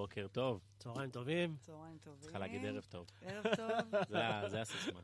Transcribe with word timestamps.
בוקר 0.00 0.26
טוב. 0.28 0.60
צהריים 0.78 1.10
טובים. 1.10 1.56
צהריים 1.60 1.98
טובים. 1.98 2.20
צריכה 2.20 2.38
להגיד 2.38 2.64
ערב 2.64 2.84
טוב. 2.84 3.06
ערב 3.22 3.44
טוב. 3.56 3.70
זה 4.50 4.60
הסיסמה. 4.60 5.00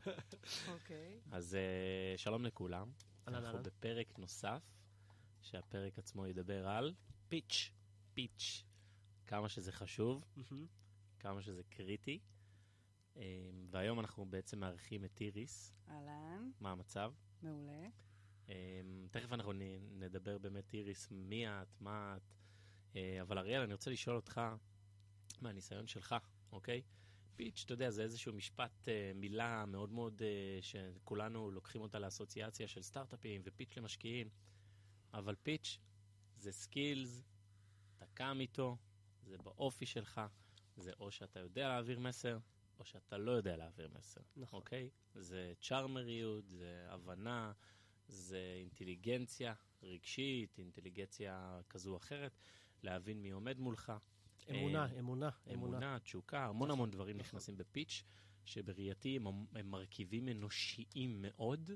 אוקיי. 0.67 1.19
אז 1.31 1.55
אה, 1.55 2.17
שלום 2.17 2.45
לכולם. 2.45 2.91
אנחנו. 3.27 3.63
בפרק 3.63 4.19
נוסף, 4.19 4.63
שהפרק 5.41 5.99
עצמו 5.99 6.27
ידבר 6.27 6.67
על 6.67 6.93
פיץ'. 7.27 7.71
פיץ'. 8.13 8.63
כמה 9.27 9.49
שזה 9.49 9.71
חשוב. 9.71 10.23
כמה 11.19 11.41
שזה 11.41 11.61
קריטי. 11.69 12.19
אה, 13.17 13.23
והיום 13.69 13.99
אנחנו 13.99 14.25
בעצם 14.25 14.59
מארחים 14.59 15.05
את 15.05 15.21
איריס. 15.21 15.73
אהלן, 15.89 16.51
מה 16.59 16.71
המצב? 16.71 17.13
מעולה. 17.41 17.87
אה, 18.49 18.81
תכף 19.11 19.33
אנחנו 19.33 19.53
נדבר 19.91 20.37
באמת, 20.37 20.73
איריס, 20.73 21.07
מי 21.11 21.47
את, 21.47 21.81
מה 21.81 22.17
את. 22.17 22.33
אבל 23.21 23.37
אריאל, 23.37 23.61
אני 23.61 23.73
רוצה 23.73 23.91
לשאול 23.91 24.15
אותך, 24.15 24.41
מהניסיון 25.41 25.87
שלך, 25.87 26.15
אוקיי? 26.51 26.81
פיץ', 27.35 27.61
אתה 27.65 27.73
יודע, 27.73 27.89
זה 27.89 28.03
איזשהו 28.03 28.33
משפט, 28.33 28.87
אה, 28.87 29.11
מילה 29.15 29.65
מאוד 29.65 29.91
מאוד, 29.91 30.21
אה, 30.21 30.59
שכולנו 30.61 31.51
לוקחים 31.51 31.81
אותה 31.81 31.99
לאסוציאציה 31.99 32.67
של 32.67 32.81
סטארט-אפים 32.81 33.41
ופיץ' 33.45 33.77
למשקיעים, 33.77 34.29
אבל 35.13 35.35
פיץ' 35.43 35.79
זה 36.37 36.51
skills, 36.51 37.23
אתה 37.97 38.05
קם 38.13 38.37
איתו, 38.39 38.77
זה 39.23 39.37
באופי 39.37 39.85
שלך, 39.85 40.21
זה 40.77 40.91
או 40.99 41.11
שאתה 41.11 41.39
יודע 41.39 41.67
להעביר 41.67 41.99
מסר, 41.99 42.37
או 42.79 42.85
שאתה 42.85 43.17
לא 43.17 43.31
יודע 43.31 43.57
להעביר 43.57 43.89
מסר, 43.93 44.21
נכון. 44.35 44.59
אוקיי? 44.59 44.89
זה 45.15 45.53
צ'ארמריות, 45.61 46.49
זה 46.49 46.85
הבנה, 46.89 47.51
זה 48.07 48.55
אינטליגנציה 48.59 49.53
רגשית, 49.83 50.59
אינטליגנציה 50.59 51.61
כזו 51.69 51.91
או 51.91 51.97
אחרת, 51.97 52.31
להבין 52.83 53.21
מי 53.21 53.31
עומד 53.31 53.59
מולך. 53.59 53.93
אמונה, 54.49 54.85
אה, 54.85 54.99
אמונה, 54.99 55.29
אמונה. 55.53 55.77
אמונה, 55.77 55.99
תשוקה, 55.99 56.45
המון 56.45 56.71
המון 56.71 56.91
דברים 56.91 57.17
נכנסים 57.17 57.57
בפיץ', 57.57 58.03
שבראייתי 58.45 59.15
הם, 59.15 59.27
הם 59.27 59.71
מרכיבים 59.71 60.29
אנושיים 60.29 61.17
מאוד, 61.21 61.71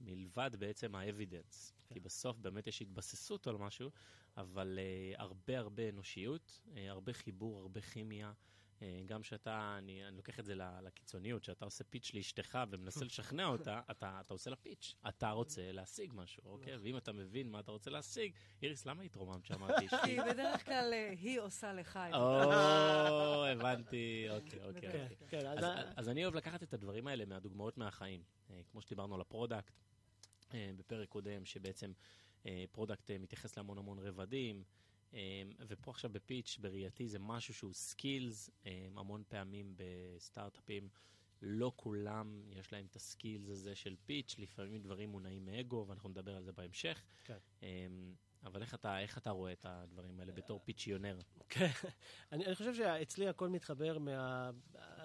מלבד 0.00 0.50
בעצם 0.58 0.94
האבידנס. 0.94 1.72
כן. 1.78 1.94
כי 1.94 2.00
בסוף 2.00 2.38
באמת 2.38 2.66
יש 2.66 2.82
התבססות 2.82 3.46
על 3.46 3.56
משהו, 3.56 3.90
אבל 4.36 4.78
uh, 4.78 5.20
הרבה 5.22 5.58
הרבה 5.58 5.88
אנושיות, 5.88 6.60
uh, 6.66 6.70
הרבה 6.88 7.12
חיבור, 7.12 7.60
הרבה 7.60 7.80
כימיה. 7.80 8.32
Uh, 8.78 8.80
גם 9.06 9.22
שאתה, 9.22 9.74
אני, 9.78 10.08
אני 10.08 10.16
לוקח 10.16 10.40
את 10.40 10.44
זה 10.44 10.54
לקיצוניות, 10.54 11.44
שאתה 11.44 11.64
עושה 11.64 11.84
פיץ' 11.84 12.10
לאשתך 12.14 12.58
ומנסה 12.70 13.04
לשכנע 13.10 13.46
אותה, 13.46 13.80
אתה, 13.90 14.20
אתה 14.20 14.34
עושה 14.34 14.50
לה 14.50 14.56
פיץ'. 14.56 14.94
אתה 15.08 15.30
רוצה 15.30 15.72
להשיג 15.72 16.12
משהו, 16.16 16.42
אוקיי? 16.46 16.76
ואם 16.76 16.96
אתה 16.96 17.12
מבין 17.12 17.50
מה 17.50 17.60
אתה 17.60 17.70
רוצה 17.72 17.90
להשיג, 17.90 18.32
איריס, 18.62 18.86
למה 18.86 19.02
התרוממת 19.02 19.44
שאמרתי 19.46 19.86
אשתי? 19.86 19.96
כי 20.04 20.16
בדרך 20.30 20.64
כלל 20.64 20.90
אה, 20.92 21.10
היא 21.10 21.40
עושה 21.40 21.72
לך 21.72 21.96
את 21.96 22.10
זה. 22.12 22.16
או, 22.18 23.44
הבנתי, 23.52 24.26
אוקיי, 24.30 24.64
אוקיי. 24.64 24.92
כן, 24.92 25.06
אוקיי. 25.20 25.40
כן, 25.40 25.46
אז, 25.46 25.64
אז- 25.96 26.08
אני 26.08 26.24
אוהב 26.24 26.34
לקחת 26.34 26.62
את 26.62 26.74
הדברים 26.74 27.06
האלה 27.06 27.24
מהדוגמאות 27.24 27.78
מהחיים. 27.78 28.22
אה, 28.50 28.60
כמו 28.70 28.80
שדיברנו 28.82 29.14
על 29.14 29.20
ה 29.20 29.26
product 29.26 29.72
אה, 30.54 30.70
בפרק 30.76 31.08
קודם, 31.08 31.44
שבעצם 31.44 31.92
אה, 32.46 32.64
product 32.72 33.10
אה, 33.10 33.18
מתייחס 33.18 33.56
להמון 33.56 33.78
המון 33.78 33.98
רבדים, 33.98 34.56
אה, 34.56 34.62
ופה 35.68 35.90
עכשיו 35.90 36.10
בפיץ', 36.12 36.58
בראייתי 36.60 37.08
זה 37.08 37.18
משהו 37.18 37.54
שהוא 37.54 37.72
skills, 37.72 38.50
אה, 38.66 38.88
המון 38.96 39.22
פעמים 39.28 39.74
בסטארט-אפים. 39.76 40.88
לא 41.42 41.72
כולם 41.76 42.42
יש 42.50 42.72
להם 42.72 42.86
את 42.90 42.96
ה 42.96 43.03
skills 43.03 43.48
הזה 43.48 43.74
של 43.74 43.96
פיץ', 44.06 44.36
לפעמים 44.38 44.82
דברים 44.82 45.08
מונעים 45.08 45.44
מאגו, 45.44 45.84
ואנחנו 45.88 46.08
נדבר 46.08 46.36
על 46.36 46.44
זה 46.44 46.52
בהמשך. 46.52 47.02
כן. 47.24 47.38
אה, 47.62 47.86
אבל 48.44 48.62
איך 48.62 48.74
אתה, 48.74 49.00
איך 49.00 49.18
אתה 49.18 49.30
רואה 49.30 49.52
את 49.52 49.66
הדברים 49.68 50.20
האלה 50.20 50.32
בתור 50.32 50.60
פיצ'יונר? 50.64 51.18
כן. 51.48 51.70
אני 52.32 52.46
אני 52.46 52.54
חושב 52.54 52.74
שאצלי 52.74 53.28
הכל 53.28 53.48
מתחבר 53.48 53.98
מה... 53.98 54.50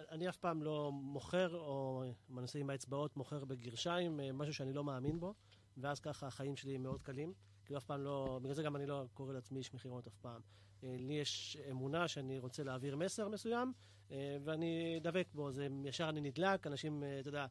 אני 0.09 0.29
אף 0.29 0.37
פעם 0.37 0.63
לא 0.63 0.91
מוכר, 0.91 1.55
או 1.55 2.03
מנסה 2.29 2.59
עם 2.59 2.69
האצבעות, 2.69 3.17
מוכר 3.17 3.45
בגרשיים, 3.45 4.19
אה, 4.19 4.31
משהו 4.31 4.53
שאני 4.53 4.73
לא 4.73 4.83
מאמין 4.83 5.19
בו, 5.19 5.33
ואז 5.77 5.99
ככה 5.99 6.27
החיים 6.27 6.55
שלי 6.55 6.77
מאוד 6.77 7.01
קלים. 7.01 7.33
כאילו 7.65 7.77
אף 7.77 7.83
פעם 7.83 8.03
לא, 8.03 8.39
בגלל 8.41 8.55
זה 8.55 8.63
גם 8.63 8.75
אני 8.75 8.85
לא 8.85 9.03
קורא 9.13 9.33
לעצמי 9.33 9.59
איש 9.59 9.73
מכירות 9.73 10.07
אף 10.07 10.17
פעם. 10.21 10.41
אה, 10.83 10.95
לי 10.99 11.13
יש 11.13 11.57
אמונה 11.71 12.07
שאני 12.07 12.39
רוצה 12.39 12.63
להעביר 12.63 12.95
מסר 12.95 13.27
מסוים, 13.27 13.73
אה, 14.11 14.37
ואני 14.43 14.99
דבק 15.01 15.27
בו, 15.33 15.51
זה 15.51 15.67
ישר 15.85 16.09
אני 16.09 16.21
נדלק, 16.21 16.67
אנשים, 16.67 17.03
אה, 17.03 17.19
אתה 17.19 17.29
יודע, 17.29 17.45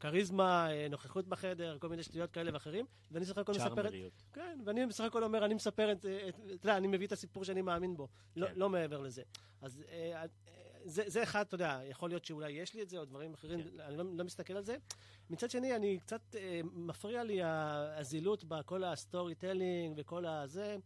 כריזמה, 0.00 0.68
נוכחות 0.90 1.28
בחדר, 1.28 1.78
כל 1.78 1.88
מיני 1.88 2.02
שטויות 2.02 2.30
כאלה 2.30 2.50
ואחרים, 2.54 2.86
ואני 3.10 3.24
סך 3.24 3.38
הכל 3.38 3.52
מספר 3.52 3.66
את... 3.66 3.74
צ'ארמריות. 3.74 4.22
כן, 4.32 4.60
ואני 4.64 4.86
בסך 4.86 5.04
הכל 5.04 5.24
אומר, 5.24 5.44
אני 5.44 5.54
מספר 5.54 5.92
את, 5.92 6.06
את 6.28 6.40
אתה 6.44 6.66
יודע, 6.66 6.76
אני 6.76 6.88
מביא 6.88 7.06
את 7.06 7.12
הסיפור 7.12 7.44
שאני 7.44 7.62
מאמין 7.62 7.96
בו, 7.96 8.08
לא, 8.36 8.46
כן. 8.46 8.52
לא 8.56 8.70
מעבר 8.70 9.00
לזה. 9.00 9.22
אז 9.60 9.82
זה, 10.84 11.02
זה 11.06 11.22
אחד, 11.22 11.40
אתה 11.40 11.54
יודע, 11.54 11.80
יכול 11.84 12.10
להיות 12.10 12.24
שאולי 12.24 12.50
יש 12.50 12.74
לי 12.74 12.82
את 12.82 12.88
זה, 12.88 12.98
או 12.98 13.04
דברים 13.04 13.34
אחרים, 13.34 13.62
כן. 13.62 13.80
אני 13.80 13.96
לא, 13.96 14.04
לא 14.16 14.24
מסתכל 14.24 14.52
על 14.52 14.64
זה. 14.64 14.76
מצד 15.30 15.50
שני, 15.50 15.76
אני 15.76 15.98
קצת, 15.98 16.20
אה, 16.34 16.60
מפריע 16.64 17.24
לי 17.24 17.40
הזילות 17.42 18.44
בכל 18.44 18.84
ה 18.84 19.34
storytelling 19.34 19.94
וכל 19.96 20.26
הזה. 20.26 20.76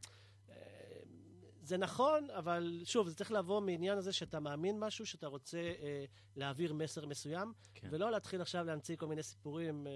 זה 1.66 1.76
נכון, 1.76 2.30
אבל 2.30 2.82
שוב, 2.84 3.08
זה 3.08 3.14
צריך 3.14 3.32
לבוא 3.32 3.60
מעניין 3.60 3.98
הזה 3.98 4.12
שאתה 4.12 4.40
מאמין 4.40 4.78
משהו, 4.78 5.06
שאתה 5.06 5.26
רוצה 5.26 5.58
אה, 5.58 6.04
להעביר 6.36 6.74
מסר 6.74 7.06
מסוים, 7.06 7.52
כן. 7.74 7.88
ולא 7.90 8.10
להתחיל 8.10 8.40
עכשיו 8.40 8.64
להמציא 8.64 8.96
כל 8.96 9.06
מיני 9.06 9.22
סיפורים 9.22 9.86
אה, 9.86 9.92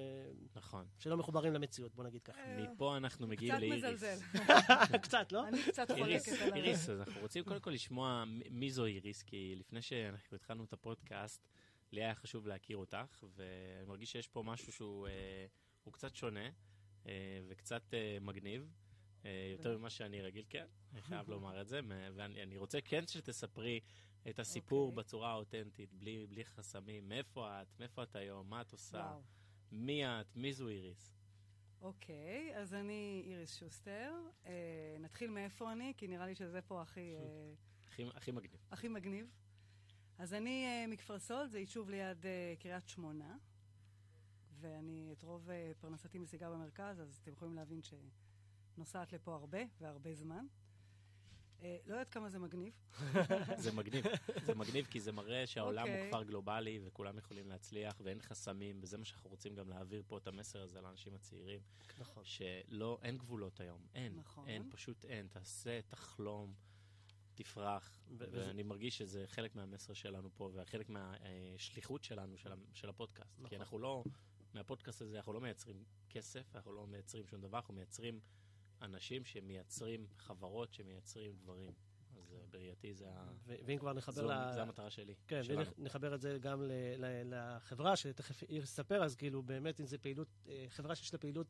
נכון. 0.54 0.86
שלא 0.98 1.16
מחוברים 1.16 1.52
למציאות, 1.52 1.94
בוא 1.94 2.04
נגיד 2.04 2.22
ככה. 2.22 2.38
אה, 2.38 2.66
מפה 2.72 2.96
אנחנו 2.96 3.26
מגיעים 3.26 3.54
קצת 3.54 3.60
לאיריס. 3.60 3.84
מזלזל. 3.84 4.16
קצת, 5.02 5.32
לא? 5.32 5.48
אני 5.48 5.62
קצת 5.62 5.90
איריס, 5.90 6.28
חולקת 6.28 6.42
על 6.42 6.52
ה... 6.52 6.56
איריס, 6.56 6.88
אז 6.88 7.00
אנחנו 7.00 7.20
רוצים 7.20 7.44
קודם 7.44 7.60
כל 7.60 7.70
לשמוע 7.70 8.24
מי 8.50 8.70
זו 8.70 8.84
איריס, 8.84 9.22
כי 9.22 9.54
לפני 9.58 9.82
שאנחנו 9.82 10.36
התחלנו 10.36 10.64
את 10.64 10.72
הפודקאסט, 10.72 11.48
לי 11.92 12.04
היה 12.04 12.14
חשוב 12.14 12.46
להכיר 12.46 12.76
אותך, 12.76 13.24
ואני 13.36 13.86
מרגיש 13.86 14.12
שיש 14.12 14.28
פה 14.28 14.42
משהו 14.42 14.72
שהוא 14.72 15.08
אה, 15.08 15.46
קצת 15.92 16.16
שונה 16.16 16.48
אה, 17.06 17.40
וקצת 17.48 17.94
אה, 17.94 18.18
מגניב. 18.20 18.70
אה, 19.24 19.48
יותר 19.52 19.78
ממה 19.78 19.90
שאני 19.90 20.22
רגיל, 20.22 20.44
כן, 20.48 20.66
אני 20.92 21.02
חייב 21.02 21.28
לומר 21.28 21.60
את 21.60 21.68
זה, 21.68 21.80
ואני 22.14 22.42
אני 22.42 22.56
רוצה 22.56 22.80
כן 22.80 23.06
שתספרי 23.06 23.80
את 24.30 24.38
הסיפור 24.38 24.88
אוקיי. 24.88 24.96
בצורה 24.96 25.30
האותנטית, 25.30 25.92
בלי, 25.92 26.26
בלי 26.26 26.44
חסמים. 26.44 27.08
מאיפה 27.08 27.62
את? 27.62 27.80
מאיפה 27.80 28.02
את 28.02 28.16
היום? 28.16 28.50
מה 28.50 28.60
את 28.60 28.72
עושה? 28.72 28.98
וואו. 28.98 29.22
מי 29.72 30.06
את? 30.06 30.36
מי 30.36 30.52
זו 30.52 30.68
איריס? 30.68 31.14
אוקיי, 31.80 32.56
אז 32.56 32.74
אני 32.74 33.22
איריס 33.26 33.54
שוסטר. 33.56 34.14
אה, 34.46 34.96
נתחיל 35.00 35.30
מאיפה 35.30 35.72
אני, 35.72 35.92
כי 35.96 36.08
נראה 36.08 36.26
לי 36.26 36.34
שזה 36.34 36.62
פה 36.62 36.82
הכי... 36.82 37.14
אה, 37.16 37.52
הכי, 37.86 38.04
הכי 38.14 38.32
מגניב. 38.32 38.60
הכי 38.70 38.88
מגניב. 38.88 39.30
אז 40.18 40.34
אני 40.34 40.66
אה, 40.66 40.86
מכפר 40.86 41.18
סולד, 41.18 41.50
זה 41.50 41.58
יישוב 41.58 41.90
ליד 41.90 42.26
אה, 42.26 42.54
קריית 42.58 42.88
שמונה, 42.88 43.36
ואני 44.60 45.12
את 45.12 45.22
רוב 45.22 45.50
אה, 45.50 45.72
פרנסתי 45.80 46.18
משיגה 46.18 46.50
במרכז, 46.50 47.00
אז 47.00 47.18
אתם 47.22 47.32
יכולים 47.32 47.54
להבין 47.54 47.82
שנוסעת 48.80 49.12
לפה 49.12 49.34
הרבה, 49.34 49.58
והרבה 49.80 50.14
זמן. 50.14 50.46
אה, 51.62 51.76
לא 51.86 51.94
יודעת 51.94 52.08
כמה 52.08 52.28
זה 52.28 52.38
מגניב. 52.38 52.72
זה 53.64 53.72
מגניב, 53.72 54.04
זה 54.44 54.54
מגניב 54.54 54.86
כי 54.86 55.00
זה 55.00 55.12
מראה 55.12 55.46
שהעולם 55.46 55.86
הוא 55.86 55.94
אוקיי. 55.94 56.08
כפר 56.08 56.22
גלובלי 56.22 56.80
וכולם 56.84 57.18
יכולים 57.18 57.48
להצליח 57.48 58.00
ואין 58.04 58.20
חסמים, 58.20 58.78
וזה 58.82 58.98
מה 58.98 59.04
שאנחנו 59.04 59.30
רוצים 59.30 59.54
גם 59.54 59.68
להעביר 59.68 60.02
פה 60.06 60.18
את 60.18 60.26
המסר 60.26 60.62
הזה 60.62 60.80
לאנשים 60.80 61.14
הצעירים, 61.14 61.60
נכון. 61.98 62.24
שלא, 62.24 62.98
אין 63.02 63.18
גבולות 63.18 63.60
היום, 63.60 63.86
אין, 63.94 64.16
נכון. 64.16 64.48
אין, 64.48 64.70
פשוט 64.70 65.04
אין, 65.04 65.28
תעשה, 65.28 65.80
תחלום, 65.88 66.54
תפרח, 67.34 68.00
ואני 68.18 68.62
מרגיש 68.62 68.98
שזה 68.98 69.24
חלק 69.26 69.56
מהמסר 69.56 69.92
שלנו 69.92 70.30
פה 70.34 70.50
וחלק 70.54 70.88
מהשליחות 70.88 72.04
שלנו, 72.04 72.36
של, 72.74 72.88
הפודקאסט, 72.88 73.38
נכון. 73.38 73.48
כי 73.48 73.56
אנחנו 73.56 73.78
לא, 73.78 74.04
מהפודקאסט 74.54 75.02
הזה 75.02 75.16
אנחנו 75.16 75.32
לא 75.32 75.40
מייצרים 75.40 75.84
כסף, 76.10 76.56
אנחנו 76.56 76.72
לא 76.72 76.86
מייצרים 76.86 77.26
שום 77.26 77.40
דבר, 77.40 77.58
אנחנו 77.58 77.74
מייצרים 77.74 78.20
אנשים 78.82 79.24
שמייצרים 79.24 80.06
חברות, 80.16 80.72
שמייצרים 80.74 81.32
דברים. 81.36 81.72
אז 82.16 82.32
אה, 82.32 82.38
בראייתי 82.50 82.94
זה 82.94 83.06
ה... 83.10 83.32
ואם 83.46 83.78
כבר 83.78 83.92
נחבר 83.92 84.12
זו, 84.22 84.28
ל... 84.30 84.52
זה 84.54 84.62
המטרה 84.62 84.90
שלי, 84.90 85.14
כן, 85.28 85.42
שלנו. 85.42 85.62
ונחבר 85.78 86.14
את 86.14 86.20
זה 86.20 86.38
גם 86.40 86.62
ל- 86.62 86.72
ל- 86.96 87.34
לחברה, 87.34 87.96
שתכף 87.96 88.42
עיר 88.42 88.62
תספר, 88.62 89.04
אז 89.04 89.16
כאילו 89.16 89.42
באמת 89.42 89.80
אם 89.80 89.86
זה 89.86 89.98
פעילות, 89.98 90.28
אה, 90.48 90.64
חברה 90.68 90.94
שיש 90.94 91.12
לה 91.12 91.18
פעילות 91.18 91.46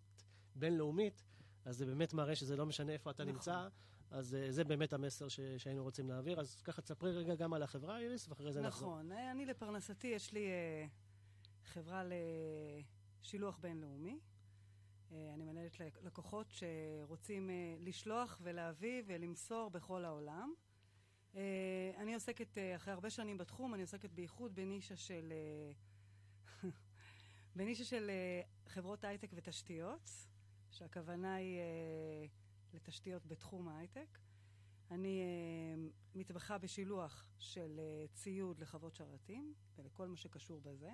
בינלאומית, 0.54 1.24
אז 1.64 1.76
זה 1.76 1.86
באמת 1.86 2.12
מראה 2.14 2.36
שזה 2.36 2.56
לא 2.56 2.66
משנה 2.66 2.92
איפה 2.92 3.10
אתה 3.10 3.22
נכון. 3.24 3.34
נמצא, 3.34 3.68
אז 4.10 4.34
אה, 4.34 4.52
זה 4.52 4.64
באמת 4.64 4.92
המסר 4.92 5.28
ש- 5.28 5.40
שהיינו 5.58 5.82
רוצים 5.82 6.08
להעביר. 6.08 6.40
אז 6.40 6.62
ככה 6.62 6.82
תספרי 6.82 7.12
רגע 7.12 7.34
גם 7.34 7.52
על 7.52 7.62
החברה, 7.62 7.98
איריס, 8.00 8.28
ואחרי 8.28 8.52
זה 8.52 8.60
נחזור. 8.60 8.88
נכון. 9.02 9.12
אני 9.12 9.46
לפרנסתי, 9.46 10.06
יש 10.06 10.32
לי 10.32 10.48
חברה 11.64 12.02
לשילוח 13.22 13.58
בינלאומי. 13.58 14.18
אה, 15.12 15.34
אני 15.34 15.44
מנהלת 15.44 15.80
לק- 15.80 16.02
לקוחות 16.02 16.46
שרוצים 16.50 17.50
אה, 17.50 17.54
לשלוח 17.78 18.38
ולהביא 18.42 19.02
ולמסור 19.06 19.70
בכל 19.70 20.04
העולם. 20.04 20.54
אה, 21.34 21.40
אני 21.96 22.14
עוסקת, 22.14 22.58
אחרי 22.76 22.92
הרבה 22.92 23.10
שנים 23.10 23.38
בתחום, 23.38 23.74
אני 23.74 23.82
עוסקת 23.82 24.10
בייחוד 24.10 24.54
בנישה 24.54 24.96
של, 24.96 25.32
בנישה 27.56 27.84
של 27.84 28.10
חברות 28.66 29.04
הייטק 29.04 29.30
ותשתיות, 29.34 30.10
שהכוונה 30.70 31.34
היא 31.34 31.60
לתשתיות 32.74 33.26
בתחום 33.26 33.68
ההייטק. 33.68 34.18
אני 34.90 35.22
מתמחה 36.14 36.58
בשילוח 36.58 37.24
של 37.38 37.80
ציוד 38.14 38.60
לחוות 38.60 38.94
שרתים 38.94 39.54
ולכל 39.76 40.08
מה 40.08 40.16
שקשור 40.16 40.60
בזה, 40.60 40.90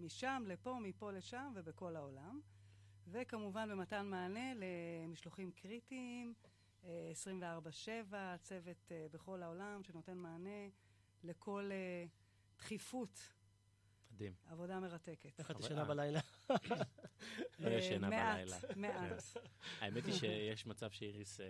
משם 0.00 0.44
לפה, 0.46 0.78
מפה 0.82 1.12
לשם 1.12 1.52
ובכל 1.56 1.96
העולם. 1.96 2.40
וכמובן 3.06 3.68
במתן 3.70 4.06
מענה 4.06 4.52
למשלוחים 4.54 5.50
קריטיים, 5.50 6.34
אה, 6.84 7.12
24/7, 7.12 8.14
צוות 8.42 8.92
אה, 8.92 9.06
בכל 9.12 9.42
העולם 9.42 9.82
שנותן 9.84 10.18
מענה 10.18 10.68
לכל 11.22 11.70
אה, 11.72 12.06
דחיפות. 12.58 13.32
מדהים. 14.14 14.32
עבודה 14.46 14.80
מרתקת. 14.80 15.38
איך 15.38 15.50
את 15.50 15.60
ישנה 15.60 15.80
אה. 15.80 15.84
בלילה? 15.84 16.20
לא 17.58 17.70
ישנה 17.70 18.08
מעט, 18.08 18.36
בלילה. 18.36 18.56
מעט. 18.76 19.22
האמת 19.80 20.06
היא 20.06 20.14
שיש 20.14 20.66
מצב 20.66 20.90
שאיריס 20.90 21.40
אה, 21.40 21.46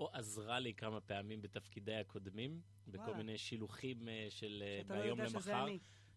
או 0.00 0.08
עזרה 0.12 0.58
לי 0.58 0.74
כמה 0.74 1.00
פעמים 1.00 1.42
בתפקידיי 1.42 1.96
הקודמים, 1.96 2.60
בכל. 2.86 3.14
מיני 3.14 3.38
שילוחים 3.38 4.08
אה, 4.08 4.26
של 4.30 4.62
אה, 4.66 4.78
שאתה 4.82 4.94
לא 4.94 5.00
מהיום 5.00 5.18
יודע 5.18 5.40
שזה 5.40 5.52
למחר. 5.52 5.66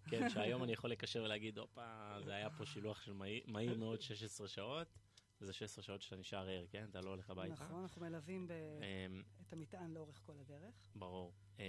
כן, 0.10 0.30
שהיום 0.30 0.64
אני 0.64 0.72
יכול 0.74 0.92
לקשר 0.92 1.24
ולהגיד, 1.24 1.58
הופה, 1.58 2.18
זה 2.26 2.34
היה 2.34 2.50
פה 2.50 2.66
שילוח 2.66 3.02
של 3.02 3.14
מהיר- 3.48 3.78
מאוד 3.78 4.02
16 4.02 4.48
שעות, 4.48 4.88
וזה 5.42 5.54
16 5.54 5.84
שעות 5.84 6.02
שאתה 6.02 6.16
נשאר 6.16 6.50
ער, 6.50 6.66
כן? 6.70 6.86
אתה 6.92 7.02
לא 7.02 7.10
הולך 7.10 7.30
הביתה. 7.30 7.54
נכון, 7.64 7.82
אנחנו 7.82 8.02
מלווים 8.02 8.48
ב- 8.48 8.52
אמ, 8.52 9.24
את 9.48 9.54
המטען 9.54 9.92
לאורך 9.94 10.22
כל 10.26 10.34
הדרך. 10.40 10.90
ברור. 10.96 11.34
אמ, 11.60 11.64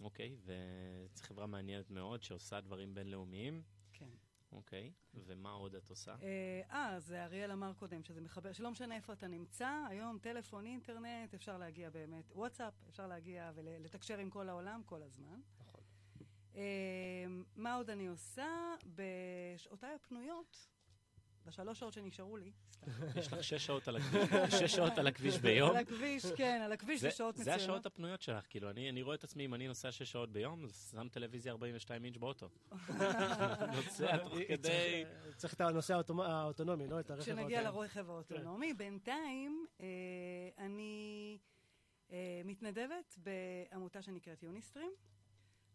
אוקיי, 0.00 0.36
וזו 0.44 1.22
חברה 1.24 1.46
מעניינת 1.46 1.90
מאוד 1.90 2.22
שעושה 2.22 2.60
דברים 2.60 2.94
בינלאומיים. 2.94 3.62
כן. 3.92 4.08
אוקיי, 4.52 4.92
ומה 5.14 5.50
עוד 5.50 5.74
את 5.74 5.90
עושה? 5.90 6.14
אה, 6.22 6.60
אה, 6.70 6.94
אז 6.94 7.12
אריאל 7.12 7.50
אמר 7.52 7.72
קודם 7.72 8.04
שזה 8.04 8.20
מחבר, 8.20 8.52
שלא 8.52 8.70
משנה 8.70 8.96
איפה 8.96 9.12
אתה 9.12 9.26
נמצא, 9.26 9.84
היום 9.88 10.18
טלפון, 10.18 10.66
אינטרנט, 10.66 11.34
אפשר 11.34 11.58
להגיע 11.58 11.90
באמת, 11.90 12.32
וואטסאפ, 12.34 12.74
אפשר 12.88 13.06
להגיע 13.06 13.52
ולתקשר 13.54 14.18
עם 14.18 14.30
כל 14.30 14.48
העולם 14.48 14.82
כל 14.86 15.02
הזמן. 15.02 15.40
אה, 16.56 16.62
מה 17.56 17.74
עוד 17.74 17.90
אני 17.90 18.06
עושה? 18.06 18.46
בשעותיי 18.86 19.94
הפנויות, 19.94 20.68
בשלוש 21.46 21.78
שעות 21.80 21.92
שנשארו 21.92 22.36
לי, 22.36 22.52
סתם. 22.72 22.86
יש 23.18 23.32
לך 23.32 23.44
שש 23.44 23.66
שעות 23.66 23.88
על 23.88 23.96
הכביש, 23.96 24.30
שש 24.54 24.76
שעות 24.76 24.98
על 24.98 25.06
הכביש 25.06 25.38
ביום? 25.38 25.70
על 25.70 25.76
הכביש, 25.76 26.26
כן, 26.36 26.60
על 26.64 26.72
הכביש 26.72 27.00
זה- 27.00 27.08
זה 27.10 27.16
שעות 27.16 27.36
זה 27.36 27.42
מצוינות. 27.42 27.62
השעות 27.62 27.86
הפנויות 27.86 28.22
שלך, 28.22 28.44
כאילו, 28.50 28.70
אני 28.70 28.90
אני 28.90 29.02
רואה 29.02 29.14
את 29.14 29.24
עצמי, 29.24 29.44
אם 29.44 29.54
אני 29.54 29.68
נוסע 29.68 29.92
שש 29.92 30.02
שעות 30.12 30.32
ביום, 30.32 30.66
שם 30.90 31.08
טלוויזיה 31.08 31.52
42 31.52 32.04
אינץ' 32.04 32.16
באוטו. 32.16 32.48
נוסע 33.76 34.16
תוך 34.16 34.34
כדי... 34.48 35.04
צריך- 35.36 35.54
את 35.54 35.60
הנושא 35.60 35.94
האוטומ- 36.00 36.22
האוטונומי, 36.22 36.86
לא 36.88 37.00
את 37.00 37.10
הרכב 37.10 37.22
כשנגיע 37.22 37.42
האוטונומי. 37.60 37.86
לרכב 37.86 38.10
האוטונומי. 38.10 38.74
בינתיים, 38.74 39.66
אה, 39.80 39.86
אני 40.58 41.38
אה, 42.12 42.16
מתנדבת 42.44 43.14
בעמותה 43.18 44.02
שנקראת 44.02 44.42
יוניסטרים. 44.42 44.90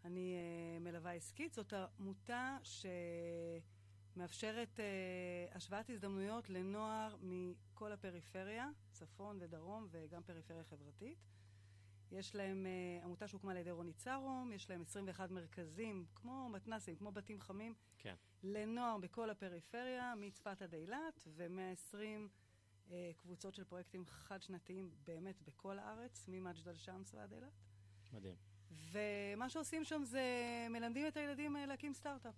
אני 0.06 0.36
אה, 0.36 0.80
מלווה 0.80 1.12
עסקית. 1.12 1.54
זאת 1.54 1.74
עמותה 2.00 2.58
שמאפשרת 4.14 4.80
אה, 4.80 4.86
השוואת 5.52 5.90
הזדמנויות 5.90 6.50
לנוער 6.50 7.16
מכל 7.22 7.92
הפריפריה, 7.92 8.70
צפון 8.92 9.38
ודרום 9.42 9.88
וגם 9.92 10.24
פריפריה 10.24 10.64
חברתית. 10.64 11.18
יש 12.12 12.36
להם 12.36 12.66
אה, 12.66 13.04
עמותה 13.04 13.28
שהוקמה 13.28 13.52
על 13.52 13.58
ידי 13.58 13.72
רוני 13.72 13.94
צרום, 13.94 14.52
יש 14.54 14.70
להם 14.70 14.82
21 14.82 15.32
מרכזים, 15.32 16.06
כמו 16.16 16.50
מתנ"סים, 16.50 16.96
כמו 16.96 17.12
בתים 17.12 17.42
חמים, 17.42 17.74
כן. 17.98 18.16
לנוער 18.44 18.98
בכל 18.98 19.30
הפריפריה, 19.30 20.14
מצפת 20.18 20.62
עד 20.62 20.74
אילת, 20.74 21.28
ו-120 21.28 21.96
אה, 22.92 23.12
קבוצות 23.18 23.56
של 23.56 23.64
פרויקטים 23.64 24.06
חד-שנתיים 24.06 24.92
באמת 25.04 25.42
בכל 25.42 25.80
הארץ, 25.80 26.28
ממג'דל 26.28 26.76
שמס 26.76 27.14
ועד 27.14 27.34
אילת. 27.34 27.54
מדהים, 28.14 28.36
ומה 28.92 29.50
שעושים 29.50 29.84
שם 29.84 30.02
זה 30.04 30.24
מלמדים 30.70 31.08
את 31.08 31.18
הילדים 31.18 31.58
אה, 31.58 31.66
להקים 31.66 31.94
סטארט-אפ. 31.94 32.36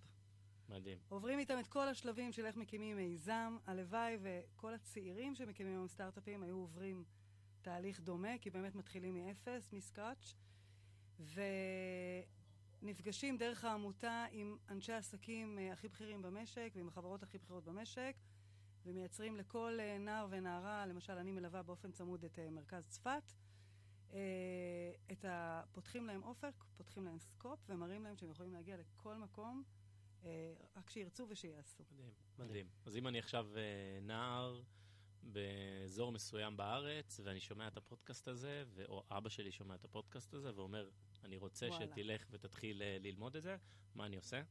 מדהים. 0.68 0.98
עוברים 1.08 1.38
איתם 1.38 1.58
את 1.60 1.66
כל 1.66 1.88
השלבים 1.88 2.32
של 2.32 2.46
איך 2.46 2.56
מקימים 2.56 2.96
מיזם. 2.96 3.56
הלוואי 3.66 4.18
וכל 4.22 4.74
הצעירים 4.74 5.34
שמקימים 5.34 5.72
היום 5.72 5.88
סטארט-אפים 5.88 6.42
היו 6.42 6.56
עוברים 6.56 7.04
תהליך 7.62 8.00
דומה, 8.00 8.38
כי 8.38 8.50
באמת 8.50 8.74
מתחילים 8.74 9.14
מאפס, 9.14 9.72
מסקראץ', 9.72 10.34
ונפגשים 12.82 13.38
דרך 13.38 13.64
העמותה 13.64 14.26
עם 14.32 14.56
אנשי 14.70 14.92
העסקים 14.92 15.58
אה, 15.58 15.72
הכי 15.72 15.88
בכירים 15.88 16.22
במשק 16.22 16.72
ועם 16.74 16.88
החברות 16.88 17.22
הכי 17.22 17.38
בכירות 17.38 17.64
במשק, 17.64 18.16
ומייצרים 18.86 19.36
לכל 19.36 19.78
אה, 19.80 19.98
נער 19.98 20.26
ונערה, 20.30 20.86
למשל 20.86 21.12
אני 21.12 21.32
מלווה 21.32 21.62
באופן 21.62 21.92
צמוד 21.92 22.24
את 22.24 22.38
מרכז 22.38 22.86
צפת, 22.88 23.32
את 25.12 25.24
ה... 25.24 25.62
פותחים 25.72 26.06
להם 26.06 26.22
אופק, 26.22 26.64
פותחים 26.76 27.04
להם 27.04 27.18
סקופ, 27.18 27.58
ומראים 27.68 28.04
להם 28.04 28.16
שהם 28.16 28.30
יכולים 28.30 28.52
להגיע 28.52 28.76
לכל 28.76 29.16
מקום. 29.16 29.62
אה, 30.24 30.54
רק 30.76 30.90
שירצו 30.90 31.26
ושיעשו. 31.28 31.84
מדהים, 31.92 32.12
מדהים. 32.38 32.66
אז 32.86 32.96
אם 32.96 33.06
אני 33.06 33.18
עכשיו 33.18 33.46
אה, 33.56 33.98
נער 34.02 34.62
באזור 35.22 36.12
מסוים 36.12 36.56
בארץ, 36.56 37.20
ואני 37.24 37.40
שומע 37.40 37.68
את 37.68 37.76
הפודקאסט 37.76 38.28
הזה, 38.28 38.64
ו- 38.66 38.84
או 38.84 39.04
אבא 39.10 39.28
שלי 39.28 39.52
שומע 39.52 39.74
את 39.74 39.84
הפודקאסט 39.84 40.34
הזה, 40.34 40.50
ואומר, 40.54 40.90
אני 41.24 41.36
רוצה 41.36 41.66
וואלה. 41.66 41.86
שתלך 41.86 42.26
ותתחיל 42.30 42.82
אה, 42.82 42.96
ללמוד 43.00 43.36
את 43.36 43.42
זה, 43.42 43.56
מה 43.94 44.06
אני 44.06 44.16
עושה? 44.16 44.42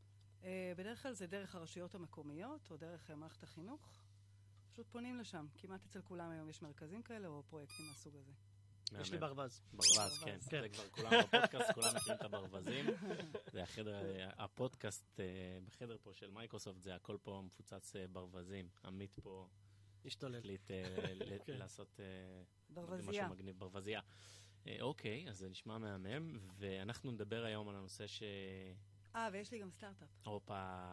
אה, 0.44 0.74
בדרך 0.78 1.02
כלל 1.04 1.14
זה 1.14 1.28
דרך 1.28 1.56
הרשויות 1.56 1.96
המקומיות, 1.96 2.72
או 2.72 2.78
דרך 2.78 3.12
אה, 3.12 3.16
מערכת 3.16 3.44
החינוך. 3.44 4.04
פשוט 4.72 4.88
פונים 4.88 5.20
לשם. 5.20 5.48
כמעט 5.58 5.86
אצל 5.86 6.02
כולם 6.02 6.30
היום 6.32 6.50
יש 6.50 6.62
מרכזים 6.62 7.04
כאלה, 7.04 7.28
או 7.28 7.44
פרויקטים 7.44 7.86
מהסוג 7.88 8.16
הזה. 8.16 8.32
יש 9.02 9.12
לי. 9.12 9.18
ברווז. 9.18 9.62
ברווז, 9.74 10.24
כן. 10.24 10.32
ברווז. 10.32 10.48
כן. 10.48 10.62
זה 10.62 10.70
כבר 10.70 10.90
כולם 10.90 11.12
בפודקאסט, 11.24 11.72
כולם 11.72 11.96
מכירים 11.96 12.18
את 12.20 12.22
הברווזים. 12.26 12.86
זה 13.52 13.64
החדר, 13.64 14.06
אה, 14.06 14.30
הפודקאסט 14.38 15.20
אה, 15.20 15.26
בחדר 15.66 15.98
פה 16.02 16.14
של 16.14 16.32
מייקרוסופט, 16.32 16.82
זה 16.82 16.96
הכל 16.96 17.18
פה 17.24 17.42
מפוצץ 17.46 17.96
אה, 17.96 18.08
ברווזים. 18.08 18.70
עמית 18.86 19.20
פה 19.24 19.48
השתולל. 20.06 20.38
החליט 20.38 20.72
כן. 21.46 21.58
לעשות. 21.58 22.00
משהו 23.08 23.30
מגניב, 23.30 23.60
ברווזייה. 23.60 24.02
אוקיי, 24.82 25.30
אז 25.30 25.38
זה 25.38 25.50
נשמע 25.50 25.78
מהמם, 25.78 26.40
ואנחנו 26.56 27.12
נדבר 27.12 27.44
היום 27.44 27.70
על 27.70 27.76
הנושא 27.76 28.08
ש... 28.08 28.24
אה, 29.16 29.30
ויש 29.34 29.52
לי 29.52 29.60
גם 29.60 29.72
סטארט-אפ. 29.72 30.08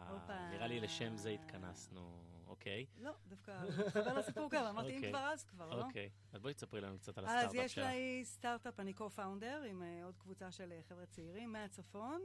הופה. 0.09 0.49
נראה 0.51 0.67
לי 0.67 0.79
לשם 0.79 1.17
זה 1.17 1.29
התכנסנו, 1.29 2.23
אוקיי? 2.47 2.85
לא, 2.97 3.11
דווקא 3.27 3.63
מתחבר 3.79 4.13
לסיפור 4.13 4.49
גם. 4.51 4.65
אמרתי, 4.65 4.91
אם 4.91 4.95
אוקיי. 4.95 5.09
כבר 5.09 5.19
אז 5.33 5.43
כבר, 5.43 5.75
לא? 5.75 5.85
אוקיי, 5.85 6.09
אז 6.33 6.41
בואי 6.41 6.53
תספרי 6.53 6.81
לנו 6.81 6.97
קצת 6.97 7.17
על 7.17 7.25
אז 7.25 7.31
הסטארט-אפ 7.31 7.65
יש 7.65 7.75
שלך. 7.75 7.85
לי 7.85 8.21
סטארט-אפ, 8.25 8.79
אני 8.79 8.93
co-founder 8.97 9.65
עם 9.69 9.83
אה, 9.83 10.05
עוד 10.05 10.17
קבוצה 10.17 10.51
של 10.51 10.71
אה, 10.71 10.79
חבר'ה 10.89 11.05
צעירים 11.05 11.51
מהצפון, 11.51 12.21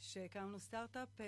שהקמנו 0.00 0.58
סטארט-אפ 0.58 1.20
אה, 1.20 1.26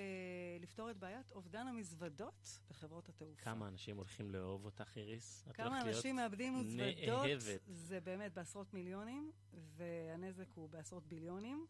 לפתור 0.60 0.90
את 0.90 0.96
בעיית 0.96 1.32
אובדן 1.32 1.66
המזוודות 1.66 2.60
בחברות 2.70 3.08
התעופה. 3.08 3.42
כמה 3.42 3.68
אנשים 3.68 3.96
הולכים 3.96 4.30
לאהוב 4.30 4.64
אותך, 4.64 4.96
איריס? 4.96 5.48
כמה 5.54 5.80
אנשים 5.80 6.16
מאבדים 6.16 6.58
מזוודות. 6.58 7.26
זה 7.66 8.00
באמת 8.00 8.34
בעשרות 8.34 8.74
מיליונים, 8.74 9.32
והנזק 9.52 10.52
הוא 10.54 10.68
בעשרות 10.68 11.06
ביליונים. 11.06 11.66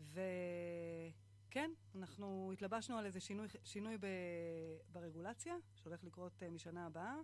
וכן, 0.00 1.70
אנחנו 1.94 2.50
התלבשנו 2.52 2.98
על 2.98 3.06
איזה 3.06 3.20
שינוי, 3.20 3.48
שינוי 3.64 3.98
ב, 3.98 4.06
ברגולציה, 4.92 5.54
שהולך 5.74 6.04
לקרות 6.04 6.42
אה, 6.42 6.50
משנה 6.50 6.86
הבאה, 6.86 7.16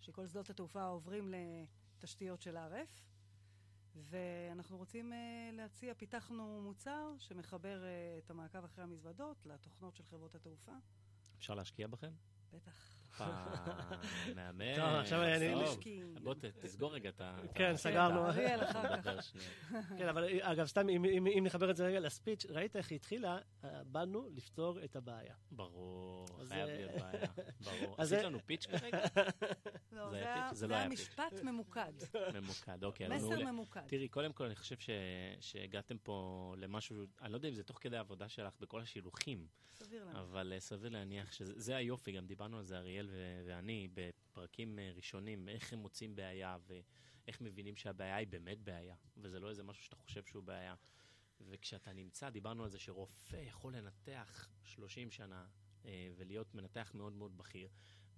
שכל 0.00 0.26
שדות 0.26 0.50
התעופה 0.50 0.84
עוברים 0.84 1.32
לתשתיות 1.98 2.42
של 2.42 2.56
RF, 2.56 3.00
ואנחנו 3.96 4.76
רוצים 4.76 5.12
אה, 5.12 5.50
להציע, 5.52 5.94
פיתחנו 5.94 6.62
מוצר 6.62 7.14
שמחבר 7.18 7.84
אה, 7.84 8.18
את 8.18 8.30
המעקב 8.30 8.64
אחרי 8.64 8.84
המזוודות 8.84 9.46
לתוכנות 9.46 9.96
של 9.96 10.04
חברות 10.04 10.34
התעופה. 10.34 10.72
אפשר 11.38 11.54
להשקיע 11.54 11.86
בכם? 11.86 12.12
בטח. 12.52 12.99
הופה, 13.18 13.24
מהמם. 14.36 14.76
טוב, 14.76 14.84
עכשיו 14.84 15.22
אני-. 15.22 15.54
בוא 16.22 16.34
תסגור 16.60 16.94
רגע 16.94 17.08
את 17.08 17.20
ה... 17.20 17.36
כן, 17.54 17.76
סגרנו. 17.76 18.26
אריאל, 18.26 18.60
אחר 18.64 18.82
כך. 18.88 19.06
נדבר 19.06 19.20
שנייה. 19.20 19.48
כן, 19.98 20.08
אבל 20.08 20.24
אגב, 20.42 20.66
סתם, 20.66 20.88
אם- 20.88 21.44
נחבר 21.44 21.70
את 21.70 21.76
זה 21.76 21.86
רגע 21.86 22.00
לספיץ', 22.00 22.46
ראית 22.48 22.76
איך 22.76 22.90
היא 22.90 22.96
התחילה? 22.96 23.38
אה, 23.64 23.84
באנו 23.84 24.28
לפתור 24.34 24.78
את 24.84 24.96
הבעיה. 24.96 25.34
ברור, 25.50 26.26
חייב 26.48 26.66
זה- 26.66 26.74
להיות 26.76 26.90
בעיה. 27.02 27.26
ברור. 27.60 27.94
אז 27.98 28.12
עשית 28.12 28.24
לנו 28.26 28.38
פיץ' 28.46 28.66
כרגע? 28.66 28.98
לא, 30.00 30.10
זה 30.10 30.24
זה? 30.50 30.54
זה 30.56 30.66
לא 30.66 30.82
זה. 30.82 30.88
משפט 30.88 31.42
ממוקד. 31.42 31.92
ממוקד, 32.40 32.84
אוקיי. 32.84 33.08
מסר 33.08 33.52
ממוקד. 33.52 33.86
תראי, 33.86 34.08
קודם 34.08 34.32
כל 34.32 34.44
אני 34.44 34.54
חושב 34.54 34.78
ש... 34.78 34.90
שהגעתם 35.40 35.98
פה 35.98 36.54
למשהו, 36.58 37.06
אני 37.20 37.32
לא 37.32 37.36
יודע 37.36 37.48
אם 37.48 37.54
זה 37.54 37.62
תוך 37.62 37.78
כדי 37.80 37.96
העבודה 37.96 38.28
שלך 38.28 38.54
בכל 38.60 38.80
השילוחים, 38.80 39.46
סביר 39.70 40.04
לנו. 40.04 40.20
אבל 40.20 40.52
אה, 40.52 40.60
סביר 40.60 40.90
להניח 40.90 41.32
שזה 41.32 41.52
זה 41.56 41.76
היופי, 41.76 42.12
גם 42.12 42.26
דיברנו 42.26 42.58
על 42.58 42.64
זה 42.64 42.78
אריאל 42.78 43.08
ו- 43.10 43.42
ואני 43.46 43.88
בפרקים 43.94 44.78
אה, 44.78 44.92
ראשונים, 44.96 45.48
איך 45.48 45.72
הם 45.72 45.78
מוצאים 45.78 46.16
בעיה 46.16 46.56
ואיך 46.66 47.40
מבינים 47.40 47.76
שהבעיה 47.76 48.16
היא 48.16 48.26
באמת 48.26 48.58
בעיה, 48.58 48.94
וזה 49.16 49.40
לא 49.40 49.48
איזה 49.48 49.62
משהו 49.62 49.84
שאתה 49.84 49.96
חושב 49.96 50.24
שהוא 50.24 50.44
בעיה. 50.44 50.74
וכשאתה 51.40 51.92
נמצא, 51.92 52.30
דיברנו 52.30 52.64
על 52.64 52.70
זה 52.70 52.78
שרופא 52.78 53.36
יכול 53.36 53.76
לנתח 53.76 54.48
30 54.62 55.10
שנה 55.10 55.46
אה, 55.84 56.08
ולהיות 56.16 56.54
מנתח 56.54 56.92
מאוד 56.94 57.12
מאוד 57.12 57.38
בכיר, 57.38 57.68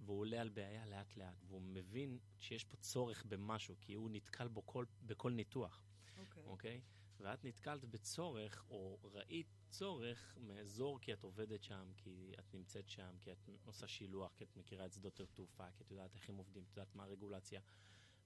והוא 0.05 0.19
עולה 0.19 0.41
על 0.41 0.49
בעיה 0.49 0.85
לאט 0.85 1.17
לאט, 1.17 1.43
והוא 1.47 1.61
מבין 1.61 2.19
שיש 2.39 2.63
פה 2.63 2.77
צורך 2.77 3.25
במשהו, 3.25 3.75
כי 3.81 3.93
הוא 3.93 4.09
נתקל 4.11 4.47
בו 4.47 4.65
כל, 4.65 4.85
בכל 5.01 5.31
ניתוח. 5.31 5.83
אוקיי. 6.17 6.43
אוקיי? 6.45 6.81
ואת 7.19 7.45
נתקלת 7.45 7.85
בצורך, 7.85 8.65
או 8.69 8.99
ראית 9.03 9.47
צורך 9.69 10.37
מאזור 10.41 10.99
כי 10.99 11.13
את 11.13 11.23
עובדת 11.23 11.63
שם, 11.63 11.91
כי 11.97 12.33
את 12.39 12.53
נמצאת 12.53 12.89
שם, 12.89 13.15
כי 13.21 13.31
את 13.31 13.49
עושה 13.65 13.87
שילוח, 13.87 14.33
כי 14.35 14.43
את 14.43 14.57
מכירה 14.57 14.85
את 14.85 14.93
שדות 14.93 15.19
התעופה, 15.19 15.71
כי 15.75 15.83
את 15.83 15.91
יודעת 15.91 16.15
איך 16.15 16.29
הם 16.29 16.35
עובדים, 16.35 16.63
את 16.63 16.77
יודעת 16.77 16.95
מה 16.95 17.03
הרגולציה. 17.03 17.61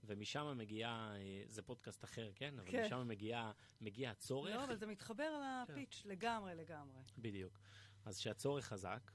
ומשם 0.04 0.58
מגיעה, 0.58 1.16
אה, 1.16 1.44
זה 1.48 1.62
פודקאסט 1.62 2.04
אחר, 2.04 2.32
כן? 2.36 2.60
אבל 2.60 2.72
כן. 2.72 2.86
משם 2.86 3.08
מגיע, 3.08 3.52
מגיע 3.82 4.12
הצורך. 4.12 4.56
לא, 4.56 4.64
אבל 4.64 4.76
זה 4.76 4.86
מתחבר 4.86 5.32
כן. 5.68 5.74
לפיץ' 5.74 6.02
לגמרי, 6.06 6.56
לגמרי. 6.56 7.02
בדיוק. 7.18 7.60
אז 8.06 8.18
כשהצורך 8.18 8.66
חזק, 8.66 9.12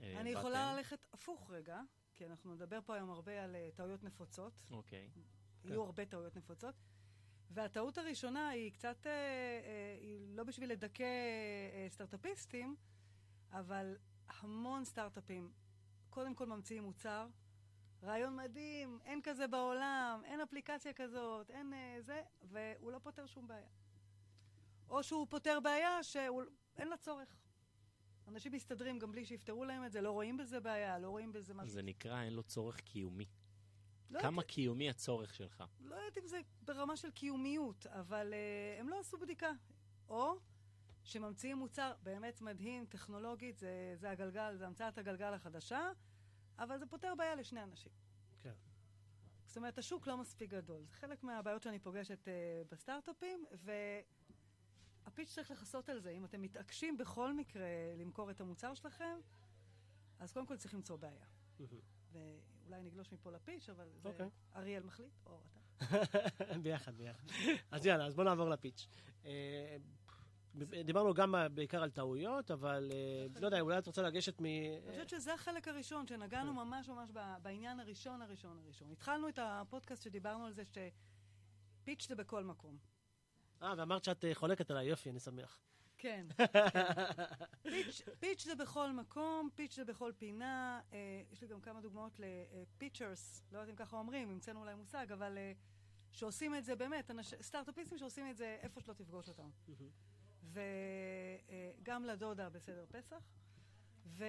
אה, 0.00 0.20
אני 0.20 0.30
יכולה 0.30 0.76
ללכת 0.76 0.98
הפוך 1.12 1.50
רגע, 1.50 1.80
כי 2.20 2.26
אנחנו 2.26 2.54
נדבר 2.54 2.78
פה 2.86 2.94
היום 2.94 3.10
הרבה 3.10 3.44
על 3.44 3.56
אה, 3.56 3.68
טעויות 3.74 4.02
נפוצות. 4.04 4.62
אוקיי. 4.70 5.10
יהיו 5.64 5.82
הרבה 5.82 6.06
טעויות 6.06 6.36
נפוצות. 6.36 6.74
והטעות 7.50 7.98
הראשונה 7.98 8.48
היא 8.48 8.72
קצת, 8.72 9.06
אה, 9.06 9.10
אה, 9.12 9.98
היא 10.00 10.36
לא 10.36 10.44
בשביל 10.44 10.72
לדכא 10.72 11.02
אה, 11.02 11.86
סטארט-אפיסטים, 11.88 12.76
אבל 13.52 13.96
המון 14.28 14.84
סטארט-אפים 14.84 15.52
קודם 16.10 16.34
כל 16.34 16.46
ממציאים 16.46 16.82
מוצר, 16.82 17.28
רעיון 18.02 18.36
מדהים, 18.36 18.98
אין 19.04 19.20
כזה 19.22 19.46
בעולם, 19.46 20.22
אין 20.24 20.40
אפליקציה 20.40 20.92
כזאת, 20.92 21.50
אין 21.50 21.72
אה, 21.72 21.96
זה, 22.00 22.22
והוא 22.42 22.92
לא 22.92 22.98
פותר 22.98 23.26
שום 23.26 23.48
בעיה. 23.48 23.68
או 24.88 25.02
שהוא 25.02 25.26
פותר 25.30 25.60
בעיה 25.60 26.02
שאין 26.02 26.88
לה 26.88 26.96
צורך. 26.96 27.36
אנשים 28.30 28.52
מסתדרים 28.52 28.98
גם 28.98 29.12
בלי 29.12 29.24
שיפתרו 29.24 29.64
להם 29.64 29.84
את 29.84 29.92
זה, 29.92 30.00
לא 30.00 30.10
רואים 30.10 30.36
בזה 30.36 30.60
בעיה, 30.60 30.98
לא 30.98 31.08
רואים 31.08 31.32
בזה 31.32 31.54
משהו. 31.54 31.70
זה 31.74 31.82
נקרא 31.82 32.22
אין 32.22 32.32
לו 32.32 32.42
צורך 32.42 32.80
קיומי. 32.80 33.26
לא 34.10 34.20
כמה 34.20 34.42
יודעת- 34.42 34.54
קיומי 34.54 34.90
הצורך 34.90 35.34
שלך? 35.34 35.64
לא 35.80 35.94
יודעת 35.94 36.18
אם 36.18 36.26
זה 36.26 36.40
ברמה 36.62 36.96
של 36.96 37.10
קיומיות, 37.10 37.86
אבל 37.86 38.32
uh, 38.32 38.80
הם 38.80 38.88
לא 38.88 39.00
עשו 39.00 39.18
בדיקה. 39.18 39.50
או 40.08 40.34
שממציאים 41.04 41.56
מוצר 41.56 41.92
באמת 42.02 42.40
מדהים, 42.40 42.86
טכנולוגית, 42.86 43.58
זה, 43.58 43.92
זה 43.96 44.10
הגלגל, 44.10 44.56
זה 44.56 44.66
המצאת 44.66 44.98
הגלגל 44.98 45.32
החדשה, 45.34 45.90
אבל 46.58 46.78
זה 46.78 46.86
פותר 46.86 47.14
בעיה 47.14 47.34
לשני 47.34 47.62
אנשים. 47.62 47.92
כן. 48.42 48.52
זאת 49.46 49.56
אומרת, 49.56 49.78
השוק 49.78 50.06
לא 50.06 50.16
מספיק 50.16 50.50
גדול. 50.50 50.84
זה 50.88 50.94
חלק 50.94 51.22
מהבעיות 51.22 51.62
שאני 51.62 51.78
פוגשת 51.78 52.28
uh, 52.28 52.30
בסטארט-אפים, 52.72 53.44
והפיץ' 55.04 55.34
צריך 55.34 55.50
לכסות 55.50 55.88
על 55.88 56.00
זה. 56.00 56.10
אם 56.10 56.24
אתם 56.24 56.42
מתעקשים 56.42 56.98
בכל 56.98 57.34
מקרה 57.34 57.66
למכור 57.98 58.30
את 58.30 58.40
המוצר 58.40 58.74
שלכם, 58.74 59.18
אז 60.18 60.32
קודם 60.32 60.46
כל 60.46 60.56
צריך 60.56 60.74
למצוא 60.74 60.96
בעיה. 60.96 61.26
ואולי 62.12 62.82
נגלוש 62.82 63.12
מפה 63.12 63.30
לפיץ', 63.30 63.68
אבל 63.68 63.88
זה 64.02 64.08
אוקיי. 64.08 64.28
אריאל 64.56 64.82
מחליט, 64.82 65.12
או 65.26 65.40
אתה. 65.50 65.60
ביחד, 66.62 66.94
ביחד. 66.94 67.24
אז 67.70 67.86
יאללה, 67.86 68.06
אז 68.06 68.14
בואו 68.14 68.26
נעבור 68.26 68.48
לפיץ'. 68.48 68.88
אה, 69.24 69.76
דיברנו 70.84 71.14
גם 71.14 71.34
בעיקר 71.54 71.82
על 71.82 71.90
טעויות, 71.90 72.50
אבל 72.50 72.90
אה, 72.92 73.40
לא 73.40 73.46
יודע, 73.46 73.60
אולי 73.60 73.78
את 73.78 73.86
רוצה 73.86 74.02
לגשת 74.02 74.40
מ... 74.40 74.44
אני 74.44 74.90
חושבת 74.90 75.08
שזה 75.08 75.34
החלק 75.34 75.68
הראשון, 75.68 76.06
שנגענו 76.06 76.54
ממש 76.54 76.88
ממש 76.88 77.10
ב- 77.12 77.36
בעניין 77.42 77.80
הראשון 77.80 78.22
הראשון 78.22 78.58
הראשון. 78.64 78.90
התחלנו 78.90 79.28
את 79.28 79.38
הפודקאסט 79.42 80.02
שדיברנו 80.02 80.46
על 80.46 80.52
זה 80.52 80.62
שפיץ' 80.64 82.08
זה 82.08 82.14
בכל 82.14 82.44
מקום. 82.44 82.78
אה, 83.62 83.74
ואמרת 83.78 84.04
שאת 84.04 84.24
אה, 84.24 84.34
חולקת 84.34 84.70
עליי, 84.70 84.86
יופי, 84.86 85.10
אני 85.10 85.20
שמח. 85.20 85.60
כן. 86.02 86.26
פיץ', 87.62 88.02
פיץ' 88.20 88.44
זה 88.44 88.54
בכל 88.54 88.92
מקום, 88.92 89.48
פיץ' 89.54 89.76
זה 89.76 89.84
בכל 89.84 90.12
פינה. 90.18 90.80
אה, 90.92 91.22
יש 91.32 91.42
לי 91.42 91.48
גם 91.48 91.60
כמה 91.60 91.80
דוגמאות 91.80 92.18
לפיצ'רס, 92.18 93.42
לא 93.52 93.58
יודעת 93.58 93.70
אם 93.70 93.76
ככה 93.76 93.96
אומרים, 93.96 94.30
המצאנו 94.30 94.60
אולי 94.60 94.74
מושג, 94.74 95.12
אבל 95.12 95.38
אה, 95.38 95.52
שעושים 96.12 96.54
את 96.54 96.64
זה 96.64 96.76
באמת, 96.76 97.10
אנש, 97.10 97.34
סטארט-אפיסטים 97.34 97.98
שעושים 97.98 98.30
את 98.30 98.36
זה 98.36 98.58
איפה 98.62 98.80
שלא 98.80 98.94
תפגוש 98.94 99.28
אותם. 99.28 99.50
וגם 101.82 102.04
לדודה 102.04 102.48
בסדר 102.48 102.84
פסח. 102.88 103.22
ו... 104.06 104.24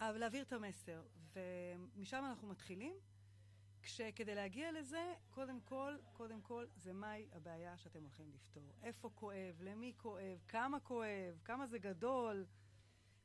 אבל 0.00 0.18
להעביר 0.18 0.42
את 0.42 0.52
המסר. 0.52 1.02
ומשם 1.34 2.24
אנחנו 2.24 2.48
מתחילים, 2.48 2.94
כשכדי 3.84 4.34
להגיע 4.34 4.72
לזה, 4.72 5.14
קודם 5.30 5.60
כל, 5.60 5.96
קודם 6.12 6.40
כל, 6.42 6.66
זה 6.76 6.92
מהי 6.92 7.28
הבעיה 7.32 7.78
שאתם 7.78 8.02
הולכים 8.02 8.30
לפתור. 8.34 8.70
איפה 8.82 9.10
כואב, 9.14 9.60
למי 9.60 9.92
כואב, 9.96 10.42
כמה 10.48 10.80
כואב, 10.80 11.40
כמה 11.44 11.66
זה 11.66 11.78
גדול. 11.78 12.46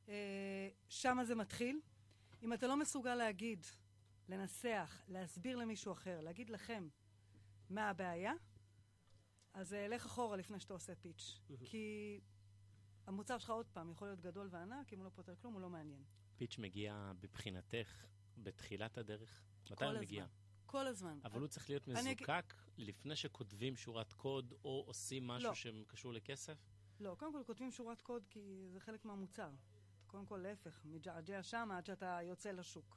אה, 0.08 0.68
שמה 0.88 1.24
זה 1.24 1.34
מתחיל. 1.34 1.80
אם 2.42 2.52
אתה 2.52 2.66
לא 2.66 2.76
מסוגל 2.76 3.14
להגיד, 3.14 3.66
לנסח, 4.28 5.04
להסביר 5.08 5.56
למישהו 5.56 5.92
אחר, 5.92 6.20
להגיד 6.20 6.50
לכם 6.50 6.88
מה 7.70 7.90
הבעיה, 7.90 8.32
אז 9.54 9.74
אה, 9.74 9.88
לך 9.88 10.06
אחורה 10.06 10.36
לפני 10.36 10.60
שאתה 10.60 10.74
עושה 10.74 10.94
פיץ'. 10.94 11.40
כי 11.64 12.20
המוצר 13.06 13.38
שלך 13.38 13.50
עוד 13.50 13.66
פעם 13.66 13.90
יכול 13.90 14.08
להיות 14.08 14.20
גדול 14.20 14.48
וענק, 14.50 14.92
אם 14.92 14.98
הוא 14.98 15.04
לא 15.04 15.10
פותר 15.10 15.36
כלום, 15.36 15.54
הוא 15.54 15.60
לא 15.60 15.70
מעניין. 15.70 16.02
פיץ' 16.36 16.58
מגיע 16.58 17.12
מבחינתך 17.22 18.06
בתחילת 18.36 18.98
הדרך? 18.98 19.42
מתי 19.70 19.84
הוא. 19.84 19.98
מגיע? 20.00 20.26
כל 20.70 20.86
הזמן. 20.86 21.18
אבל 21.24 21.40
הוא 21.40 21.48
צריך 21.48 21.70
להיות 21.70 21.88
אני 21.88 22.14
מזוקק 22.14 22.54
לפני 22.78 23.16
שכותבים 23.16 23.76
שורת 23.76 24.12
קוד 24.12 24.54
או 24.64 24.84
עושים 24.86 25.26
משהו 25.26 25.48
לא. 25.48 25.54
שקשור 25.54 26.12
לכסף? 26.12 26.58
לא, 27.00 27.14
קודם 27.18 27.32
כל 27.32 27.42
כותבים 27.46 27.70
שורת 27.70 28.02
קוד 28.02 28.26
כי 28.30 28.66
זה 28.68 28.80
חלק 28.80 29.04
מהמוצר. 29.04 29.50
קודם 30.06 30.26
כל, 30.26 30.36
להפך, 30.36 30.80
מג'עג'ע 30.84 31.42
שמה 31.42 31.78
עד 31.78 31.86
שאתה 31.86 32.18
יוצא 32.22 32.50
לשוק. 32.50 32.96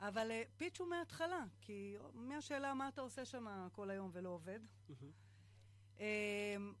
אבל 0.00 0.30
uh, 0.30 0.48
פיץ' 0.56 0.80
הוא 0.80 0.88
מההתחלה, 0.88 1.44
כי 1.60 1.96
מהשאלה 2.14 2.74
מה 2.74 2.88
אתה 2.88 3.00
עושה 3.00 3.24
שם 3.24 3.68
כל 3.72 3.90
היום 3.90 4.10
ולא 4.12 4.28
עובד. 4.28 4.60
Um, 5.96 6.00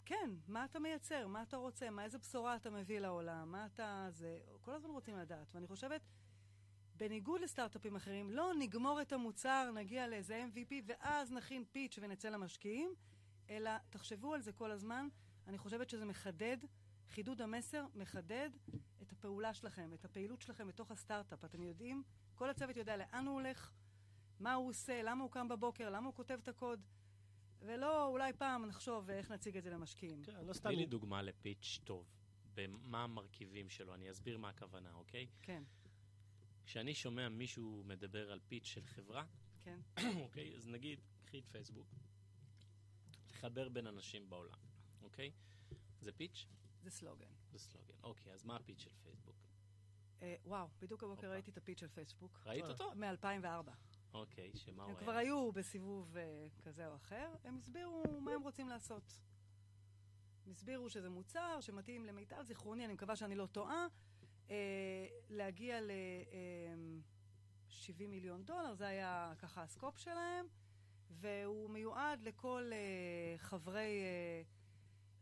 כן, 0.04 0.30
מה 0.48 0.64
אתה 0.64 0.78
מייצר, 0.78 1.26
מה 1.26 1.42
אתה 1.42 1.56
רוצה, 1.56 1.90
מה 1.90 2.04
איזה 2.04 2.18
בשורה 2.18 2.56
אתה 2.56 2.70
מביא 2.70 2.98
לעולם, 2.98 3.52
מה 3.52 3.66
אתה... 3.66 4.08
זה... 4.10 4.38
כל 4.60 4.74
הזמן 4.74 4.90
רוצים 4.90 5.16
לדעת. 5.16 5.54
ואני 5.54 5.66
חושבת, 5.66 6.00
בניגוד 6.96 7.40
לסטארט-אפים 7.40 7.96
אחרים, 7.96 8.30
לא 8.30 8.52
נגמור 8.58 9.02
את 9.02 9.12
המוצר, 9.12 9.70
נגיע 9.74 10.08
לאיזה 10.08 10.44
MVP, 10.54 10.74
ואז 10.86 11.32
נכין 11.32 11.64
פיץ' 11.72 11.98
ונצא 12.02 12.28
למשקיעים, 12.28 12.94
אלא 13.50 13.70
תחשבו 13.90 14.34
על 14.34 14.40
זה 14.40 14.52
כל 14.52 14.70
הזמן. 14.70 15.08
אני 15.46 15.58
חושבת 15.58 15.90
שזה 15.90 16.04
מחדד, 16.04 16.56
חידוד 17.08 17.42
המסר 17.42 17.86
מחדד 17.94 18.50
את 19.02 19.12
הפעולה 19.12 19.54
שלכם, 19.54 19.90
את 19.94 20.04
הפעילות 20.04 20.40
שלכם 20.42 20.68
בתוך 20.68 20.90
הסטארט-אפ. 20.90 21.44
אתם 21.44 21.62
יודעים, 21.62 22.02
כל 22.34 22.50
הצוות 22.50 22.76
יודע 22.76 22.96
לאן 22.96 23.26
הוא 23.26 23.34
הולך, 23.34 23.72
מה 24.40 24.54
הוא 24.54 24.68
עושה, 24.68 25.02
למה 25.02 25.22
הוא 25.22 25.30
קם 25.30 25.48
בבוקר, 25.48 25.90
למה 25.90 26.06
הוא 26.06 26.14
כותב 26.14 26.38
את 26.42 26.48
הקוד, 26.48 26.86
ולא 27.62 28.06
אולי 28.06 28.32
פעם 28.32 28.66
נחשוב 28.66 29.10
איך 29.10 29.30
נציג 29.30 29.56
את 29.56 29.62
זה 29.62 29.70
למשקיעים. 29.70 30.22
כן, 30.22 30.44
לא 30.44 30.52
סתם... 30.52 30.68
תני 30.68 30.76
לי 30.76 30.86
דוגמה 30.86 31.22
לפיץ' 31.22 31.80
טוב. 31.84 32.06
במה 32.54 33.04
המרכיבים 33.04 33.68
שלו? 33.70 33.94
אני 33.94 34.10
אסביר 34.10 34.38
מה 34.38 34.48
הכוונה, 34.48 34.92
אוקיי? 34.92 35.26
כן, 35.42 35.62
כשאני 36.66 36.94
שומע 36.94 37.28
מישהו 37.28 37.82
מדבר 37.86 38.32
על 38.32 38.40
פיץ' 38.48 38.64
של 38.64 38.86
חברה, 38.86 39.24
כן. 39.64 39.80
אוקיי? 40.24 40.56
אז 40.56 40.68
נגיד, 40.68 41.00
קחי 41.24 41.38
את 41.38 41.44
פייסבוק. 41.52 41.86
לחבר 43.30 43.68
בין 43.68 43.86
אנשים 43.86 44.30
בעולם, 44.30 44.58
אוקיי? 45.02 45.32
זה 46.00 46.12
פיץ'? 46.12 46.46
זה 46.82 46.90
סלוגן. 46.90 47.32
זה 47.52 47.58
סלוגן. 47.58 47.94
אוקיי, 48.02 48.32
אז 48.32 48.44
מה 48.44 48.56
הפיץ' 48.56 48.80
של 48.80 48.90
פייסבוק? 49.02 49.36
אה, 50.22 50.36
וואו, 50.44 50.68
בדיוק 50.78 51.02
הבוקר. 51.02 51.30
ראיתי 51.30 51.50
את 51.50 51.56
הפיץ' 51.56 51.80
של 51.80 51.88
פייסבוק. 51.88 52.40
ראית. 52.46 52.64
אותו? 52.64 52.94
מ-2004. 52.94 53.70
אוקיי, 54.12 54.52
שמה 54.54 54.82
הוא 54.82 54.90
הם 54.90 54.96
היה? 54.96 55.04
כבר 55.04 55.12
היו 55.12 55.52
בסיבוב 55.52 56.16
אה, 56.16 56.46
כזה 56.62 56.88
או 56.88 56.96
אחר, 56.96 57.34
הם 57.44 57.56
הסבירו 57.56 58.20
מה 58.20 58.32
הם 58.32 58.42
רוצים 58.42 58.68
לעשות. 58.68 59.20
הם 60.46 60.50
הסבירו 60.50 60.90
שזה 60.90 61.10
מוצר 61.10 61.60
שמתאים 61.60 62.04
למיטב 62.04 62.42
זיכרוני, 62.42 62.84
אני 62.84 62.92
מקווה 62.92 63.16
שאני 63.16 63.34
לא 63.34 63.46
טועה, 63.46 63.86
להגיע 65.30 65.80
ל-70 65.80 68.06
מיליון 68.08 68.44
דולר, 68.44 68.74
זה 68.74 68.86
היה 68.86 69.32
ככה 69.38 69.62
הסקופ 69.62 69.98
שלהם, 69.98 70.46
והוא 71.10 71.70
מיועד 71.70 72.22
לכל 72.22 72.70
אה, 72.72 73.38
חברי 73.38 74.02
אה, 74.02 74.42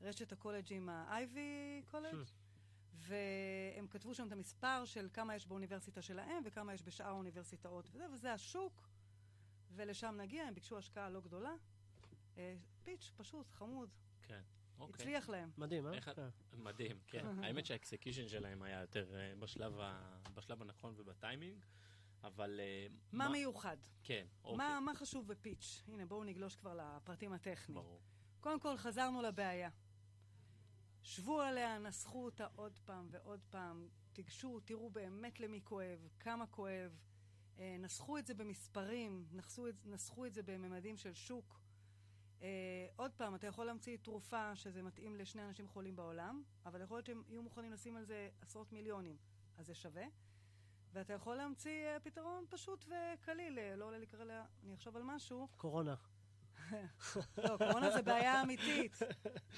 רשת 0.08 0.32
הקולג'ים 0.32 0.88
ה-Ivy 0.88 1.90
קולג'. 1.90 2.16
והם 2.94 3.86
כתבו 3.90 4.14
שם 4.14 4.26
את 4.26 4.32
המספר 4.32 4.84
של 4.84 5.08
כמה 5.12 5.34
יש 5.34 5.46
באוניברסיטה 5.46 6.02
שלהם 6.02 6.42
וכמה 6.44 6.74
יש 6.74 6.82
בשאר 6.82 7.06
האוניברסיטאות 7.06 7.88
וזה, 7.92 8.06
וזה 8.12 8.32
השוק, 8.32 8.88
ולשם 9.74 10.14
נגיע, 10.18 10.44
הם 10.44 10.54
ביקשו 10.54 10.78
השקעה 10.78 11.08
לא 11.08 11.20
גדולה. 11.20 11.54
אה, 12.38 12.56
פיץ', 12.84 13.12
פשוט, 13.16 13.52
חמוד, 13.52 13.88
כן, 14.22 14.42
אוקיי. 14.78 14.94
הצליח 14.94 15.28
להם. 15.28 15.50
מדהים, 15.58 15.86
אה? 15.86 15.92
איך 15.94 16.10
כן. 16.16 16.28
מדהים, 16.52 16.98
כן. 17.06 17.26
האמת 17.44 17.66
שה 17.66 17.82
execution 17.82 18.28
שלהם 18.28 18.62
היה 18.62 18.80
יותר 18.80 19.14
אה, 19.14 19.34
בשלב 19.38 19.80
ה- 19.80 20.18
בשלב 20.34 20.62
הנכון 20.62 20.94
ובטיימינג, 20.96 21.64
אבל... 22.24 22.60
אה, 22.62 22.86
מה 23.12 23.28
מיוחד? 23.28 23.76
כן, 24.02 24.26
אוקיי. 24.44 24.56
מה, 24.58 24.80
מה 24.80 24.94
חשוב 24.94 25.28
בפיץ'? 25.28 25.82
הנה, 25.88 26.06
בואו 26.06 26.24
נגלוש 26.24 26.56
כבר 26.56 26.74
לפרטים 26.74 27.32
הטכניים. 27.32 27.82
ברור. 27.82 28.00
קודם 28.40 28.60
כל, 28.60 28.76
חזרנו 28.76 29.22
לבעיה. 29.22 29.70
שבו 31.02 31.40
עליה, 31.40 31.78
נסחו 31.78 32.24
אותה 32.24 32.46
עוד 32.54 32.78
פעם 32.84 33.08
ועוד 33.10 33.40
פעם. 33.50 33.88
תיגשו, 34.12 34.60
תראו 34.60 34.90
באמת 34.90 35.40
למי 35.40 35.60
כואב, 35.64 36.08
כמה 36.20 36.46
כואב. 36.46 36.98
אה, 37.58 37.76
נסחו 37.78 38.18
את 38.18 38.26
זה 38.26 38.34
במספרים, 38.34 39.26
נסחו 39.32 39.68
את, 39.68 39.74
נסחו 39.86 40.26
את 40.26 40.34
זה 40.34 40.42
בממדים 40.42 40.96
של 40.96 41.14
שוק. 41.14 41.60
אה, 42.44 42.48
עוד 42.96 43.10
פעם, 43.16 43.34
אתה 43.34 43.46
יכול 43.46 43.66
להמציא 43.66 43.96
תרופה 44.02 44.56
שזה 44.56 44.82
מתאים 44.82 45.16
לשני 45.16 45.44
אנשים 45.44 45.68
חולים 45.68 45.96
בעולם, 45.96 46.42
אבל 46.66 46.80
יכול 46.82 46.96
להיות 46.96 47.06
שהם 47.06 47.22
יהיו 47.28 47.42
מוכנים 47.42 47.72
לשים 47.72 47.96
על 47.96 48.04
זה 48.04 48.28
עשרות 48.40 48.72
מיליונים, 48.72 49.16
אז 49.58 49.66
זה 49.66 49.74
שווה. 49.74 50.04
ואתה 50.92 51.12
יכול 51.12 51.36
להמציא 51.36 51.86
אה, 51.86 52.00
פתרון 52.00 52.44
פשוט 52.50 52.84
וקליל, 52.88 53.58
אה, 53.58 53.76
לא 53.76 53.84
עולה 53.84 53.98
לי 53.98 54.06
כרגע, 54.06 54.44
אני 54.64 54.74
אחשוב 54.74 54.96
על 54.96 55.02
משהו. 55.02 55.48
קורונה. 55.56 55.94
לא, 57.38 57.56
קורונה 57.58 57.90
זה 57.90 58.02
בעיה 58.02 58.42
אמיתית. 58.42 58.98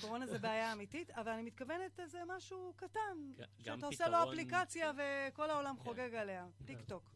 קורונה 0.01 0.27
זה 0.27 0.39
בעיה 0.39 0.73
אמיתית, 0.73 1.11
אבל 1.11 1.33
אני 1.33 1.43
מתכוונת 1.43 1.99
לזה 1.99 2.23
משהו 2.27 2.73
קטן. 2.77 3.33
גם 3.65 3.77
שאתה 3.77 3.87
עושה 3.87 4.09
לו 4.09 4.13
פתרון- 4.17 4.29
אפליקציה 4.29 4.93
וכל 4.97 5.51
העולם 5.51 5.77
כן. 5.77 5.83
חוגג 5.83 6.15
עליה. 6.15 6.47
טיק 6.65 6.81
טוק. 6.81 7.11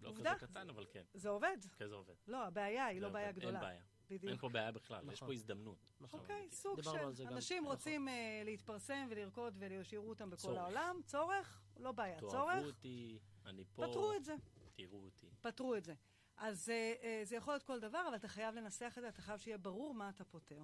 כן. 0.00 0.06
כן, 0.06 0.14
זה- 0.14 0.22
כן. 0.22 0.24
לא 0.24 0.30
עובדה. 0.30 0.34
כזה 0.34 0.46
קטן, 0.46 0.70
אבל 0.70 0.86
כן, 0.90 1.02
זה 1.14 1.28
עובד. 1.28 1.56
כזה 1.78 1.94
עובד. 1.94 2.14
לא, 2.26 2.44
הבעיה 2.44 2.86
היא 2.86 3.00
זה 3.00 3.06
לא 3.06 3.12
בעיה 3.12 3.32
גדולה. 3.32 3.58
אין 3.58 3.68
בעיה. 3.68 3.82
אין 4.10 4.18
בדיוק. 4.18 4.40
פה 4.40 4.48
בעיה 4.48 4.72
בכלל, 4.72 5.02
יש 5.12 5.16
נכון. 5.16 5.28
פה 5.28 5.32
הזדמנות. 5.32 5.92
נכון. 6.00 6.20
אוקיי. 6.20 6.48
סוג 6.50 6.80
זה 6.80 6.90
של 7.16 7.24
גם. 7.24 7.32
אנשים 7.32 7.62
נכון. 7.62 7.74
רוצים 7.76 8.08
אה, 8.08 8.42
להתפרסם 8.44 9.06
ולרקוד 9.10 9.56
ושיראו 9.80 10.08
אותם 10.08 10.30
בכל 10.30 10.36
צורך. 10.42 10.58
העולם. 10.58 11.00
צורך? 11.04 11.62
לא 11.76 11.92
בעיה. 11.92 12.14
תאהבו 12.20 12.30
צורך? 12.30 12.64
אותי, 12.64 13.18
אני 13.46 13.64
פה, 13.72 13.86
פתרו 13.88 14.12
את 14.14 14.24
זה. 14.24 14.34
תראו 14.74 15.04
אותי. 15.04 15.26
פתרו 15.40 15.74
את 15.76 15.84
זה. 15.84 15.94
אז 16.36 16.68
אה, 16.70 16.94
אה, 17.02 17.20
זה 17.24 17.36
יכול 17.36 17.54
להיות 17.54 17.62
כל 17.62 17.80
דבר, 17.80 18.04
אבל 18.08 18.16
אתה 18.16 18.28
חייב 18.28 18.54
לנסח 18.54 18.94
את 18.98 19.02
זה, 19.02 19.08
אתה 19.08 19.22
חייב 19.22 19.38
שיהיה 19.38 19.58
ברור 19.58 19.94
מה 19.94 20.08
אתה 20.08 20.24
פותר. 20.24 20.62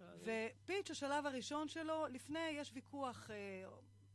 ופיץ', 0.00 0.90
השלב 0.90 1.26
הראשון 1.26 1.68
שלו, 1.68 2.06
לפני 2.06 2.48
יש 2.48 2.70
ויכוח 2.74 3.30
אה, 3.30 3.64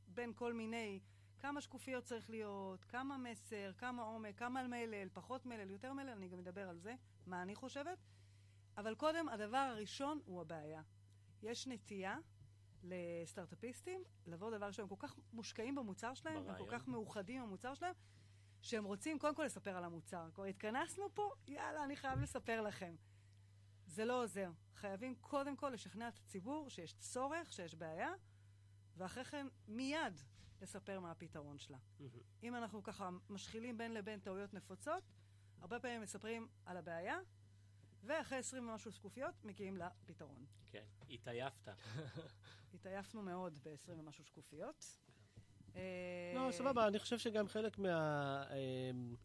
בין 0.07 0.33
כל 0.35 0.53
מיני, 0.53 0.99
כמה 1.43 1.61
שקופיות 1.61 2.03
צריך 2.03 2.29
להיות, 2.29 2.85
כמה 2.85 3.17
מסר, 3.17 3.71
כמה 3.77 4.03
עומק, 4.03 4.39
כמה 4.39 4.67
מלל, 4.67 5.09
פחות 5.13 5.45
מלל, 5.45 5.69
יותר 5.69 5.93
מלל, 5.93 6.09
אני 6.09 6.27
גם 6.27 6.39
אדבר 6.39 6.69
על 6.69 6.79
זה, 6.79 6.95
מה 7.25 7.41
אני 7.41 7.55
חושבת. 7.55 7.97
אבל 8.77 8.95
קודם, 8.95 9.29
הדבר 9.29 9.57
הראשון 9.57 10.19
הוא 10.25 10.41
הבעיה. 10.41 10.81
יש 11.41 11.67
נטייה 11.67 12.17
לסטארט-אפיסטים 12.83 14.03
לבוא 14.25 14.51
דבר 14.51 14.71
שהם 14.71 14.87
כל 14.87 14.95
כך 14.99 15.15
מושקעים 15.33 15.75
במוצר 15.75 16.13
שלהם, 16.13 16.37
הם 16.37 16.43
כל 16.43 16.51
ברעיון. 16.51 16.79
כך 16.79 16.87
מאוחדים 16.87 17.37
עם 17.37 17.47
המוצר 17.47 17.73
שלהם, 17.73 17.93
שהם 18.61 18.83
רוצים 18.83 19.19
קודם 19.19 19.35
כל 19.35 19.43
לספר 19.43 19.77
על 19.77 19.83
המוצר. 19.83 20.29
כבר 20.33 20.43
התכנסנו 20.43 21.09
פה, 21.13 21.31
יאללה, 21.47 21.83
אני 21.83 21.95
חייב 21.95 22.19
לספר 22.19 22.61
לכם. 22.61 22.95
זה 23.85 24.05
לא 24.05 24.23
עוזר. 24.23 24.51
חייבים 24.75 25.15
קודם 25.15 25.55
כל 25.55 25.69
לשכנע 25.69 26.07
את 26.07 26.17
הציבור 26.17 26.69
שיש 26.69 26.93
צורך, 26.93 27.53
שיש 27.53 27.75
בעיה, 27.75 28.13
ואחרי 28.97 29.23
כן 29.23 29.47
מיד 29.67 30.21
לספר 30.63 30.99
מה 30.99 31.11
הפתרון 31.11 31.59
שלה. 31.59 31.77
אם 32.43 32.55
אנחנו 32.55 32.83
ככה 32.83 33.09
משחילים 33.29 33.77
בין 33.77 33.93
לבין 33.93 34.19
טעויות 34.19 34.53
נפוצות, 34.53 35.03
הרבה 35.61 35.79
פעמים 35.79 36.01
מספרים 36.01 36.47
על 36.65 36.77
הבעיה, 36.77 37.19
ואחרי 38.03 38.37
20 38.37 38.69
ומשהו 38.69 38.91
שקופיות 38.91 39.45
מגיעים 39.45 39.77
לפתרון. 39.77 40.45
כן, 40.71 40.83
התעייפת. 41.09 41.69
התעייפנו 42.73 43.21
מאוד 43.21 43.59
ב-20 43.63 43.91
ומשהו 43.99 44.25
שקופיות. 44.25 44.85
אה, 45.75 45.81
לא, 46.35 46.51
סבבה, 46.51 46.87
אני 46.87 46.99
חושב 46.99 47.17
שגם 47.17 47.47
חלק 47.47 47.77
מה... 47.79 48.43
אמ, 48.91 49.15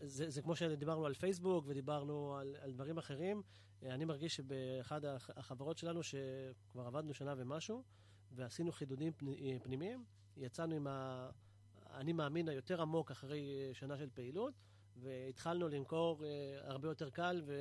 זה, 0.00 0.30
זה 0.30 0.42
כמו 0.42 0.56
שדיברנו 0.56 1.06
על 1.06 1.14
פייסבוק 1.14 1.64
ודיברנו 1.68 2.36
על, 2.36 2.56
על 2.60 2.72
דברים 2.72 2.98
אחרים. 2.98 3.42
אה, 3.82 3.94
אני 3.94 4.04
מרגיש 4.04 4.36
שבאחד 4.36 5.04
הח- 5.04 5.30
החברות 5.36 5.78
שלנו, 5.78 6.02
שכבר 6.02 6.86
עבדנו 6.86 7.14
שנה 7.14 7.34
ומשהו, 7.36 7.82
ועשינו 8.32 8.72
חידודים 8.72 9.12
אה, 9.28 9.56
פנימיים, 9.62 10.04
יצאנו 10.36 10.74
עם 10.74 10.86
ה... 10.86 11.30
אני 11.90 12.12
מאמין 12.12 12.48
היותר 12.48 12.82
עמוק 12.82 13.10
אחרי 13.10 13.68
אה, 13.68 13.74
שנה 13.74 13.98
של 13.98 14.08
פעילות, 14.14 14.54
והתחלנו 14.96 15.68
למכור 15.68 16.24
אה, 16.24 16.70
הרבה 16.70 16.88
יותר 16.88 17.10
קל 17.10 17.42
ו... 17.46 17.54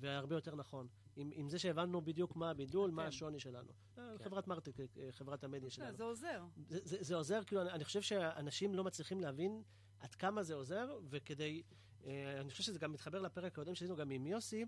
והרבה 0.00 0.34
יותר 0.34 0.54
נכון. 0.54 0.86
עם, 1.16 1.30
עם 1.34 1.48
זה 1.48 1.58
שהבנו 1.58 2.00
בדיוק 2.00 2.36
מה 2.36 2.50
הבידול, 2.50 2.90
מה 2.90 3.02
אתם. 3.02 3.08
השוני 3.08 3.40
שלנו. 3.40 3.72
אה, 3.98 4.14
כן. 4.18 4.24
חברת 4.24 4.46
מרטק, 4.46 4.72
חברת 5.10 5.44
המדיה 5.44 5.70
שלנו. 5.70 5.96
זה 5.96 6.04
עוזר. 6.04 6.44
זה, 6.68 6.78
זה, 6.84 6.96
זה 7.00 7.14
עוזר, 7.14 7.44
כאילו, 7.46 7.62
אני, 7.62 7.70
אני 7.70 7.84
חושב 7.84 8.02
שאנשים 8.02 8.74
לא 8.74 8.84
מצליחים 8.84 9.20
להבין 9.20 9.62
עד 10.00 10.14
כמה 10.14 10.42
זה 10.42 10.54
עוזר, 10.54 10.98
וכדי, 11.10 11.62
אה, 12.06 12.40
אני 12.40 12.50
חושב 12.50 12.62
שזה 12.62 12.78
גם 12.78 12.92
מתחבר 12.92 13.20
לפרק 13.20 13.52
הקודם 13.52 13.74
שעשינו 13.74 13.96
גם 13.96 14.10
עם 14.10 14.26
יוסי. 14.26 14.64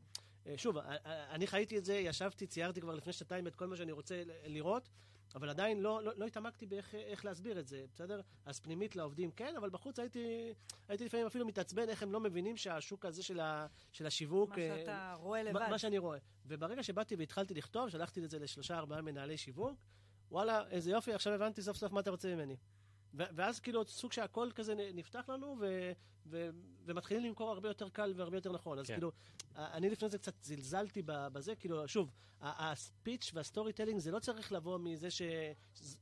אה, 0.46 0.54
שוב, 0.56 0.78
אה, 0.78 1.34
אני 1.34 1.46
חייתי 1.46 1.78
את 1.78 1.84
זה, 1.84 1.94
ישבתי, 1.94 2.46
ציירתי 2.46 2.80
כבר 2.80 2.94
לפני 2.94 3.12
שנתיים 3.12 3.46
את 3.46 3.54
כל 3.54 3.66
מה 3.66 3.76
שאני 3.76 3.92
רוצה 3.92 4.22
לראות, 4.46 4.88
אבל 5.34 5.48
עדיין 5.48 5.80
לא, 5.80 6.02
לא, 6.02 6.12
לא 6.16 6.26
התעמקתי 6.26 6.66
באיך 6.66 6.94
איך 6.94 7.24
להסביר 7.24 7.58
את 7.58 7.66
זה, 7.66 7.84
בסדר? 7.94 8.20
אז 8.44 8.60
פנימית 8.60 8.96
לעובדים 8.96 9.30
כן, 9.30 9.54
אבל 9.56 9.70
בחוץ 9.70 9.98
הייתי, 9.98 10.54
הייתי 10.88 11.04
לפעמים 11.04 11.26
אפילו 11.26 11.46
מתעצבן 11.46 11.88
איך 11.88 12.02
הם 12.02 12.12
לא 12.12 12.20
מבינים 12.20 12.56
שהשוק 12.56 13.04
הזה 13.04 13.22
של, 13.22 13.40
ה, 13.40 13.66
של 13.92 14.06
השיווק... 14.06 14.50
מה 14.50 14.56
אה, 14.56 14.78
שאתה 14.80 15.14
רואה 15.18 15.42
לבד. 15.42 15.60
מה, 15.60 15.68
מה 15.68 15.78
שאני 15.78 15.98
רואה. 15.98 16.18
וברגע 16.46 16.82
שבאתי 16.82 17.16
והתחלתי 17.16 17.54
לכתוב, 17.54 17.88
שלחתי 17.88 18.24
את 18.24 18.30
זה 18.30 18.38
לשלושה 18.38 18.78
ארבעה 18.78 19.02
מנהלי 19.02 19.36
שיווק, 19.36 19.76
וואלה, 20.30 20.68
איזה 20.68 20.90
יופי, 20.90 21.12
עכשיו 21.12 21.32
הבנתי 21.32 21.62
סוף 21.62 21.76
סוף 21.76 21.92
מה 21.92 22.00
אתה 22.00 22.10
רוצה 22.10 22.34
ממני. 22.34 22.56
ואז 23.14 23.60
כאילו 23.60 23.84
סוג 23.86 24.12
שהכל 24.12 24.50
כזה 24.54 24.74
נפתח 24.94 25.28
לנו, 25.28 25.56
ו- 25.60 25.92
ו- 26.26 26.48
ומתחילים 26.84 27.24
למכור 27.24 27.50
הרבה 27.50 27.68
יותר 27.68 27.88
קל 27.88 28.12
והרבה 28.16 28.36
יותר 28.36 28.52
נכון. 28.52 28.78
אז 28.78 28.86
כן. 28.86 28.92
כאילו, 28.94 29.12
אני 29.56 29.90
לפני 29.90 30.08
זה 30.08 30.18
קצת 30.18 30.34
זלזלתי 30.42 31.02
בזה, 31.06 31.54
כאילו, 31.54 31.88
שוב, 31.88 32.10
הפיץ' 32.40 33.30
וה 33.34 33.72
storytelling 33.72 33.98
זה 34.00 34.10
לא 34.10 34.18
צריך 34.18 34.52
לבוא 34.52 34.78
מזה 34.78 35.10
ש- 35.10 35.22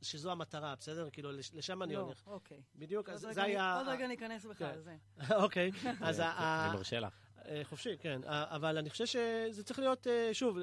שזו 0.02 0.30
המטרה, 0.32 0.74
בסדר? 0.76 1.10
כאילו, 1.10 1.32
לש- 1.32 1.54
לשם 1.54 1.82
אני 1.82 1.94
לא, 1.94 2.00
הולך. 2.00 2.22
אוקיי. 2.26 2.62
בדיוק, 2.76 3.08
אז 3.08 3.20
זה 3.20 3.30
אני- 3.30 3.50
היה... 3.50 3.76
עוד 3.78 3.88
רגע 3.88 4.06
ניכנס 4.06 4.44
בכלל 4.46 4.68
כן. 4.72 4.78
לזה. 4.78 4.96
אוקיי, 5.44 5.70
אז 6.00 6.20
אני 6.20 6.76
מרשה 6.76 7.00
לך. 7.00 7.14
אה, 7.48 7.60
חופשי, 7.64 7.96
כן. 8.00 8.20
אבל 8.26 8.78
אני 8.78 8.90
חושב 8.90 9.06
שזה 9.06 9.64
צריך 9.64 9.78
להיות, 9.78 10.06
אה, 10.06 10.30
שוב, 10.34 10.56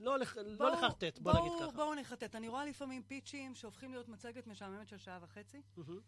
לא 0.00 0.18
לח- 0.18 0.36
לא 0.36 0.56
בואו- 0.56 0.72
לחרטט, 0.72 1.18
בוא 1.18 1.32
בואו- 1.32 1.46
נגיד 1.46 1.58
ככה. 1.60 1.70
בואו 1.76 1.94
נחרטט. 1.94 2.34
אני 2.34 2.48
רואה 2.48 2.64
לפעמים 2.64 3.02
פיצ'ים 3.02 3.54
שהופכים 3.54 3.90
להיות 3.90 4.08
מצגת 4.08 4.46
משעממת 4.46 4.88
של 4.88 4.98
שעה 4.98 5.18
וחצי. 5.22 5.62
מהמם. 5.76 6.00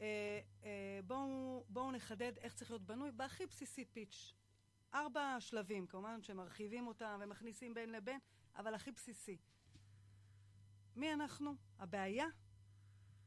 אה, 0.00 0.40
אה, 0.64 1.00
בואו 1.06 1.64
בואו 1.68 1.90
נחדד 1.92 2.32
איך 2.38 2.54
צריך 2.54 2.70
להיות 2.70 2.82
בנוי 2.82 3.10
בהכי 3.10 3.46
בסיסי 3.46 3.84
פיץ'. 3.84 4.32
ארבע 4.94 5.36
שלבים, 5.40 5.86
כמובן 5.86 6.22
שמרחיבים 6.22 6.86
אותם 6.86 7.20
ומכניסים 7.22 7.74
בין 7.74 7.92
לבין, 7.92 8.20
אבל 8.56 8.74
הכי 8.74 8.92
בסיסי. 8.92 9.36
מי 10.96 11.12
אנחנו? 11.12 11.54
הבעיה? 11.78 12.26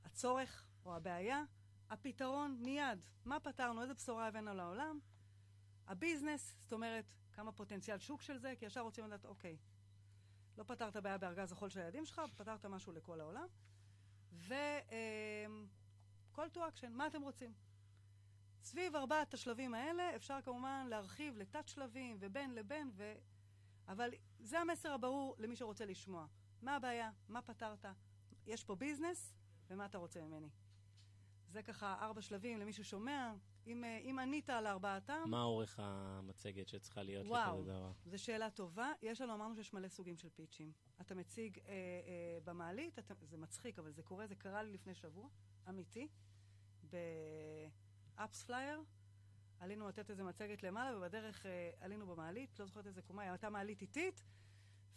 הצורך 0.04 0.66
או 0.86 0.96
הבעיה? 0.96 1.44
הפתרון 1.90 2.58
מיד. 2.62 3.00
מה 3.26 3.40
פתרנו? 3.40 3.82
איזה 3.82 3.94
בשורה 3.94 4.28
הבאנו 4.28 4.54
לעולם? 4.54 5.00
הביזנס, 5.88 6.54
זאת 6.64 6.74
אומרת, 6.74 7.06
כמה 7.34 7.52
פוטנציאל 7.52 8.00
שוק 8.00 8.22
של 8.22 8.38
זה, 8.38 8.54
כי 8.60 8.66
ישר 8.66 8.82
רוצים 8.82 9.06
לדעת, 9.06 9.26
אוקיי, 9.26 9.58
לא 10.62 10.66
פתרת 10.66 10.98
בעיה 10.98 11.18
בארגז 11.18 11.52
החול 11.52 11.70
של 11.70 11.80
הילדים 11.80 12.06
שלך, 12.06 12.22
פתרת 12.38 12.66
משהו 12.66 12.92
לכל 12.94 13.20
העולם. 13.20 13.48
ו... 14.34 14.54
אמ, 14.92 15.68
call 16.36 16.56
to 16.56 16.58
action, 16.58 16.90
מה 16.90 17.08
אתם 17.08 17.22
רוצים? 17.22 17.54
סביב 18.64 18.96
ארבעת 18.96 19.34
השלבים 19.34 19.74
האלה 19.74 20.16
אפשר 20.16 20.40
כמובן 20.44 20.88
להרחיב 20.90 21.38
לתת 21.38 21.68
שלבים 21.68 22.18
ובין 22.20 22.56
לבין, 22.56 22.92
ו... 22.94 23.14
אבל 23.88 24.10
זה 24.40 24.60
המסר 24.60 24.94
הברור 24.94 25.36
למי 25.40 25.56
שרוצה 25.56 25.86
לשמוע. 25.86 26.28
מה 26.62 26.76
הבעיה? 26.76 27.12
מה 27.30 27.42
פתרת? 27.42 27.86
יש 28.48 28.64
פה 28.64 28.76
ביזנס, 28.76 29.34
ומה 29.68 29.86
אתה 29.86 29.98
רוצה 29.98 30.22
ממני? 30.22 30.50
זה 31.48 31.64
ככה 31.64 31.96
ארבע 32.02 32.22
שלבים 32.22 32.60
למי 32.60 32.74
ששומע. 32.74 33.34
אם, 33.68 33.84
אה, 33.84 33.98
אם 33.98 34.20
ענית 34.20 34.50
על 34.50 34.68
ארבעתם, 34.68 35.24
מה 35.28 35.44
אורך 35.44 35.80
המצגת 35.84 36.68
שצריכה 36.68 37.04
להיות 37.04 37.28
וואו. 37.28 37.60
לכזה 37.60 37.72
דבר? 37.72 37.92
זו 38.06 38.24
שאלה 38.24 38.50
טובה. 38.50 38.92
יש 39.02 39.22
לנו, 39.22 39.34
אמרנו 39.34 39.56
שיש 39.56 39.74
מלא 39.74 39.88
סוגים 39.88 40.18
של 40.18 40.30
פיצ'ים. 40.30 40.72
אתה 41.02 41.16
מציג 41.16 41.60
אה, 41.60 41.64
אה, 41.66 42.40
במעלית, 42.44 43.00
אתה, 43.00 43.14
זה 43.22 43.38
מצחיק, 43.38 43.80
אבל 43.80 43.92
זה 43.92 44.04
קורה, 44.04 44.28
זה 44.28 44.36
קרה 44.36 44.64
לי 44.64 44.72
לפני 44.72 44.96
שבוע, 44.96 45.30
אמיתי, 45.70 46.08
ב 46.84 48.44
AppsFlyer. 48.44 48.84
עלינו 49.62 49.88
לתת 49.88 50.10
איזה 50.10 50.24
מצגת 50.24 50.64
למעלה, 50.64 50.98
ובדרך 50.98 51.46
אה, 51.46 51.72
עלינו 51.80 52.08
במעלית, 52.08 52.60
לא 52.60 52.66
זוכרת 52.66 52.88
איזה 52.88 53.02
קומה, 53.02 53.24
הייתה 53.24 53.50
מעלית 53.50 53.82
איטית, 53.82 54.24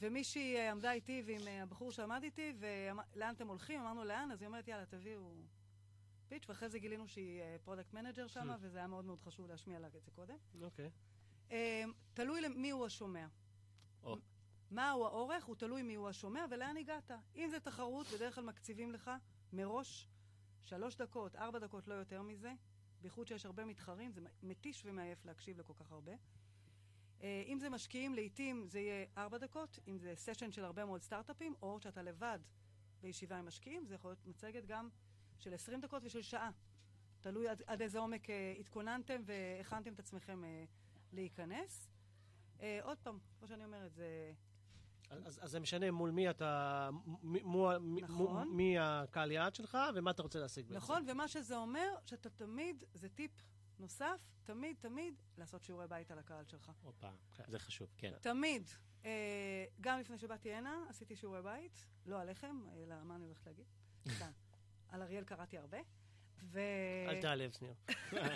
ומישהי 0.00 0.56
אה, 0.56 0.70
עמדה 0.70 0.92
איתי 0.92 1.22
ועם 1.26 1.48
אה, 1.48 1.62
הבחור 1.62 1.92
שעמד 1.92 2.22
איתי, 2.22 2.52
ולאן 2.58 3.34
אתם 3.34 3.48
הולכים? 3.48 3.80
אמרנו 3.80 4.04
לאן, 4.04 4.30
אז 4.32 4.40
היא 4.42 4.46
אומרת, 4.46 4.68
יאללה, 4.68 4.86
תביאו 4.86 5.32
פיץ', 6.28 6.48
ואחרי 6.48 6.68
זה 6.68 6.78
גילינו 6.78 7.08
שהיא 7.08 7.42
product 7.64 7.92
manager 7.92 8.26
שם. 8.26 8.48
וזה 8.60 8.78
היה 8.78 8.86
מאוד 8.86 9.04
מאוד 9.04 9.20
חשוב 9.20 9.46
להשמיע 9.46 9.78
לה 9.78 9.86
את 9.86 9.92
זה 10.04 10.10
קודם. 10.10 10.36
אוקיי. 10.62 10.90
אה, 11.50 11.84
תלוי 12.14 12.40
למי 12.40 12.70
הוא 12.70 12.86
השומע. 12.86 13.26
או. 14.02 14.16
מהו 14.70 15.04
האורך, 15.04 15.44
הוא 15.44 15.56
תלוי 15.56 15.82
מי 15.82 15.94
הוא 15.94 16.08
השומע 16.08 16.46
ולאן 16.50 16.76
הגעת. 16.76 17.10
אם 17.36 17.48
זה 17.50 17.60
תחרות, 17.60 18.06
בדרך 18.06 18.34
כלל 18.34 18.44
מקציבים 18.44 18.92
לך 18.92 19.10
מראש 19.52 20.08
שלוש 20.62 20.96
דקות, 20.96 21.36
ארבע 21.36 21.58
דקות, 21.58 21.88
לא 21.88 21.94
יותר 21.94 22.22
מזה. 22.22 22.52
בייחוד 23.00 23.28
שיש 23.28 23.46
הרבה 23.46 23.64
מתחרים, 23.64 24.12
זה 24.12 24.20
מתיש 24.42 24.82
ומעייף 24.86 25.24
להקשיב 25.24 25.58
לכל 25.58 25.72
כך 25.74 25.92
הרבה. 25.92 26.12
אה, 27.22 27.42
אם 27.46 27.58
זה 27.58 27.70
משקיעים, 27.70 28.14
לעיתים 28.14 28.66
זה 28.66 28.80
יהיה 28.80 29.06
ארבע 29.18 29.38
דקות, 29.38 29.78
אם 29.88 29.98
זה 29.98 30.12
סשן 30.16 30.52
של 30.52 30.64
הרבה 30.64 30.84
מאוד 30.84 31.02
סטארט-אפים, 31.02 31.54
או 31.62 31.80
שאתה 31.80 32.02
לבד 32.02 32.38
בישיבה 33.00 33.38
עם 33.38 33.46
משקיעים, 33.46 33.86
זה 33.86 33.94
יכול 33.94 34.10
להיות 34.10 34.26
מצגת 34.26 34.66
גם 34.66 34.88
של 35.38 35.54
20 35.54 35.80
דקות 35.80 36.02
ושל 36.04 36.22
שעה. 36.22 36.50
תלוי 37.20 37.48
עד, 37.48 37.62
עד 37.66 37.82
איזה 37.82 37.98
עומק 37.98 38.30
אה, 38.30 38.54
התכוננתם 38.60 39.22
והכנתם 39.24 39.92
את 39.92 39.98
עצמכם 39.98 40.44
אה, 40.44 40.64
להיכנס. 41.12 41.88
אה, 42.60 42.78
עוד 42.82 42.98
פעם, 42.98 43.18
כמו 43.38 43.48
שאני 43.48 43.64
אומרת, 43.64 43.94
זה... 43.94 44.32
אז, 45.10 45.38
אז 45.42 45.50
זה 45.50 45.60
משנה 45.60 45.90
מול 45.90 46.10
מי 46.10 46.30
אתה, 46.30 46.90
מי, 47.22 47.42
מול, 47.42 47.78
מי- 47.78 48.02
נכון. 48.02 48.48
מי 48.48 48.78
הקהל 48.78 49.30
יעד 49.30 49.54
שלך 49.54 49.78
ומה 49.94 50.10
אתה 50.10 50.22
רוצה 50.22 50.38
להשיג 50.38 50.64
בעצם. 50.64 50.76
נכון, 50.76 51.04
ומה 51.08 51.28
שזה 51.28 51.56
אומר, 51.56 51.94
שאתה 52.06 52.30
תמיד, 52.30 52.84
זה 52.94 53.08
טיפ 53.08 53.30
נוסף, 53.78 54.20
תמיד, 54.44 54.76
תמיד 54.80 55.14
לעשות 55.38 55.64
שיעורי 55.64 55.86
בית 55.88 56.10
על 56.10 56.18
הקהל 56.18 56.44
שלך. 56.44 56.72
הופה, 56.82 57.10
זה 57.48 57.58
חשוב, 57.58 57.94
כן. 57.98 58.12
תמיד. 58.20 58.68
אה, 59.04 59.64
גם 59.80 60.00
לפני 60.00 60.18
שבאתי 60.18 60.52
הנה, 60.52 60.84
עשיתי 60.88 61.16
שיעורי 61.16 61.42
בית, 61.42 61.86
לא 62.06 62.20
עליכם, 62.20 62.60
אלא 62.76 62.94
מה 63.04 63.16
אני 63.16 63.24
הולכת 63.24 63.46
להגיד? 63.46 63.66
על 64.94 65.02
אריאל 65.02 65.24
קראתי 65.24 65.58
הרבה. 65.58 65.78
ו... 66.42 66.60
אל 67.08 67.20
תעלב, 67.20 67.50
שניר. 67.50 67.74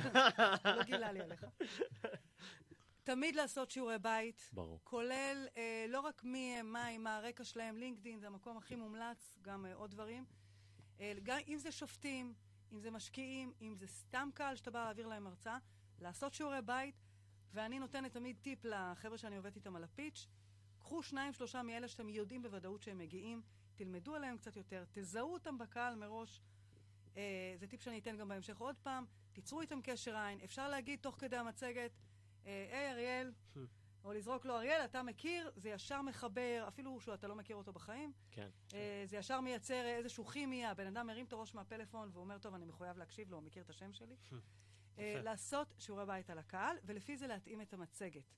לא 0.77 0.83
גילה 0.83 1.13
לי 1.13 1.21
עליך. 1.21 1.47
תמיד 3.05 3.37
לעשות 3.37 3.71
שיעורי 3.71 3.99
בית, 3.99 4.51
ברור. 4.53 4.81
כולל 4.85 5.47
אה, 5.57 5.87
לא 5.89 6.01
רק 6.01 6.25
מי 6.25 6.57
הם, 6.57 6.73
מה 6.73 6.87
הם, 6.87 7.03
מה 7.03 7.17
הרקע 7.17 7.45
שלהם, 7.45 7.77
לינקדאין 7.77 8.19
זה 8.19 8.27
המקום 8.27 8.57
הכי 8.57 8.77
מומלץ, 8.77 9.39
גם 9.43 9.67
אה, 9.67 9.75
עוד 9.75 9.91
דברים. 9.91 10.25
אה, 11.01 11.13
גם 11.23 11.39
אם 11.49 11.59
זה 11.59 11.73
שופטים, 11.73 12.35
אם 12.73 12.81
זה 12.81 12.91
משקיעים, 12.91 13.53
אם 13.61 13.75
זה 13.75 13.87
סתם 13.87 14.29
קהל 14.35 14.57
שאתה 14.57 14.71
בא 14.71 14.85
להעביר 14.85 15.07
להם 15.07 15.27
הרצאה, 15.27 15.59
לעשות 16.01 16.35
שיעורי 16.35 16.63
בית, 16.63 16.95
ואני 17.53 17.79
נותנת 17.79 18.13
תמיד 18.13 18.37
טיפ 18.43 18.65
לחבר'ה 18.65 19.19
שאני 19.19 19.37
עובדת 19.37 19.57
איתם 19.57 19.77
על 19.77 19.85
הפיץ', 19.85 20.27
קחו 20.79 21.03
שניים, 21.03 21.33
שלושה 21.33 21.63
מאלה 21.63 21.89
שאתם 21.89 22.09
יודעים 22.09 22.43
בוודאות 22.43 22.83
שהם 22.83 22.99
מגיעים, 22.99 23.43
תלמדו 23.79 24.15
עליהם 24.15 24.37
קצת 24.37 24.57
יותר, 24.57 24.85
תזהו 24.93 25.33
אותם 25.33 25.59
בקהל 25.59 25.95
מראש. 25.95 26.41
אה, 27.17 27.55
זה 27.59 27.67
טיפ 27.67 27.83
שאני 27.83 27.99
אתן 27.99 28.17
גם 28.17 28.29
בהמשך 28.29 28.59
עוד 28.59 28.77
פעם, 28.83 29.05
תיצרו 29.33 29.61
איתם 29.61 29.81
קשר 29.83 30.17
עין, 30.17 30.41
אפשר 30.45 30.69
להגיד 30.69 30.99
תוך 31.03 31.17
כדי 31.19 31.37
המצגת, 31.37 31.91
אה, 32.47 32.69
היי 32.73 32.91
אריאל, 32.91 33.33
או 34.05 34.13
לזרוק 34.13 34.45
לו 34.45 34.57
אריאל, 34.57 34.85
אתה 34.85 35.03
מכיר, 35.03 35.51
זה 35.57 35.69
ישר 35.69 36.03
מחבר, 36.03 36.65
אפילו 36.69 37.01
שאתה 37.01 37.29
לא 37.29 37.35
מכיר 37.35 37.57
אותו 37.57 37.73
בחיים, 37.73 38.13
כן. 38.31 38.49
אה, 38.75 39.03
זה 39.07 39.17
ישר 39.17 39.41
מייצר 39.41 39.87
איזשהו 39.87 40.25
כימיה, 40.25 40.71
הבן 40.71 40.87
אדם 40.87 41.07
מרים 41.07 41.27
את 41.27 41.33
הראש 41.33 41.55
מהפלאפון 41.55 42.11
ואומר, 42.13 42.39
טוב, 42.39 42.55
אני 42.55 42.65
מחויב 42.65 42.99
להקשיב 42.99 43.31
לו, 43.31 43.37
הוא 43.37 43.45
מכיר 43.45 43.63
את 43.63 43.71
השם 43.71 43.93
שלי. 43.93 44.17
אה. 44.99 45.21
לעשות 45.23 45.75
שיעורי 45.79 46.07
בית 46.07 46.31
על 46.31 46.39
הקהל, 46.39 46.77
ולפי 46.85 47.17
זה 47.17 47.27
להתאים 47.27 47.61
את 47.61 47.75
המצגת. 47.75 48.35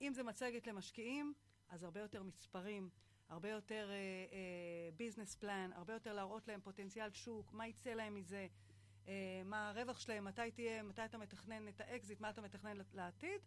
אם 0.00 0.12
זה 0.14 0.22
מצגת 0.22 0.66
למשקיעים, 0.66 1.34
אז 1.68 1.82
הרבה 1.82 2.00
יותר 2.00 2.22
מספרים, 2.22 2.90
הרבה 3.28 3.50
יותר 3.50 3.90
business 4.96 5.34
plan, 5.34 5.70
הרבה 5.74 5.92
יותר 5.92 6.12
להראות 6.12 6.48
להם 6.48 6.60
פוטנציאל 6.60 7.10
שוק, 7.10 7.52
מה 7.52 7.66
יצא 7.66 7.90
להם 7.90 8.14
מזה, 8.14 8.46
אה, 9.08 9.42
מה 9.44 9.68
הרווח 9.68 10.00
שלהם, 10.00 10.24
מתי 10.24 10.50
תהיה, 10.50 10.82
מתי 10.82 11.04
אתה 11.04 11.18
מתכנן 11.18 11.68
את 11.68 11.80
האקזיט, 11.80 12.20
מה 12.20 12.30
אתה 12.30 12.40
מתכנן 12.40 12.76
לעתיד. 12.94 13.40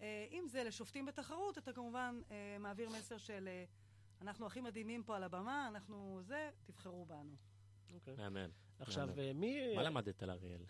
אה, 0.00 0.26
אם 0.30 0.44
זה 0.48 0.64
לשופטים 0.64 1.06
בתחרות, 1.06 1.58
אתה 1.58 1.72
כמובן 1.72 2.20
אה, 2.30 2.56
מעביר 2.60 2.90
מסר 2.90 3.18
של 3.18 3.48
אה, 3.48 3.64
אנחנו 4.20 4.46
הכי 4.46 4.60
מדהימים 4.60 5.02
פה 5.02 5.16
על 5.16 5.22
הבמה, 5.22 5.68
אנחנו 5.68 6.20
זה, 6.22 6.50
תבחרו 6.64 7.06
בנו. 7.06 7.36
אוקיי. 7.94 8.16
מהמם. 8.16 8.65
עכשיו. 8.78 9.08
אה, 9.18 9.32
מי... 9.34 9.74
מה 9.76 9.82
למדת 9.82 10.22
על 10.22 10.30
אריאל? 10.30 10.60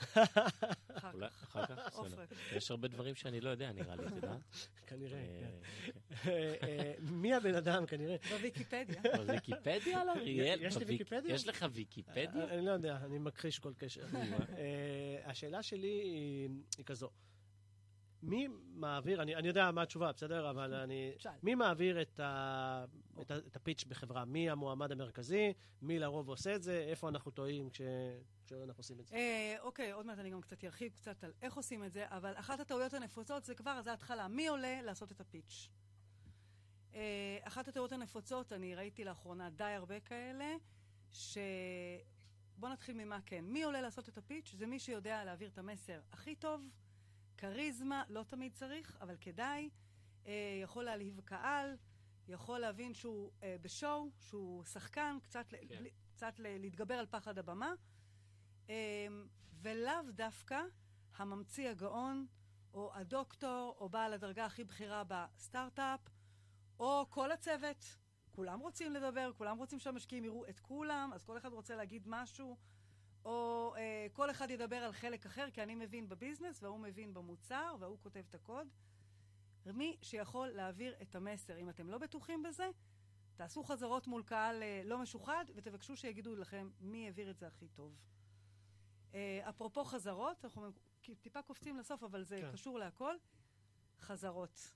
אחר 0.95 1.13
כך. 1.21 1.43
אחר 1.45 1.67
כך? 1.67 1.99
יש 2.53 2.71
הרבה 2.71 2.89
דברים 2.89 3.15
שאני 3.15 3.41
לא 3.41 3.51
יודע, 3.51 3.73
נראה 3.73 3.97
לי, 3.97 4.07
את 4.07 4.13
יודעת? 4.13 4.41
כנראה, 4.87 5.19
כן. 5.41 5.51
אה, 6.31 6.55
אה, 6.63 6.69
אה, 6.69 6.95
מי 7.01 7.35
הבן 7.35 7.55
אדם, 7.55 7.87
כנראה? 7.87 8.17
בוויקיפדיה. 8.31 9.01
אבל 9.15 9.31
ויקיפדיה 9.31 10.01
על 10.01 10.09
אריאל? 10.09 10.59
יש 10.63 10.77
לי 10.77 10.85
ויקיפדיה? 10.85 11.35
יש 11.35 11.49
לך 11.49 11.67
ויקיפדיה? 11.73 12.45
אה, 12.45 12.55
אני 12.59 12.67
לא 12.67 12.71
יודע, 12.71 12.97
אני 13.05 13.19
מכחיש 13.19 13.59
כל 13.59 13.73
קשר. 13.79 14.05
אה, 14.15 15.21
השאלה 15.25 15.63
שלי 15.63 15.89
היא 15.89 16.49
היא 16.79 16.85
כזו. 16.85 17.11
מי 18.23 18.49
מעביר, 18.75 19.23
אני 19.23 19.35
אני 19.37 19.49
יודע 19.49 19.71
מה 19.71 19.83
התשובה, 19.83 20.13
בסדר? 20.13 20.51
אבל 20.51 20.75
אני... 20.75 21.13
שאל. 21.19 21.33
מי 21.43 21.55
מעביר 21.55 22.03
את 22.03 22.21
ה- 22.21 22.85
את 23.21 23.31
את 23.33 23.57
הפיץ' 23.57 23.85
בחברה? 23.85 24.25
מי 24.25 24.51
המועמד 24.51 24.93
המרכזי? 24.93 25.53
מי 25.83 25.99
לרוב 25.99 26.29
עושה 26.29 26.55
את 26.55 26.63
זה? 26.63 26.79
איפה 26.89 27.09
אנחנו 27.09 27.31
טועים 27.31 27.71
כש- 27.71 27.81
כשאנחנו 28.47 28.81
עושים 28.81 29.01
את 29.01 29.07
זה? 29.07 29.17
אה, 29.17 29.57
אוקיי, 29.61 29.93
עוד 29.93 30.07
מעט 30.07 30.19
אני 30.19 30.31
גם 30.31 30.41
קצת 30.41 30.65
ארחיב 30.65 30.93
קצת 30.93 31.25
על 31.25 31.33
איך 31.43 31.55
עושים 31.55 31.85
את 31.85 31.93
זה, 31.93 32.05
אבל 32.09 32.33
אחת 32.37 32.61
הטעויות 32.61 32.95
הנפוצות 32.95 33.45
זה 33.45 33.55
כבר, 33.55 33.81
זה 33.83 33.91
ההתחלה. 33.91 34.29
מי 34.29 34.49
עולה 34.49 34.83
לעשות 34.83 35.13
את 35.13 35.21
הפיץ'? 35.21 35.69
אה, 36.95 37.39
אחת 37.43 37.69
הטעויות 37.69 37.93
הנפוצות, 37.93 38.53
אני 38.53 38.75
ראיתי 38.75 39.05
לאחרונה 39.05 39.51
די 39.51 39.65
הרבה 39.65 40.01
כאלה, 40.01 40.55
ש... 41.13 41.39
בוא 42.59 42.69
נתחיל 42.69 42.97
ממה 42.97 43.19
כן. 43.27 43.45
מי 43.45 43.63
עולה 43.63 43.81
לעשות 43.81 44.09
את 44.09 44.19
הפיץ'? 44.19 44.55
זה 44.59 44.67
מי 44.67 44.79
שיודע 44.79 45.25
להעביר 45.25 45.49
את 45.49 45.59
המסר 45.59 46.01
הכי 46.13 46.35
טוב, 46.35 46.69
כריזמה, 47.39 48.03
לא 48.09 48.23
תמיד 48.29 48.53
צריך, 48.55 48.99
אבל 49.01 49.17
כדאי, 49.21 49.71
אה, 50.27 50.33
יכול 50.63 50.85
להלהיב 50.85 51.21
קהל, 51.25 51.77
יכול 52.29 52.59
להבין 52.59 52.95
שהוא 52.95 53.31
אה, 53.43 53.57
בשואו, 53.63 54.11
שהוא 54.21 54.65
שחקן, 54.65 55.19
קצת, 55.23 55.53
ל- 55.53 55.57
כן. 55.69 55.79
בלי- 55.79 55.91
קצת 56.11 56.39
ל- 56.39 56.59
להתגבר 56.59 56.95
על 56.95 57.07
פחד 57.07 57.39
הבמה. 57.39 57.73
אמ, 58.69 58.75
ולאו 59.63 60.11
דווקא 60.15 60.61
הממציא 61.17 61.69
הגאון, 61.69 62.27
או 62.75 62.91
הדוקטור, 62.95 63.77
או 63.81 63.89
בעל 63.89 64.13
הדרגה 64.13 64.45
הכי 64.45 64.65
בכירה 64.65 65.03
בסטארט-אפ, 65.09 66.01
או 66.81 67.07
כל 67.11 67.33
הצוות. 67.33 67.85
כולם 68.31 68.61
רוצים 68.61 68.93
לדבר, 68.93 69.31
כולם 69.37 69.59
רוצים 69.59 69.79
שהמשקיעים 69.79 70.25
יראו 70.25 70.47
את 70.49 70.61
כולם, 70.61 71.11
אז 71.15 71.25
כל 71.25 71.39
אחד 71.39 71.53
רוצה 71.53 71.77
להגיד 71.77 72.03
משהו, 72.07 72.57
או 73.25 73.73
אה, 73.77 74.07
כל 74.13 74.31
אחד 74.31 74.51
ידבר 74.51 74.77
על 74.77 74.93
חלק 74.93 75.27
אחר, 75.27 75.51
כי 75.51 75.63
אני 75.63 75.75
מבין 75.75 76.09
בביזנס, 76.09 76.63
והוא 76.63 76.79
מבין 76.81 77.15
במוצר, 77.15 77.77
והוא 77.81 77.99
כותב 78.03 78.23
את 78.29 78.35
הקוד. 78.35 78.69
מי 79.73 79.97
שיכול 80.03 80.49
להעביר 80.49 80.95
את 81.03 81.15
המסר. 81.15 81.57
אם 81.57 81.69
אתם 81.69 81.91
לא 81.91 81.99
בטוחים 81.99 82.43
בזה, 82.43 82.71
תעשו 83.37 83.65
חזרות 83.65 84.07
מול 84.07 84.23
קהל 84.23 84.63
אה, 84.63 84.83
לא 84.85 84.99
משוחד, 84.99 85.45
ותבקשו 85.55 85.97
שיגידו 85.97 86.37
לכם 86.37 86.71
מי 86.81 87.07
העביר 87.07 87.31
את 87.31 87.39
זה 87.39 87.47
הכי 87.47 87.69
טוב. 87.69 87.97
אה, 89.15 89.49
אפרופו 89.49 89.85
חזרות, 89.85 90.45
אנחנו 90.45 90.71
טיפה 91.21 91.43
קופצים 91.43 91.77
לסוף, 91.77 92.03
אבל 92.03 92.23
זה 92.23 92.41
כן. 92.41 92.53
קשור 92.53 92.79
להכל. 92.79 93.15
חזרות. 94.01 94.73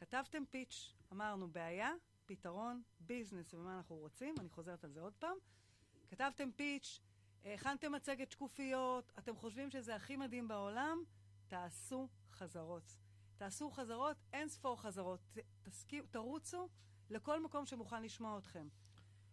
כתבתם 0.00 0.42
פיץ', 0.50 0.94
אמרנו 1.12 1.48
בעיה, 1.48 1.90
פתרון, 2.26 2.82
ביזנס 3.00 3.54
ומה 3.54 3.76
אנחנו 3.76 3.96
רוצים, 3.96 4.34
אני 4.40 4.48
חוזרת 4.48 4.84
על 4.84 4.92
זה 4.92 5.00
עוד 5.00 5.12
פעם. 5.18 5.36
כתבתם 6.08 6.52
פיץ', 6.52 7.00
הכנתם 7.44 7.92
מצגת 7.92 8.30
שקופיות, 8.30 9.12
אתם 9.18 9.36
חושבים 9.36 9.70
שזה 9.70 9.94
הכי 9.94 10.16
מדהים 10.16 10.48
בעולם, 10.48 11.02
תעשו 11.48 12.08
חזרות. 12.32 12.96
תעשו 13.40 13.70
חזרות, 13.70 14.16
אין 14.32 14.48
ספור 14.48 14.80
חזרות. 14.80 15.20
ת- 15.32 15.38
תסכים, 15.62 16.04
תרוצו 16.10 16.68
לכל 17.10 17.42
מקום 17.42 17.66
שמוכן 17.66 18.02
לשמוע 18.02 18.38
אתכם. 18.38 18.68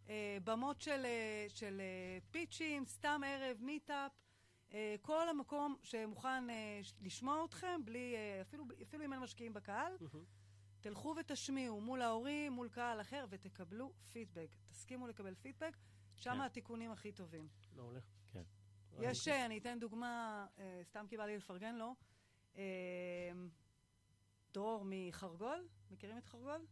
אה, 0.10 0.38
במות 0.44 0.82
של, 0.82 1.06
אה, 1.06 1.46
של 1.50 1.82
אה, 1.82 2.18
פיצ'ים, 2.32 2.86
סתם 2.86 3.22
ערב, 3.26 3.58
מיטאפ, 3.62 4.12
אה, 4.74 4.96
כל 5.02 5.30
המקום 5.30 5.76
שמוכן 5.84 6.50
אה, 6.50 6.80
לשמוע 7.02 7.46
אתכם, 7.46 7.82
בלי, 7.86 8.16
אה, 8.16 8.42
אפילו, 8.42 8.66
אפילו 8.84 9.06
אם 9.06 9.14
אין 9.14 9.22
משקיעים 9.22 9.54
בקהל, 9.54 9.94
תלכו 10.82 11.16
ותשמיעו 11.20 11.82
מול 11.82 12.02
ההורים, 12.02 12.54
מול 12.54 12.70
קהל 12.70 13.02
אחר, 13.02 13.26
ותקבלו 13.30 13.92
פידבק. 14.12 14.50
תסכימו 14.70 15.08
לקבל 15.08 15.36
פידבק, 15.36 15.78
שם 16.16 16.34
כן. 16.34 16.42
התיקונים 16.42 16.92
הכי 16.92 17.12
טובים. 17.12 17.48
מעולה. 17.76 18.00
כן. 18.28 18.44
יש, 19.00 19.28
אה, 19.28 19.46
אני 19.46 19.58
אתן 19.58 19.80
דוגמה, 19.80 20.46
אה, 20.60 20.82
סתם 20.84 21.06
כי 21.10 21.18
בא 21.18 21.26
לי 21.26 21.38
לפרגן 21.38 21.76
לו. 21.76 21.96
דרור 24.54 24.84
מחרגול, 24.86 25.68
מכירים 25.92 26.18
את 26.18 26.26
חרגול? 26.26 26.66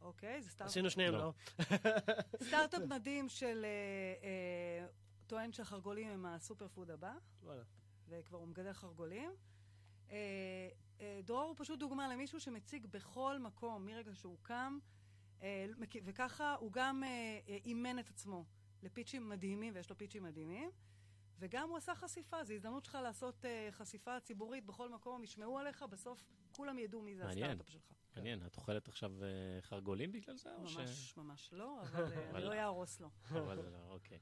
אוקיי, 0.00 0.42
זה 0.42 0.50
סטארט- 0.50 0.66
עשינו 0.68 0.90
שניהם, 0.90 1.14
לא. 1.14 1.18
לא? 1.18 1.32
סטארט-אפ 2.48 2.82
מדהים 2.82 3.28
של... 3.28 3.64
אה, 3.64 3.70
אה, 4.82 4.86
טוען 5.26 5.52
שהחרגולים 5.52 6.08
הם 6.08 6.26
הסופר 6.26 6.68
פוד 6.68 6.90
הבא, 6.90 7.12
וואלה. 7.42 7.62
וכבר 8.08 8.38
הוא 8.38 8.48
מגדל 8.48 8.72
חרגולים. 8.72 9.30
אה, 10.10 10.16
אה, 11.00 11.20
דרור 11.24 11.42
הוא 11.42 11.54
פשוט 11.58 11.78
דוגמה 11.78 12.08
למישהו 12.08 12.40
שמציג 12.40 12.86
בכל 12.86 13.38
מקום, 13.38 13.86
מרגע 13.86 14.14
שהוא 14.14 14.36
קם, 14.42 14.78
אה, 15.42 15.66
וככה 16.04 16.54
הוא 16.60 16.72
גם 16.72 17.04
אה, 17.04 17.08
אה, 17.48 17.58
אימן 17.64 17.98
את 17.98 18.08
עצמו 18.08 18.44
לפיצ'ים 18.82 19.28
מדהימים, 19.28 19.74
ויש 19.74 19.90
לו 19.90 19.98
פיצ'ים 19.98 20.22
מדהימים, 20.22 20.70
וגם 21.40 21.68
הוא 21.68 21.76
עשה 21.76 21.94
חשיפה, 21.94 22.44
זו 22.44 22.52
הזדמנות 22.54 22.84
שלך 22.84 22.98
לעשות 23.02 23.44
אה, 23.44 23.68
חשיפה 23.70 24.20
ציבורית 24.20 24.66
בכל 24.66 24.88
מקום, 24.88 25.24
ישמעו 25.24 25.58
עליך, 25.58 25.82
בסוף 25.82 26.24
כולם 26.56 26.78
ידעו 26.78 27.02
מי 27.02 27.16
זה. 27.16 27.24
הסטארט-אפ 27.28 27.68
שלך. 27.68 27.92
מעניין, 28.16 28.46
את 28.46 28.56
אוכלת 28.56 28.88
עכשיו 28.88 29.12
אה, 29.24 29.28
חרגולים 29.60 30.12
בגלל 30.12 30.36
זה? 30.36 30.54
או 30.56 30.68
ש- 30.68 30.76
ממש, 30.76 31.16
ממש 31.16 31.50
לא, 31.52 31.80
אבל 31.82 32.12
אה, 32.12 32.30
אני 32.30 32.44
לא 32.44 32.52
אהרוס 32.52 33.00
לו. 33.00 33.10
אבל 33.44 33.56
לא, 33.56 33.78
אוקיי. 33.88 34.18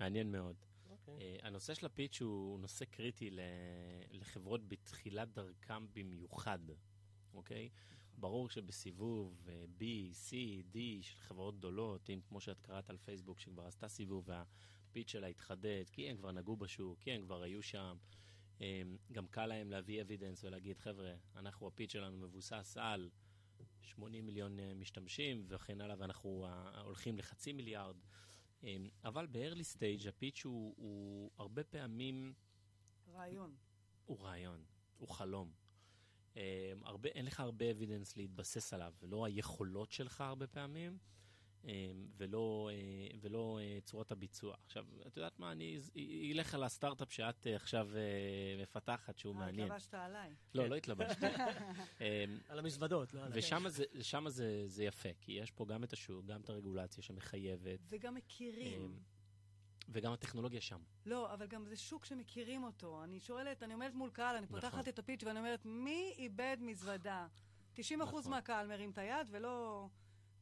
מעניין 0.00 0.32
מאוד. 0.32 0.56
אוקיי. 0.90 1.14
אה, 1.20 1.36
הנושא 1.42 1.74
של 1.74 1.86
הפיץ' 1.86 2.22
הוא 2.22 2.60
נושא 2.60 2.84
קריטי 2.84 3.30
ל- 3.30 3.40
לחברות 4.10 4.68
בתחילת 4.68 5.32
דרכם 5.32 5.86
במיוחד, 5.92 6.58
אוקיי? 7.34 7.68
ברור 8.18 8.48
שבסיבוב 8.48 9.48
אה, 9.48 9.64
B, 9.78 9.82
C, 10.12 10.30
D 10.74 10.78
של 11.02 11.18
חברות 11.20 11.58
גדולות, 11.58 12.10
אם 12.10 12.20
כמו 12.28 12.40
שאת 12.40 12.60
קראת 12.60 12.90
על 12.90 12.96
פייסבוק 12.98 13.38
שכבר 13.40 13.66
עשתה 13.66 13.88
סיבוב 13.88 14.28
הפיץ 14.90 15.10
שלה 15.10 15.28
יתחדד, 15.28 15.84
כי 15.92 16.10
הם 16.10 16.16
כבר 16.16 16.32
נגעו 16.32 16.56
בשוק, 16.56 17.00
כי 17.00 17.12
הם 17.12 17.22
כבר 17.22 17.42
היו 17.42 17.62
שם. 17.62 17.96
אמ, 18.60 18.96
גם 19.12 19.26
קל 19.26 19.46
להם 19.46 19.70
להביא 19.70 20.02
evidence 20.02 20.44
ולהגיד, 20.44 20.78
חבר'ה, 20.78 21.14
אנחנו, 21.36 21.66
הפיץ' 21.66 21.92
שלנו 21.92 22.16
מבוסס 22.16 22.76
על 22.80 23.10
80 23.82 24.26
מיליון 24.26 24.60
אה, 24.60 24.74
משתמשים 24.74 25.44
וכן 25.48 25.80
הלאה, 25.80 25.96
ואנחנו 25.98 26.46
אה, 26.46 26.80
הולכים 26.80 27.18
לחצי 27.18 27.52
מיליארד. 27.52 27.96
אמ, 28.62 28.88
אבל 29.04 29.26
ב-early 29.26 29.76
stage 29.76 30.08
הפיץ' 30.08 30.44
הוא, 30.44 30.74
הוא 30.76 31.30
הרבה 31.38 31.64
פעמים... 31.64 32.34
רעיון. 33.08 33.56
הוא 34.04 34.20
רעיון, 34.20 34.64
הוא 34.98 35.08
חלום. 35.08 35.52
Um, 36.34 36.38
הרבה, 36.82 37.08
אין 37.08 37.26
לך 37.26 37.40
הרבה 37.40 37.70
evidence 37.70 38.16
להתבסס 38.16 38.72
עליו, 38.72 38.94
ולא 39.02 39.24
היכולות 39.24 39.92
שלך 39.92 40.20
הרבה 40.20 40.46
פעמים, 40.46 40.98
ולא, 42.16 42.70
uh, 42.72 43.16
ולא 43.20 43.58
uh, 43.60 43.84
צורת 43.84 44.12
הביצוע. 44.12 44.56
עכשיו, 44.64 44.86
את 45.06 45.16
יודעת 45.16 45.38
מה, 45.38 45.52
אני 45.52 45.78
אלך 46.32 46.54
על 46.54 46.64
הסטארט-אפ 46.64 47.12
שאת 47.12 47.46
uh, 47.46 47.56
עכשיו 47.56 47.88
מפתחת, 48.62 49.18
שהוא 49.18 49.34
מעניין. 49.34 49.66
התלבשת 49.66 49.94
עליי. 49.94 50.34
לא. 50.54 50.66
לא 50.66 50.74
התלבשתי. 50.74 51.26
על 52.48 52.58
המזוודות, 52.58 53.14
לא 53.14 53.20
עליי. 53.24 53.38
ושם 53.38 53.64
זה, 53.68 53.84
זה, 54.28 54.62
זה 54.66 54.84
יפה, 54.84 55.08
כי 55.20 55.32
יש 55.32 55.50
פה 55.50 55.66
גם 55.66 55.84
את 55.84 55.92
השוק, 55.92 56.26
גם 56.26 56.40
את 56.40 56.48
הרגולציה 56.48 57.02
שמחייבת. 57.02 57.80
וגם 57.88 58.14
מכירים. 58.14 59.00
וגם 59.88 60.12
הטכנולוגיה 60.12 60.60
שם. 60.60 60.80
לא, 61.06 61.34
אבל 61.34 61.46
גם 61.46 61.66
זה 61.66 61.76
שוק 61.76 62.04
שמכירים 62.04 62.64
אותו. 62.64 63.04
אני 63.04 63.20
שואלת, 63.20 63.62
אני 63.62 63.72
עומדת 63.72 63.94
מול 63.94 64.10
קהל, 64.10 64.36
אני 64.36 64.46
פותחת 64.46 64.74
נכון. 64.74 64.88
את 64.88 64.98
הפיץ' 64.98 65.22
ואני 65.24 65.38
אומרת, 65.38 65.64
מי 65.64 66.14
איבד 66.18 66.56
מזוודה? 66.60 67.26
90% 67.76 67.80
נכון. 67.98 68.30
מהקהל 68.30 68.66
מרים 68.66 68.90
את 68.90 68.98
היד, 68.98 69.26
ולא... 69.30 69.88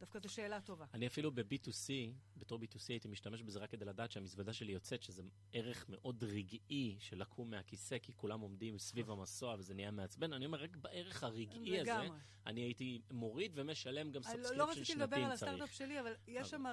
דווקא 0.00 0.18
זו 0.18 0.28
שאלה 0.28 0.60
טובה. 0.60 0.84
אני 0.94 1.06
אפילו 1.06 1.32
ב-B2C, 1.32 1.90
בתור 2.36 2.58
B2C 2.58 2.86
הייתי 2.88 3.08
משתמש 3.08 3.42
בזה 3.42 3.58
רק 3.58 3.70
כדי 3.70 3.84
לדעת 3.84 4.10
שהמזוודה 4.10 4.52
שלי 4.52 4.72
יוצאת, 4.72 5.02
שזה 5.02 5.22
ערך 5.52 5.86
מאוד 5.88 6.24
רגעי 6.24 6.96
של 6.98 7.18
לקום 7.20 7.50
מהכיסא, 7.50 7.98
כי 7.98 8.12
כולם 8.12 8.40
עומדים 8.40 8.78
סביב 8.78 9.10
המסוע 9.10 9.54
וזה 9.58 9.74
נהיה 9.74 9.90
מעצבן. 9.90 10.32
אני 10.32 10.46
אומר, 10.46 10.62
רק 10.62 10.76
בערך 10.76 11.22
הרגעי 11.22 11.80
הזה, 11.80 12.08
אני 12.46 12.60
הייתי 12.60 13.00
מוריד 13.10 13.52
ומשלם 13.54 14.10
גם 14.10 14.22
subscription 14.22 14.44
שנתי 14.44 14.54
אם 14.54 14.56
צריך. 14.56 14.58
לא 14.58 14.70
רציתי 14.70 14.94
לדבר 14.94 15.16
על 15.16 15.32
הסטארט-אפ 15.32 15.72
שלי, 15.72 16.00
אבל 16.00 16.14
יש 16.28 16.50
שם 16.50 16.64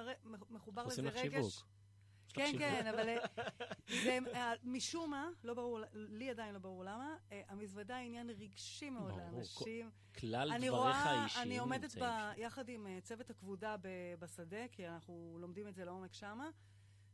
מחובר 0.50 0.86
לזה 0.86 1.02
רגש. 1.02 1.62
כן, 2.32 2.52
כן, 2.58 2.86
אבל 2.86 3.08
אה, 3.08 3.16
זה, 4.04 4.18
אה, 4.34 4.52
משום 4.64 5.10
מה, 5.10 5.28
לא 5.44 5.54
ברור, 5.54 5.80
לי 5.92 6.30
עדיין 6.30 6.54
לא 6.54 6.58
ברור 6.58 6.84
למה, 6.84 7.16
אה, 7.32 7.42
המזוודה 7.48 7.96
היא 7.96 8.06
עניין 8.06 8.30
רגשי 8.30 8.90
מאוד 8.90 9.16
לאנשים. 9.16 9.90
כלל 10.18 10.50
דבריך 10.58 10.96
האישיים 11.06 11.46
אני 11.46 11.58
עומדת 11.58 11.96
ב, 12.02 12.30
יחד 12.36 12.68
עם 12.68 12.86
צוות 13.02 13.30
הכבודה 13.30 13.76
בשדה, 14.18 14.68
כי 14.72 14.88
אנחנו 14.88 15.36
לומדים 15.40 15.68
את 15.68 15.74
זה 15.74 15.84
לעומק 15.84 16.14
שמה. 16.14 16.50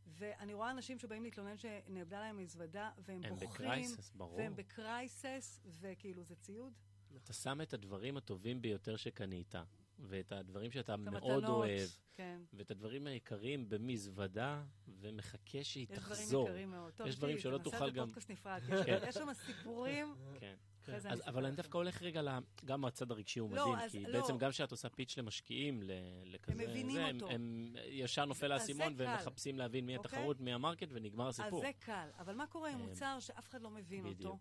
ואני 0.07 0.54
רואה 0.54 0.70
אנשים 0.70 0.98
שבאים 0.98 1.22
להתלונן 1.22 1.57
שנאבדה 1.57 2.20
להם 2.20 2.37
מזוודה, 2.37 2.90
והם 2.98 3.20
הם 3.24 3.31
בוכים. 3.31 3.48
ב 3.49 3.57
crisis, 3.57 4.12
ברור. 4.14 4.37
והם 4.37 4.57
ב 4.57 4.69
crisis, 4.69 5.61
וכאילו 5.81 6.22
זה 6.22 6.37
ציוד. 6.37 6.72
אתה 7.16 7.33
שם 7.33 7.61
את 7.61 7.74
הדברים 7.74 8.16
הטובים 8.16 8.62
ביותר 8.62 8.96
שקנית, 8.96 9.54
ואת 9.99 10.33
הדברים 10.33 10.71
שאתה 10.71 10.97
מאוד 10.97 11.15
המתנות, 11.15 11.45
אוהב, 11.45 11.89
כן. 12.15 12.41
ואת 12.53 12.71
הדברים 12.71 13.07
היקרים 13.07 13.69
במזוודה, 13.69 14.63
ומחכה 15.01 15.65
שהיא 15.65 15.87
יש 15.91 15.99
תחזור. 15.99 16.19
יש 16.23 16.31
דברים 16.31 16.47
יקרים 16.47 16.71
מאוד. 16.71 16.93
טוב, 16.93 17.07
יש 17.07 17.17
דברים 17.17 17.39
שלא 17.39 17.59
תוכל 17.59 17.91
גם... 17.91 18.07
פודקאסט 18.07 18.31
נפרד, 18.31 18.61
יש 19.09 19.15
שם 19.15 19.35
סיפורים. 19.35 20.15
כן. 20.41 20.55
כן. 20.83 20.95
אז, 20.95 21.23
אבל 21.27 21.47
אני 21.47 21.57
דווקא 21.57 21.79
הולך 21.79 22.03
רגע 22.03 22.39
גם 22.65 22.81
מהצד 22.81 23.11
הרגשי 23.11 23.41
הוא 23.41 23.57
לא, 23.57 23.73
מדהים, 23.73 23.91
כי 23.91 24.13
לא. 24.13 24.21
בעצם 24.21 24.39
גם 24.39 24.51
כשאת 24.51 24.71
עושה 24.71 24.89
פיץ' 24.89 25.19
למשקיעים, 25.19 25.83
לכזה, 26.25 26.63
הם 26.63 26.71
מבינים 26.71 26.97
זה, 26.97 27.11
אותו. 27.15 27.31
הם, 27.31 27.35
הם 27.35 27.77
ישר 27.87 28.25
נופל 28.25 28.53
האסימון 28.53 28.95
והם 28.97 29.15
מחפשים 29.15 29.59
להבין 29.59 29.87
מי 29.87 29.97
אוקיי? 29.97 30.19
התחרות, 30.19 30.41
מי 30.41 30.53
ה 30.53 30.57
market, 30.57 30.88
ונגמר 30.91 31.29
הסיפור. 31.29 31.61
אז 31.61 31.67
זה 31.67 31.73
קל, 31.79 32.09
אבל 32.19 32.35
מה 32.35 32.47
קורה 32.47 32.71
עם 32.71 32.79
מוצר 32.79 33.17
שאף 33.21 33.49
אחד 33.49 33.63
לא 33.63 33.71
מבין. 33.71 34.07
אותו? 34.07 34.39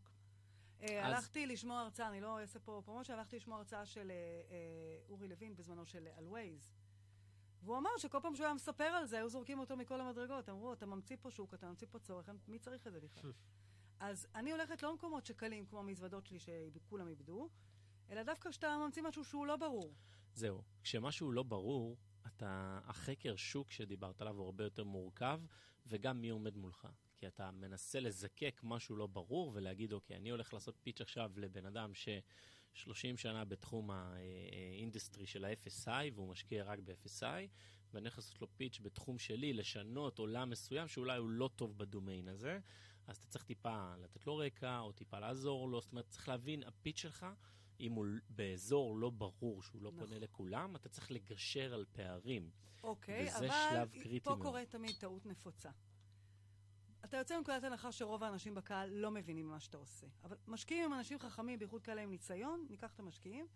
אה, 0.82 1.06
הלכתי 1.06 1.46
לשמוע 1.46 1.82
הרצאה, 1.82 2.08
אני 2.08 2.22
לא 2.22 2.40
אעשה 2.40 2.60
פה 2.60 2.82
promotion, 2.86 3.14
הלכתי 3.14 3.36
לשמוע 3.36 3.58
הרצאה 3.58 3.86
של 3.86 4.12
אה, 4.12 4.16
אה, 4.52 4.58
אורי 5.10 5.28
לוין 5.28 5.56
בזמנו 5.56 5.86
של 5.86 6.08
אלווייז. 6.18 6.74
והוא 7.64 7.78
אמר 7.78 7.90
שכל 7.98 8.18
פעם 8.22 8.36
שהוא 8.36 8.46
היה 8.46 8.54
מספר 8.54 8.84
על 8.84 9.06
זה, 9.06 9.18
היו 9.18 9.30
זורקים 9.30 9.60
אותו 9.60 9.78
מכל 9.78 10.02
המדרגות. 10.02 10.50
אמרו, 10.50 10.74
אתה 10.74 10.86
ממציא 10.86 11.18
פה 11.22 11.32
שוק, 11.32 11.54
אתה 11.54 11.68
ממציא 11.70 11.88
פה 11.92 12.00
צורך, 12.00 12.30
מי 12.48 12.60
צריך 12.60 12.88
את 12.88 12.94
זה 12.94 13.00
בכלל? 13.00 13.32
אז 14.00 14.28
אני 14.36 14.52
הולכת 14.52 14.84
לא 14.84 14.90
למקומות 14.90 15.26
שקלים, 15.26 15.66
כמו 15.66 15.80
המזוודות 15.80 16.26
שלי 16.26 16.40
שכולם 16.40 17.08
איבדו, 17.08 17.50
אלא 18.10 18.24
דווקא 18.24 18.50
כשאתה 18.50 18.78
ממציא 18.78 19.04
משהו 19.04 19.24
שהוא 19.24 19.48
לא 19.48 19.56
ברור. 19.56 19.94
זהו. 20.34 20.62
כשמשהו 20.84 21.32
לא 21.32 21.44
ברור, 21.44 21.98
אתה, 22.28 22.80
החקר 22.84 23.36
שוק 23.36 23.72
שדיברת 23.72 24.22
עליו 24.22 24.36
הוא 24.36 24.46
הרבה 24.46 24.64
יותר 24.64 24.84
מורכב, 24.84 25.42
וגם 25.86 26.22
מי 26.22 26.30
עומד 26.30 26.58
מולך. 26.58 26.88
כי 27.18 27.28
אתה 27.28 27.52
מנסה 27.52 28.00
לזקק 28.00 28.62
משהו 28.64 28.96
לא 28.96 29.08
ברור 29.08 29.52
ולהגיד, 29.56 29.94
אוקיי, 29.94 30.18
אני 30.18 30.30
הולך 30.30 30.54
לעשות 30.54 30.78
pitch 30.84 31.02
עכשיו 31.02 31.32
לבן 31.36 31.66
אדם 31.66 31.94
ש-30 31.94 33.18
שנה 33.18 33.46
בתחום 33.46 33.92
ה 33.92 34.07
industry 34.07 35.26
של 35.26 35.46
ה-FSI, 35.46 36.12
והוא 36.14 36.30
משקיע 36.30 36.64
רק 36.64 36.80
ב-FSI, 36.80 37.48
ואני 37.94 38.06
הולך 38.06 38.18
לעשות 38.18 38.42
לו 38.42 38.48
pitch 38.58 38.80
בתחום 38.82 39.18
שלי, 39.18 39.54
לשנות 39.54 40.20
עולם 40.20 40.50
מסוים 40.50 40.88
שאולי 40.88 41.18
הוא 41.18 41.30
לא 41.30 41.50
טוב 41.56 41.78
בדומיין 41.78 42.28
הזה, 42.28 42.60
אז 43.08 43.18
אתה 43.18 43.28
צריך 43.28 43.44
טיפה 43.44 43.96
לתת 43.98 44.28
לו 44.28 44.38
רקע, 44.38 44.80
או 44.80 44.92
טיפה 44.92 45.20
לעזור 45.20 45.70
לו, 45.70 45.82
זאת 45.82 45.92
אומרת, 45.92 46.08
צריך 46.08 46.28
להבין, 46.30 46.64
הפיץ' 46.64 46.98
שלך, 46.98 47.26
אם 47.80 47.92
הוא 47.92 48.06
באזור 48.30 48.96
לא 48.96 49.10
ברור, 49.10 49.64
שהוא 49.64 49.82
לא 49.82 49.92
נכון. 49.92 50.06
פונה 50.06 50.20
לכולם, 50.20 50.76
אתה 50.76 50.90
צריך 50.90 51.12
לגשר 51.12 51.74
על 51.74 51.86
פערים. 51.92 52.50
אוקיי, 52.84 53.36
אבל 53.36 54.20
פה 54.24 54.36
קורה 54.42 54.66
תמיד 54.66 54.96
טעות 55.00 55.26
נפוצה. 55.26 55.70
אתה 57.06 57.18
יוצא 57.18 57.38
מנקודת 57.38 57.64
הנחה 57.64 57.92
שרוב 57.92 58.24
האנשים 58.24 58.56
בקהל 58.56 58.90
לא 58.90 59.12
מבינים 59.12 59.50
מה 59.50 59.60
שאתה 59.60 59.78
עושה. 59.78 60.08
אבל 60.24 60.38
משקיעים 60.48 60.86
הם 60.86 60.94
אנשים 60.94 61.20
חכמים, 61.20 61.60
בייחוד 61.60 61.82
כאלה 61.82 62.02
עם 62.02 62.12
ניסיון, 62.12 62.66
ניקח 62.70 62.94
את 62.94 63.00
המשקיעים. 63.00 63.48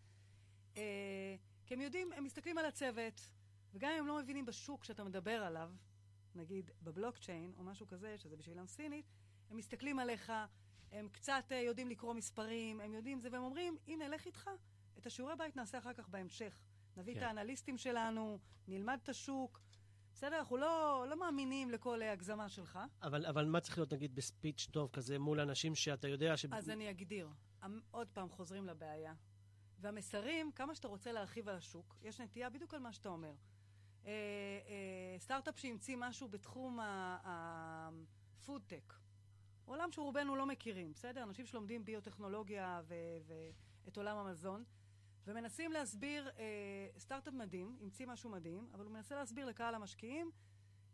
אה, 0.77 1.35
כי 1.65 1.73
הם 1.73 1.81
יודעים, 1.81 2.13
הם 2.13 2.23
מסתכלים 2.23 2.57
על 2.57 2.65
הצוות, 2.65 3.31
וגם 3.73 3.91
אם 3.91 3.99
הם 3.99 4.07
לא 4.07 4.19
מבינים 4.19 4.45
בשוק 4.45 4.83
שאתה 4.83 5.03
מדבר 5.03 5.43
עליו, 5.43 5.71
נגיד 6.35 6.71
בבלוקצ'יין 6.81 7.53
או 7.57 7.63
משהו 7.63 7.87
כזה, 7.87 8.17
שזה 8.17 8.37
בשבילם 8.37 8.67
סינית, 8.67 9.05
הם 9.49 9.57
מסתכלים 9.57 9.99
עליך, 9.99 10.31
הם 10.91 11.09
קצת 11.11 11.43
אה, 11.51 11.57
יודעים 11.57 11.89
לקרוא 11.89 12.13
מספרים, 12.13 12.81
הם 12.81 12.93
יודעים 12.93 13.19
זה, 13.19 13.29
והם 13.31 13.43
אומרים, 13.43 13.77
הנה, 13.87 14.07
לך 14.07 14.25
איתך. 14.25 14.49
את 14.97 15.05
השיעורי 15.05 15.35
בית 15.35 15.55
נעשה 15.55 15.77
אחר 15.77 15.93
כך 15.93 16.09
בהמשך. 16.09 16.59
נביא 16.97 17.13
כן. 17.13 17.19
את 17.19 17.23
האנליסטים 17.23 17.77
שלנו, 17.77 18.39
נלמד 18.67 18.99
את 19.03 19.09
השוק. 19.09 19.59
בסדר? 20.13 20.39
אנחנו 20.39 20.57
לא, 20.57 21.05
לא 21.09 21.19
מאמינים 21.19 21.71
לכל 21.71 22.01
הגזמה 22.01 22.49
שלך. 22.49 22.79
אבל, 23.01 23.25
אבל 23.25 23.45
מה 23.45 23.59
צריך 23.59 23.77
להיות, 23.77 23.93
נגיד, 23.93 24.15
בספיץ' 24.15 24.67
טוב 24.71 24.89
כזה 24.93 25.19
מול 25.19 25.39
אנשים 25.39 25.75
שאתה 25.75 26.07
יודע 26.07 26.37
ש... 26.37 26.45
אז 26.51 26.69
אני 26.69 26.89
אגדיר. 26.89 27.29
עוד 27.91 28.07
פעם, 28.13 28.29
חוזרים 28.29 28.65
לבעיה. 28.65 29.13
והמסרים, 29.79 30.51
כמה 30.51 30.75
שאתה 30.75 30.87
רוצה 30.87 31.11
להרחיב 31.11 31.49
על 31.49 31.55
השוק, 31.55 31.95
יש 32.01 32.21
נטייה 32.21 32.49
בדיוק 32.49 32.73
על 32.73 32.79
מה 32.79 32.93
שאתה 32.93 33.09
אומר. 33.09 33.33
אה, 34.05 34.11
אה, 34.11 35.19
סטארט-אפ 35.19 35.59
שהמציא 35.59 35.97
משהו 35.99 36.27
בתחום 36.27 36.79
הפודטק. 37.23 38.93
עולם 39.65 39.91
שרובנו 39.91 40.35
לא 40.35 40.45
מכירים, 40.45 40.93
בסדר? 40.93 41.23
אנשים 41.23 41.45
שלומדים 41.45 41.85
ביוטכנולוגיה 41.85 42.81
ואת 43.85 43.97
עולם 43.97 44.17
המזון. 44.17 44.63
ומנסים 45.27 45.71
להסביר, 45.71 46.29
אה, 46.39 46.87
סטארט-אפ 46.97 47.33
מדהים, 47.33 47.77
המציא 47.81 48.07
משהו 48.07 48.29
מדהים, 48.29 48.69
אבל 48.73 48.85
הוא 48.85 48.93
מנסה 48.93 49.15
להסביר 49.15 49.45
לקהל 49.45 49.75
המשקיעים 49.75 50.31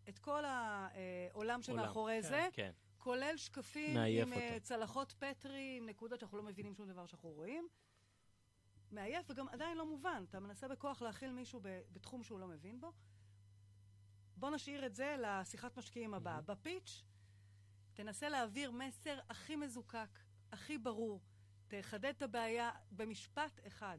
את 0.09 0.19
כל 0.19 0.43
העולם 0.45 1.61
שמאחורי 1.61 2.19
כן, 2.21 2.29
זה, 2.29 2.47
כן. 2.53 2.71
כולל 2.97 3.37
שקפים 3.37 3.97
עם 3.97 4.33
אה, 4.33 4.53
אותו. 4.53 4.65
צלחות 4.65 5.11
פטרי, 5.11 5.75
עם 5.77 5.85
נקודות 5.85 6.19
שאנחנו 6.19 6.37
לא 6.37 6.43
מבינים 6.43 6.75
שום 6.75 6.87
דבר 6.87 7.05
שאנחנו 7.05 7.29
רואים. 7.29 7.67
מעייף 8.91 9.29
וגם 9.29 9.49
עדיין 9.49 9.77
לא 9.77 9.85
מובן. 9.85 10.23
אתה 10.29 10.39
מנסה 10.39 10.67
בכוח 10.67 11.01
להכיל 11.01 11.31
מישהו 11.31 11.59
בתחום 11.63 12.23
שהוא 12.23 12.39
לא 12.39 12.47
מבין 12.47 12.81
בו. 12.81 12.91
בוא 14.37 14.49
נשאיר 14.49 14.85
את 14.85 14.95
זה 14.95 15.15
לשיחת 15.19 15.77
משקיעים 15.77 16.13
הבאה. 16.13 16.37
Mm-hmm. 16.37 16.41
בפיץ', 16.41 17.03
תנסה 17.93 18.29
להעביר 18.29 18.71
מסר 18.71 19.19
הכי 19.29 19.55
מזוקק, 19.55 20.19
הכי 20.51 20.77
ברור. 20.77 21.21
תחדד 21.67 22.13
את 22.17 22.21
הבעיה 22.21 22.71
במשפט 22.91 23.59
אחד. 23.67 23.97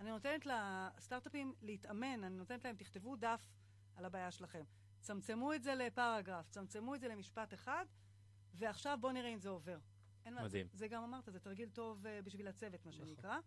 אני 0.00 0.10
נותנת 0.10 0.46
לסטארט-אפים 0.46 1.54
להתאמן, 1.62 2.24
אני 2.24 2.36
נותנת 2.36 2.64
להם, 2.64 2.76
תכתבו 2.76 3.16
דף 3.16 3.48
על 3.96 4.04
הבעיה 4.04 4.30
שלכם. 4.30 4.64
צמצמו 5.00 5.54
את 5.54 5.62
זה 5.62 5.74
לפרגרף, 5.74 6.48
צמצמו 6.48 6.94
את 6.94 7.00
זה 7.00 7.08
למשפט 7.08 7.54
אחד, 7.54 7.84
ועכשיו 8.54 8.98
בואו 9.00 9.12
נראה 9.12 9.28
אם 9.28 9.38
זה 9.38 9.48
עובר. 9.48 9.78
מדהים. 10.26 10.66
זה, 10.72 10.78
זה 10.78 10.88
גם 10.88 11.02
אמרת, 11.02 11.28
זה 11.32 11.40
תרגיל 11.40 11.68
טוב 11.68 12.06
uh, 12.06 12.08
בשביל 12.24 12.48
הצוות, 12.48 12.86
מה 12.86 12.92
נכון. 12.92 13.06
שנקרא. 13.06 13.38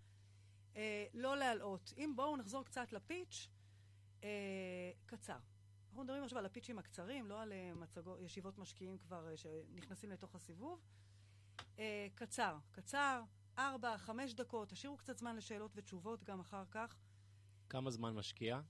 Uh, 0.74 0.78
לא 1.14 1.38
להלאות. 1.38 1.94
אם 1.98 2.14
בואו 2.16 2.38
נחזור 2.38 2.66
קצת 2.66 2.94
לפיץ', 2.94 3.50
uh, 4.22 4.24
קצר. 5.06 5.38
אנחנו 5.88 6.04
מדברים 6.04 6.24
עכשיו 6.24 6.40
על 6.40 6.46
הפיצ'ים 6.46 6.80
הקצרים, 6.80 7.28
לא 7.28 7.42
על 7.42 7.52
uh, 7.52 7.80
מצגו, 7.80 8.18
ישיבות 8.20 8.58
משקיעים 8.58 8.98
כבר 8.98 9.28
uh, 9.34 9.38
שנכנסים 9.38 10.10
לתוך 10.12 10.36
הסיבוב. 10.36 10.82
Uh, 11.58 11.80
קצר, 12.16 12.58
קצר, 12.72 13.24
ארבע, 13.58 13.98
חמש 13.98 14.34
דקות, 14.34 14.70
תשאירו 14.70 14.98
קצת 14.98 15.18
זמן 15.18 15.36
לשאלות 15.36 15.72
ותשובות 15.76 16.24
גם 16.24 16.40
אחר 16.40 16.64
כך. 16.72 16.96
כמה 17.70 17.92
זמן 17.92 18.14
משקיע? 18.16 18.62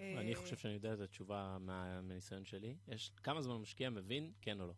אני 0.00 0.34
חושב 0.34 0.56
שאני 0.56 0.74
יודע 0.74 0.94
את 0.94 1.00
התשובה 1.00 1.56
מה- 1.60 2.00
מהניסיון 2.02 2.44
שלי. 2.44 2.76
יש 2.88 3.10
כמה 3.22 3.42
זמן 3.42 3.56
משקיע 3.56 3.90
מבין, 3.90 4.32
כן 4.40 4.60
או 4.60 4.66
לא. 4.66 4.74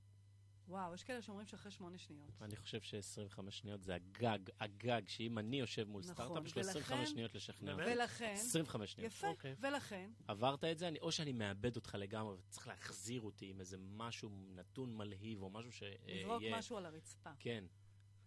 וואו, 0.68 0.94
יש 0.94 1.04
כאלה 1.04 1.22
שאומרים 1.22 1.46
שאחרי 1.46 1.70
שמונה 1.70 1.98
שניות. 1.98 2.30
אני 2.42 2.56
חושב 2.56 2.80
ש-25 2.80 3.50
שניות 3.50 3.82
זה 3.82 3.94
הגג, 3.94 4.38
הגג, 4.60 5.02
שאם 5.06 5.38
אני 5.38 5.60
יושב 5.60 5.88
מול 5.88 6.02
נכון, 6.02 6.14
סטארט-אפ, 6.14 6.46
יש 6.46 6.54
לו 6.56 6.60
25 6.60 6.90
ולכן- 7.00 7.06
שניות 7.12 7.34
לשכנע. 7.34 7.74
ולכן, 7.78 8.32
25 8.36 8.92
שניות. 8.92 9.12
יפה, 9.12 9.28
אוקיי. 9.28 9.54
ולכן, 9.60 10.10
עברת 10.28 10.64
את 10.64 10.78
זה, 10.78 10.88
אני, 10.88 10.98
או 10.98 11.12
שאני 11.12 11.32
מאבד 11.32 11.76
אותך 11.76 11.94
לגמרי, 11.98 12.34
וצריך 12.34 12.68
להחזיר 12.68 13.20
אותי 13.22 13.46
עם 13.50 13.60
איזה 13.60 13.76
משהו, 13.80 14.30
נתון 14.54 14.96
מלהיב, 14.96 15.42
או 15.42 15.50
משהו 15.50 15.72
שיהיה... 15.72 15.96
לזרוק 16.06 16.42
משהו 16.52 16.76
על 16.76 16.86
הרצפה. 16.86 17.30
כן, 17.38 17.64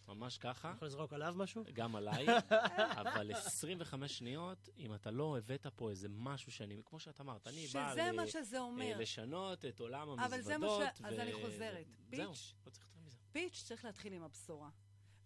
ממש 0.07 0.37
ככה, 0.37 0.71
יכול 0.75 0.87
לזרוק 0.87 1.13
עליו 1.13 1.33
משהו? 1.37 1.63
גם 1.73 1.95
עליי, 1.95 2.25
אבל 3.01 3.31
25 3.33 4.17
שניות, 4.17 4.69
אם 4.77 4.93
אתה 4.93 5.11
לא 5.11 5.37
הבאת 5.37 5.67
פה 5.67 5.89
איזה 5.89 6.07
משהו 6.09 6.51
שאני, 6.51 6.81
כמו 6.85 6.99
שאת 6.99 7.21
אמרת, 7.21 7.47
אני 7.47 7.67
בא 7.73 7.91
שזה 7.91 8.11
מה 8.11 8.27
שזה 8.27 8.57
אה, 8.57 8.61
אומר. 8.61 8.97
לשנות 8.97 9.65
את 9.65 9.79
עולם 9.79 10.09
אבל 10.09 10.33
המזוודות. 10.33 10.45
זה 10.45 10.57
מה 10.57 10.67
ש- 10.95 11.01
אז 11.03 11.19
אני 11.19 11.33
חוזרת. 11.33 11.85
זהו, 12.15 12.33
פיץ'. 12.33 12.53
לא 12.65 12.71
צריך 12.71 12.85
יותר 12.85 12.99
מזה. 13.05 13.17
פיץ' 13.31 13.63
צריך 13.67 13.85
להתחיל 13.85 14.13
עם 14.13 14.23
הבשורה. 14.23 14.69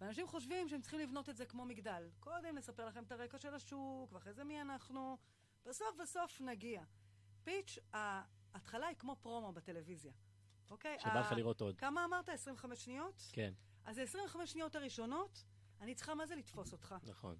ואנשים 0.02 0.28
חושבים 0.28 0.70
שהם 0.70 0.82
צריכים 0.82 1.00
לבנות 1.00 1.30
את 1.30 1.38
זה 1.38 1.46
כמו 1.46 1.66
מגדל. 1.66 2.10
קודם 2.20 2.56
נספר 2.58 2.86
לכם 2.86 3.04
את 3.04 3.12
הרקע 3.12 3.38
של 3.38 3.54
השוק, 3.54 4.14
ואחרי 4.14 4.34
זה 4.34 4.44
מי 4.44 4.62
אנחנו. 4.62 5.18
בסוף 5.66 5.96
בסוף 6.02 6.42
נגיע. 6.42 6.82
פיץ', 7.44 7.78
ההתחלה 7.94 8.88
היא 8.88 8.96
כמו 9.00 9.16
פרומו 9.22 9.54
בטלוויזיה. 9.54 10.12
אוקיי? 10.72 11.00
שבא 11.00 11.20
לך 11.20 11.32
לראות 11.32 11.62
עוד. 11.62 11.78
כמה 11.78 12.06
אמרת? 12.06 12.30
25 12.30 12.84
שניות? 12.86 13.30
כן, 13.34 13.54
אז 13.90 13.98
ה-25 13.98 14.46
שניות 14.46 14.76
הראשונות, 14.76 15.44
אני 15.82 15.96
צריכה 15.96 16.16
מה 16.16 16.26
זה 16.26 16.36
לתפוס 16.36 16.72
אותך. 16.72 16.96
נכון. 17.06 17.36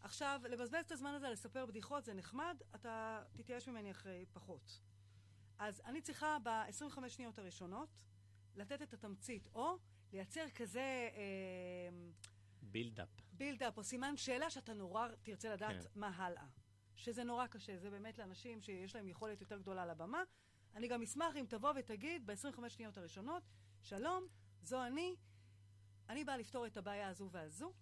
עכשיו, 0.00 0.40
לבזבז 0.48 0.84
את 0.86 0.92
הזמן 0.92 1.14
הזה 1.14 1.28
לספר 1.28 1.66
בדיחות 1.66 2.04
זה 2.04 2.14
נחמד, 2.14 2.62
אתה 2.74 3.22
תתייאש 3.32 3.68
ממני 3.68 3.90
אחרי 3.90 4.26
פחות. 4.32 4.80
אז 5.58 5.82
אני 5.84 6.02
צריכה 6.02 6.36
ב-25 6.42 7.08
שניות 7.08 7.38
הראשונות 7.38 7.88
לתת 8.56 8.82
את 8.82 8.94
התמצית, 8.94 9.48
או 9.54 9.78
לייצר 10.12 10.50
כזה 10.54 11.10
בילדאפ. 12.62 13.08
בילדאפ 13.32 13.78
או 13.78 13.84
סימן 13.84 14.16
שאלה 14.16 14.50
שאתה 14.50 14.74
נורא 14.74 15.08
תרצה 15.22 15.54
לדעת 15.54 15.82
כן. 15.82 16.00
מה 16.00 16.08
הלאה. 16.08 16.46
שזה 16.96 17.24
נורא 17.24 17.46
קשה, 17.46 17.78
זה 17.78 17.90
באמת 17.90 18.18
לאנשים 18.18 18.60
שיש 18.60 18.96
להם 18.96 19.08
יכולת 19.08 19.40
יותר 19.40 19.58
גדולה 19.58 19.82
על 19.82 19.90
הבמה. 19.90 20.22
אני 20.74 20.88
גם 20.88 21.02
אשמח 21.02 21.36
אם 21.36 21.44
תבוא 21.48 21.72
ותגיד 21.76 22.26
ב-25 22.26 22.68
שניות 22.68 22.98
הראשונות, 22.98 23.42
שלום, 23.82 24.26
זו 24.62 24.86
אני, 24.86 25.16
אני 26.10 26.24
באה 26.24 26.36
לפתור 26.36 26.66
את 26.66 26.76
הבעיה 26.76 27.08
הזו 27.08 27.28
והזו. 27.32 27.72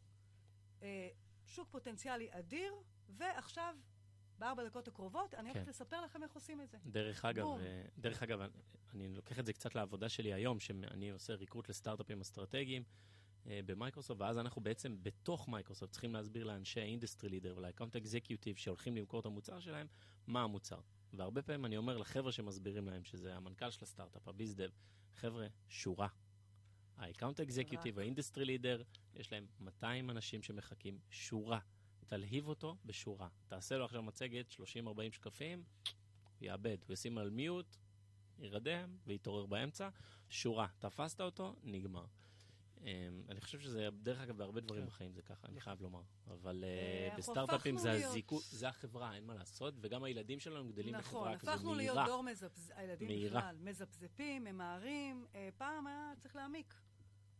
אה, 0.82 1.08
שוק 1.46 1.68
פוטנציאלי 1.70 2.28
אדיר, 2.30 2.74
ועכשיו, 3.08 3.74
בארבע 4.38 4.64
דקות 4.64 4.88
הקרובות, 4.88 5.34
אני 5.34 5.48
הולכת 5.48 5.64
כן. 5.64 5.70
לספר 5.70 6.00
לכם 6.00 6.22
איך 6.22 6.32
עושים 6.32 6.60
את 6.60 6.70
זה. 6.70 6.78
דרך 6.86 7.24
אגב, 7.24 7.44
בום. 7.44 7.60
אה, 7.60 7.82
דרך 7.98 8.22
אגב, 8.22 8.40
אני- 8.40 8.52
אני 8.94 9.08
לוקח 9.08 9.38
את 9.38 9.46
זה 9.46 9.52
קצת 9.52 9.74
לעבודה 9.74 10.08
שלי 10.08 10.32
היום, 10.34 10.60
שאני 10.60 11.10
עושה 11.10 11.34
recruit 11.34 11.68
לסטארט-אפים 11.68 12.20
אסטרטגיים 12.20 12.82
אה, 13.46 13.60
במייקרוסופט, 13.66 14.20
ואז 14.20 14.38
אנחנו 14.38 14.62
בעצם 14.62 14.96
בתוך 15.02 15.48
מייקרוסופט 15.48 15.92
צריכים 15.92 16.14
להסביר 16.14 16.44
לאנשי 16.44 16.80
ה 16.80 16.86
industry 16.86 17.28
leader 17.30 17.54
ול 17.56 17.65
account 17.65 17.96
executive 17.96 18.56
שהולכים 18.56 18.96
למכור 18.96 19.20
את 19.20 19.26
המוצר 19.26 19.60
שלהם, 19.60 19.86
מה 20.26 20.42
המוצר. 20.42 20.80
והרבה 21.12 21.42
פעמים 21.42 21.64
אני 21.64 21.76
אומר 21.76 21.96
לחבר'ה 21.98 22.32
שמסבירים 22.32 22.88
להם, 22.88 23.04
שזה 23.04 23.36
המנכ"ל 23.36 23.70
של 23.70 23.84
הסטארט-אפ, 23.84 24.28
ה 24.28 24.34
bizdev, 24.34 24.70
חבר'ה, 25.14 25.46
שורה. 25.68 26.08
ה 26.98 27.04
account 27.04 27.40
executive, 27.40 27.98
ה 27.98 28.04
industry 28.04 28.44
leader, 28.44 28.82
יש 29.14 29.32
להם 29.32 29.46
200 29.60 30.10
אנשים 30.10 30.42
שמחכים, 30.42 30.98
שורה. 31.10 31.58
תלהיב 32.06 32.48
אותו 32.48 32.76
בשורה. 32.84 33.28
תעשה 33.48 33.76
לו 33.76 33.84
עכשיו 33.84 34.02
מצגת, 34.02 34.52
30-40 34.52 34.56
שקפים, 35.12 35.62
יאבד, 36.40 36.78
הוא 36.86 36.92
ישים 36.92 37.18
על 37.18 37.30
מיוט, 37.30 37.76
יירדם 38.38 38.96
ויתעורר 39.06 39.46
באמצע. 39.46 39.88
שורה, 40.28 40.66
תפסת 40.78 41.20
אותו, 41.20 41.54
נגמר. 41.62 42.04
Um, 42.78 42.80
אני 43.28 43.40
חושב 43.40 43.60
שזה, 43.60 43.88
דרך 44.02 44.20
אגב, 44.20 44.36
בהרבה 44.36 44.60
דברים 44.60 44.82
כן. 44.82 44.86
בחיים 44.86 45.12
זה 45.12 45.22
ככה, 45.22 45.48
אני 45.48 45.60
חייב 45.60 45.82
לומר. 45.82 46.02
אבל 46.26 46.64
אה, 46.64 47.06
אנחנו 47.06 47.18
בסטארט-אפים 47.18 47.78
זה 47.78 47.92
הזיקו, 47.92 48.40
זה 48.40 48.68
החברה, 48.68 49.14
אין 49.14 49.24
מה 49.24 49.34
לעשות, 49.34 49.74
וגם 49.80 50.04
הילדים 50.04 50.40
שלנו 50.40 50.68
גדלים 50.68 50.94
נכון, 50.94 51.20
בחברה 51.20 51.38
כזו 51.38 51.50
הפכנו 51.50 51.74
להיות 51.74 51.96
מהירה. 51.96 52.08
דור 52.08 52.22
מזפז... 52.22 52.72
הילדים 52.76 53.08
מהירה. 53.08 53.40
בכלל, 53.40 53.56
מזפזפים, 53.60 54.44
ממהרים. 54.44 55.26
אה, 55.34 55.48
פעם 55.56 55.86
היה 55.86 56.12
צריך 56.18 56.36
להעמיק. 56.36 56.74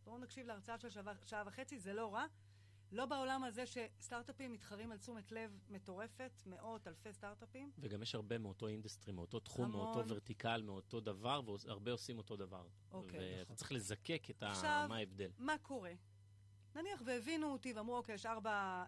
בואו 0.03 0.17
נקשיב 0.17 0.47
להרצאה 0.47 0.77
של 0.77 0.89
שעה, 0.89 1.03
שעה 1.25 1.43
וחצי, 1.45 1.79
זה 1.79 1.93
לא 1.93 2.13
רע. 2.13 2.25
לא 2.91 3.05
בעולם 3.05 3.43
הזה 3.43 3.63
שסטארט-אפים 3.65 4.53
מתחרים 4.53 4.91
על 4.91 4.97
תשומת 4.97 5.31
לב 5.31 5.59
מטורפת, 5.69 6.31
מאות, 6.45 6.87
אלפי 6.87 7.13
סטארט-אפים. 7.13 7.71
וגם 7.79 8.01
יש 8.01 8.15
הרבה 8.15 8.37
מאותו 8.37 8.67
industry, 8.67 9.13
מאותו 9.13 9.39
תחום, 9.39 9.65
המון. 9.65 9.85
מאותו 9.85 10.09
vertical, 10.09 10.61
מאותו 10.61 10.99
דבר, 10.99 11.41
והרבה 11.65 11.91
עושים 11.91 12.17
אותו 12.17 12.35
דבר. 12.35 12.67
אוקיי, 12.91 13.19
ואתה 13.19 13.41
נכון. 13.41 13.55
צריך 13.55 13.71
לזקק 13.71 14.23
את 14.29 14.43
ה... 14.43 14.49
עכשיו- 14.49 14.85
מה 14.89 14.95
ההבדל. 14.95 15.31
מה 15.37 15.57
קורה? 15.57 15.93
נניח 16.75 17.01
והבינו 17.05 17.51
אותי 17.51 17.73
ואמרו, 17.73 17.97
אוקיי, 17.97 18.15
יש 18.15 18.25
ארבע 18.25 18.85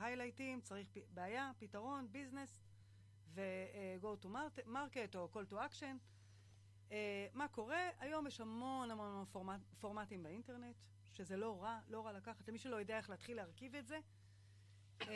היילייטים, 0.00 0.60
צריך 0.60 0.88
פ... 0.92 0.98
בעיה, 1.10 1.50
פתרון, 1.58 2.08
business, 2.12 2.58
ו-go 3.34 4.24
to 4.24 4.26
market, 4.26 4.66
market 4.66 5.16
או 5.16 5.28
call 5.32 5.52
to 5.52 5.54
action. 5.54 6.13
Uh, 6.88 6.92
מה 7.32 7.48
קורה? 7.48 7.88
היום 7.98 8.26
יש 8.26 8.40
המון 8.40 8.90
המון 8.90 9.24
פורמט, 9.32 9.60
פורמטים 9.80 10.22
באינטרנט, 10.22 10.76
שזה 11.12 11.36
לא 11.36 11.62
רע, 11.62 11.80
לא 11.88 12.06
רע 12.06 12.12
לקחת, 12.12 12.48
למי 12.48 12.58
שלא 12.58 12.76
יודע 12.76 12.96
איך 12.96 13.10
להתחיל 13.10 13.36
להרכיב 13.36 13.74
את 13.74 13.86
זה. 13.86 14.00
Uh, 15.00 15.06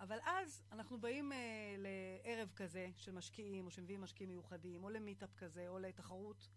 אבל 0.00 0.18
אז 0.24 0.64
אנחנו 0.72 1.00
באים 1.00 1.32
uh, 1.32 1.34
לערב 1.78 2.52
כזה 2.56 2.88
של 2.96 3.12
משקיעים, 3.12 3.66
או 3.66 3.70
שמביאים 3.70 4.00
משקיעים 4.00 4.30
מיוחדים, 4.30 4.84
או 4.84 4.90
למיטאפ 4.90 5.34
כזה, 5.34 5.68
או 5.68 5.78
לתחרות, 5.78 6.48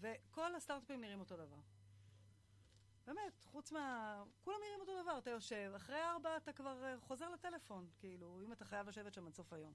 וכל 0.00 0.54
הסטארט-אפים 0.54 1.00
נראים 1.00 1.20
אותו 1.20 1.36
דבר. 1.36 1.58
באמת, 3.06 3.44
חוץ 3.44 3.72
מה... 3.72 4.24
כולם 4.44 4.56
נראים 4.64 4.80
אותו 4.80 5.02
דבר, 5.02 5.18
אתה 5.18 5.30
יושב, 5.30 5.72
אחרי 5.76 6.02
ארבע 6.02 6.36
אתה 6.36 6.52
כבר 6.52 6.98
חוזר 7.00 7.30
לטלפון, 7.30 7.88
כאילו, 7.98 8.40
אם 8.44 8.52
אתה 8.52 8.64
חייב 8.64 8.88
לשבת 8.88 9.14
שם 9.14 9.26
עד 9.26 9.34
סוף 9.34 9.52
היום. 9.52 9.72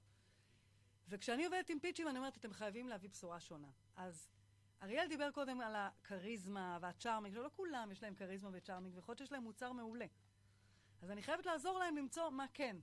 וכשאני 1.08 1.44
עובדת 1.44 1.70
עם 1.70 1.80
פיצ'ים, 1.80 2.08
אני 2.08 2.18
אומרת, 2.18 2.36
אתם 2.36 2.52
חייבים 2.52 2.88
להביא 2.88 3.08
בשורה 3.08 3.40
שונה. 3.40 3.68
אז 3.96 4.28
אריאל 4.82 5.08
דיבר 5.08 5.30
קודם 5.30 5.60
על 5.60 5.76
הכריזמה 5.76 6.78
והצ'ארמינג, 6.80 7.34
שלא 7.34 7.50
כולם 7.56 7.88
יש 7.92 8.02
להם 8.02 8.14
כריזמה 8.14 8.50
וצ'ארמינג, 8.52 8.94
ויכול 8.96 9.12
להיות 9.12 9.18
שיש 9.18 9.32
להם 9.32 9.42
מוצר 9.42 9.72
מעולה. 9.72 10.06
אז 11.02 11.10
אני 11.10 11.22
חייבת 11.22 11.46
לעזור 11.46 11.78
להם 11.78 11.96
למצוא 11.96 12.30
מה 12.30 12.46
כן. 12.54 12.76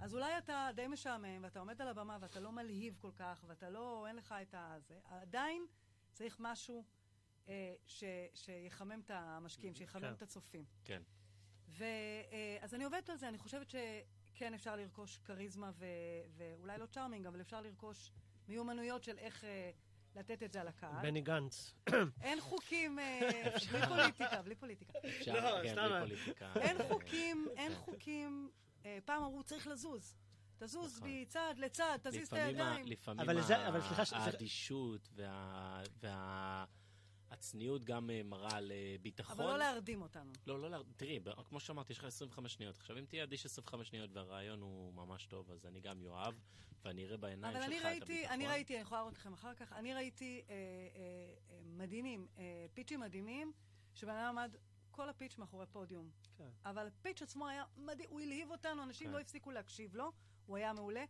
אז 0.00 0.14
אולי 0.14 0.38
אתה 0.38 0.70
די 0.74 0.86
משעמם, 0.86 1.42
ואתה 1.42 1.60
עומד 1.60 1.82
על 1.82 1.88
הבמה, 1.88 2.18
ואתה 2.20 2.40
לא 2.40 2.52
מלהיב 2.52 2.96
כל 3.00 3.10
כך, 3.16 3.44
ואתה 3.48 3.70
לא, 3.70 4.06
אין 4.06 4.16
לך 4.16 4.34
את 4.42 4.54
הזה, 4.58 5.00
עדיין 5.04 5.66
צריך 6.12 6.36
משהו 6.40 6.84
אה, 7.48 7.74
ש, 7.86 8.04
שיחמם 8.34 9.00
את 9.00 9.10
המשקיעים, 9.14 9.74
שיחמם 9.74 10.02
כן. 10.02 10.12
את 10.12 10.22
הצופים. 10.22 10.64
כן. 10.84 11.02
ואז 11.68 12.74
אני 12.74 12.84
עובדת 12.84 13.10
על 13.10 13.16
זה, 13.16 13.28
אני 13.28 13.38
חושבת 13.38 13.70
שכן 14.40 14.54
אפשר 14.54 14.76
לרכוש 14.76 15.18
כריזמה 15.24 15.70
ו, 15.78 15.84
ואולי 16.36 16.78
לא 16.78 16.86
צ'ארמינג, 16.86 17.26
אבל 17.26 17.40
אפשר 17.40 17.60
לרכוש 17.60 18.12
מיומנויות 18.48 19.04
של 19.04 19.18
איך 19.18 19.44
אה, 19.44 19.70
לתת 20.16 20.42
את 20.42 20.52
זה 20.52 20.60
על 20.60 20.68
הקהל. 20.68 21.02
בני 21.02 21.20
גנץ. 21.20 21.74
אין 22.22 22.40
חוקים, 22.40 22.98
אה, 22.98 23.20
בלי 23.72 23.86
פוליטיקה, 23.88 24.42
בלי 24.42 24.54
פוליטיקה. 24.54 24.98
אפשר, 25.08 25.34
לא, 25.34 25.62
כן, 25.62 25.72
סתם. 25.72 25.88
בלי 25.88 26.16
פוליטיקה. 26.16 26.52
אין 26.60 26.76
חוקים, 26.88 27.48
אין 27.56 27.72
כן. 27.72 27.78
חוקים. 27.78 28.50
אה, 28.84 28.98
פעם 29.04 29.22
אמרו, 29.22 29.42
צריך 29.42 29.66
לזוז. 29.66 30.14
תזוז 30.58 30.96
נכון. 30.98 31.08
מצד 31.22 31.54
לצד, 31.58 31.98
תזיז 32.02 32.28
את 32.28 32.32
הידיים. 32.32 32.86
לפעמים 32.86 33.20
אבל 33.20 33.38
ה- 33.38 33.42
זה- 33.42 33.68
אבל 33.68 33.80
סליחה 33.80 34.04
ש- 34.04 34.10
זה- 34.10 34.16
האדישות 34.16 35.08
וה- 35.14 35.82
וה- 36.00 36.64
הצניעות 37.30 37.84
גם 37.84 38.10
אה, 38.10 38.22
מראה 38.24 38.56
על 38.56 38.72
אה, 38.72 38.96
ביטחון. 39.02 39.36
אבל 39.40 39.44
לא 39.52 39.58
להרדים 39.58 40.02
אותנו. 40.02 40.32
לא, 40.46 40.60
לא, 40.60 40.70
להר- 40.70 40.82
תראי, 40.96 41.18
כמו 41.48 41.60
שאמרתי, 41.60 41.92
יש 41.92 41.98
לך 41.98 42.04
25 42.04 42.52
שניות. 42.52 42.76
עכשיו, 42.76 42.98
אם 42.98 43.04
תהיה 43.04 43.22
אדיש 43.24 43.46
25 43.46 43.88
שניות 43.88 44.10
והרעיון 44.12 44.60
הוא 44.60 44.94
ממש 44.94 45.26
טוב, 45.26 45.50
אז 45.50 45.66
אני 45.66 45.80
גם 45.80 46.02
יואב, 46.02 46.40
ואני 46.84 47.04
אראה 47.04 47.16
בעיניים 47.16 47.56
אבל 47.56 47.64
שלך 47.64 47.72
אני 47.72 47.78
את 47.80 47.84
ראיתי, 47.84 48.12
הביטחון. 48.12 48.34
אני 48.34 48.46
ראיתי, 48.48 48.74
אני 48.74 48.82
יכולה 48.82 49.00
להראות 49.00 49.14
לכם 49.14 49.32
אחר 49.32 49.54
כך, 49.54 49.72
אני 49.72 49.94
ראיתי 49.94 50.42
אה, 50.48 50.54
אה, 50.54 50.56
אה, 51.50 51.60
מדהימים, 51.64 52.26
אה, 52.38 52.66
פיצ'ים 52.74 53.00
מדהימים, 53.00 53.52
שבן 53.94 54.14
אדם 54.14 54.38
עמד 54.38 54.56
כל 54.90 55.08
הפיץ' 55.08 55.38
מאחורי 55.38 55.66
פודיום. 55.66 56.10
כן. 56.36 56.48
אבל 56.64 56.86
הפיץ' 56.86 57.22
עצמו 57.22 57.48
היה 57.48 57.64
מדהים, 57.76 58.08
הוא 58.10 58.20
הלהיב 58.20 58.50
אותנו, 58.50 58.82
אנשים 58.82 59.06
כן. 59.06 59.12
לא 59.12 59.18
הפסיקו 59.18 59.50
להקשיב 59.50 59.94
לו, 59.96 60.12
הוא 60.46 60.56
היה 60.56 60.72
מעולה. 60.72 61.04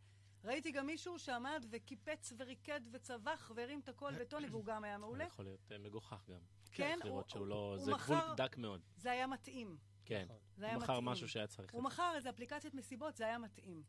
ראיתי 0.44 0.70
גם 0.72 0.86
מישהו 0.86 1.18
שעמד 1.18 1.64
וקיפץ 1.70 2.32
וריקד 2.38 2.80
וצווח 2.92 3.52
והרים 3.54 3.80
את 3.80 3.88
הקול 3.88 4.14
בטוני, 4.20 4.48
והוא 4.48 4.64
גם 4.64 4.84
היה 4.84 4.98
מעולה. 4.98 5.24
יכול 5.24 5.44
להיות 5.44 5.72
אה, 5.72 5.78
מגוחך 5.78 6.28
גם. 6.28 6.40
כן, 6.72 6.92
צריך 6.94 7.04
לראות 7.06 7.24
הוא- 7.24 7.30
שהוא 7.30 7.46
לא... 7.46 7.74
הוא 7.78 7.84
זה 7.84 7.92
גבול 7.92 8.18
דק 8.36 8.56
מאוד. 8.56 8.80
זה 8.96 9.10
היה 9.10 9.26
מתאים. 9.26 9.76
כן. 10.04 10.24
נכון. 10.24 10.36
זה 10.56 10.64
היה 10.64 10.74
הוא 10.74 10.82
מכר. 10.82 11.00
משהו 11.00 11.28
שהיה 11.28 11.46
צריך. 11.46 11.74
הוא 11.74 11.82
מכר 11.82 12.12
איזה 12.16 12.30
אפליקציית 12.30 12.74
מסיבות, 12.74 13.16
זה 13.16 13.24
היה 13.24 13.38
מתאים. 13.38 13.82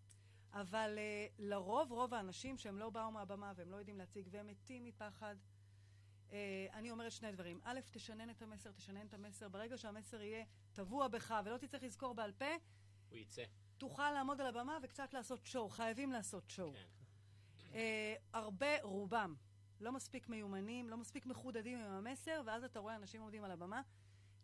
אבל 0.54 0.98
uh, 0.98 1.34
לרוב, 1.40 1.92
רוב 1.92 2.14
האנשים 2.14 2.58
שהם 2.58 2.80
לא 2.80 2.90
באו 2.90 3.12
מהבמה 3.12 3.54
והם 3.56 3.72
לא 3.72 3.76
יודעים 3.76 3.98
להציג 3.98 4.28
והם 4.32 4.48
מתים 4.48 4.86
מפחד, 4.86 5.36
uh, 6.30 6.34
אני 6.74 6.92
אומרת 6.92 7.12
שני 7.12 7.32
דברים. 7.32 7.60
א', 7.64 7.80
תשנן 7.92 8.30
את 8.30 8.42
המסר, 8.42 8.72
תשנן 8.72 9.06
את 9.08 9.14
המסר. 9.14 9.50
ברגע 9.50 9.78
שהמסר 9.78 10.22
יהיה 10.22 10.46
טבוע 10.74 11.08
בך 11.08 11.36
ולא 11.46 11.58
תצטרך 11.58 11.84
לזכור 11.84 12.14
בעל 12.14 12.32
פה, 12.32 12.46
הוא 13.10 13.18
יצא. 13.18 13.44
תוכל 13.82 14.12
לעמוד 14.12 14.42
על 14.42 14.48
הבמה 14.48 14.78
וקצת 14.84 15.14
לעשות 15.14 15.46
שואו. 15.46 15.70
חייבים 15.70 16.12
לעשות 16.12 16.50
שואו. 16.50 16.74
כן. 16.74 17.74
אה, 17.74 18.16
הרבה, 18.34 18.82
רובם, 18.84 19.36
לא 19.80 19.92
מספיק 19.92 20.30
מיומנים, 20.30 20.90
לא 20.90 20.98
מספיק 20.98 21.26
מחודדים 21.26 21.80
עם 21.80 21.92
המסר, 21.92 22.42
ואז 22.46 22.64
אתה 22.64 22.80
רואה 22.80 22.96
אנשים 22.96 23.22
עומדים 23.22 23.44
על 23.44 23.52
הבמה, 23.52 23.82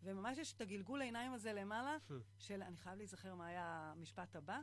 וממש 0.02 0.38
יש 0.38 0.52
את 0.52 0.60
הגלגול 0.60 1.00
העיניים 1.00 1.32
הזה 1.32 1.52
למעלה, 1.52 1.96
של 2.46 2.62
אני 2.62 2.76
חייב 2.76 2.98
להיזכר 2.98 3.34
מה 3.34 3.46
היה 3.46 3.92
המשפט 3.96 4.36
הבא. 4.36 4.60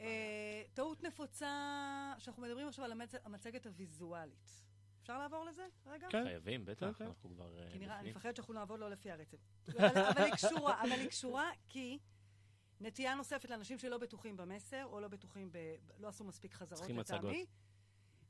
אה, 0.00 0.62
טעות 0.74 1.02
נפוצה, 1.02 1.48
שאנחנו 2.18 2.42
מדברים 2.42 2.68
עכשיו 2.68 2.84
על 2.84 2.92
המצ- 2.92 3.20
המצגת 3.24 3.66
הוויזואלית. 3.66 4.62
אפשר 5.02 5.18
לעבור 5.18 5.44
לזה 5.44 5.66
רגע? 5.86 6.06
כן. 6.10 6.24
חייבים, 6.24 6.64
בטח, 6.64 6.98
כן. 6.98 7.04
אנחנו 7.04 7.30
כבר 7.30 7.58
אה, 7.58 7.70
כי 7.72 7.78
נראה, 7.78 8.00
אני. 8.00 8.10
מפחדת 8.10 8.36
שאנחנו 8.36 8.54
נעבוד 8.54 8.80
לא 8.80 8.90
לפי 8.90 9.10
הרצף. 9.10 9.38
אבל, 9.68 9.86
אבל 9.86 10.22
היא 10.22 10.32
קשורה, 10.32 10.82
אבל 10.82 10.90
היא 10.90 11.08
קשורה 11.08 11.50
כי 11.68 11.98
נטייה 12.80 13.14
נוספת 13.14 13.50
לאנשים 13.50 13.78
שלא 13.78 13.98
בטוחים 13.98 14.36
במסר, 14.36 14.84
או 14.86 15.00
לא 15.00 15.08
בטוחים 15.08 15.52
ב... 15.52 15.58
לא 15.98 16.08
עשו 16.08 16.24
מספיק 16.24 16.54
חזרות 16.54 16.78
צריכים 16.78 16.96
מצגות. 16.96 17.20
לטעמי, 17.20 17.46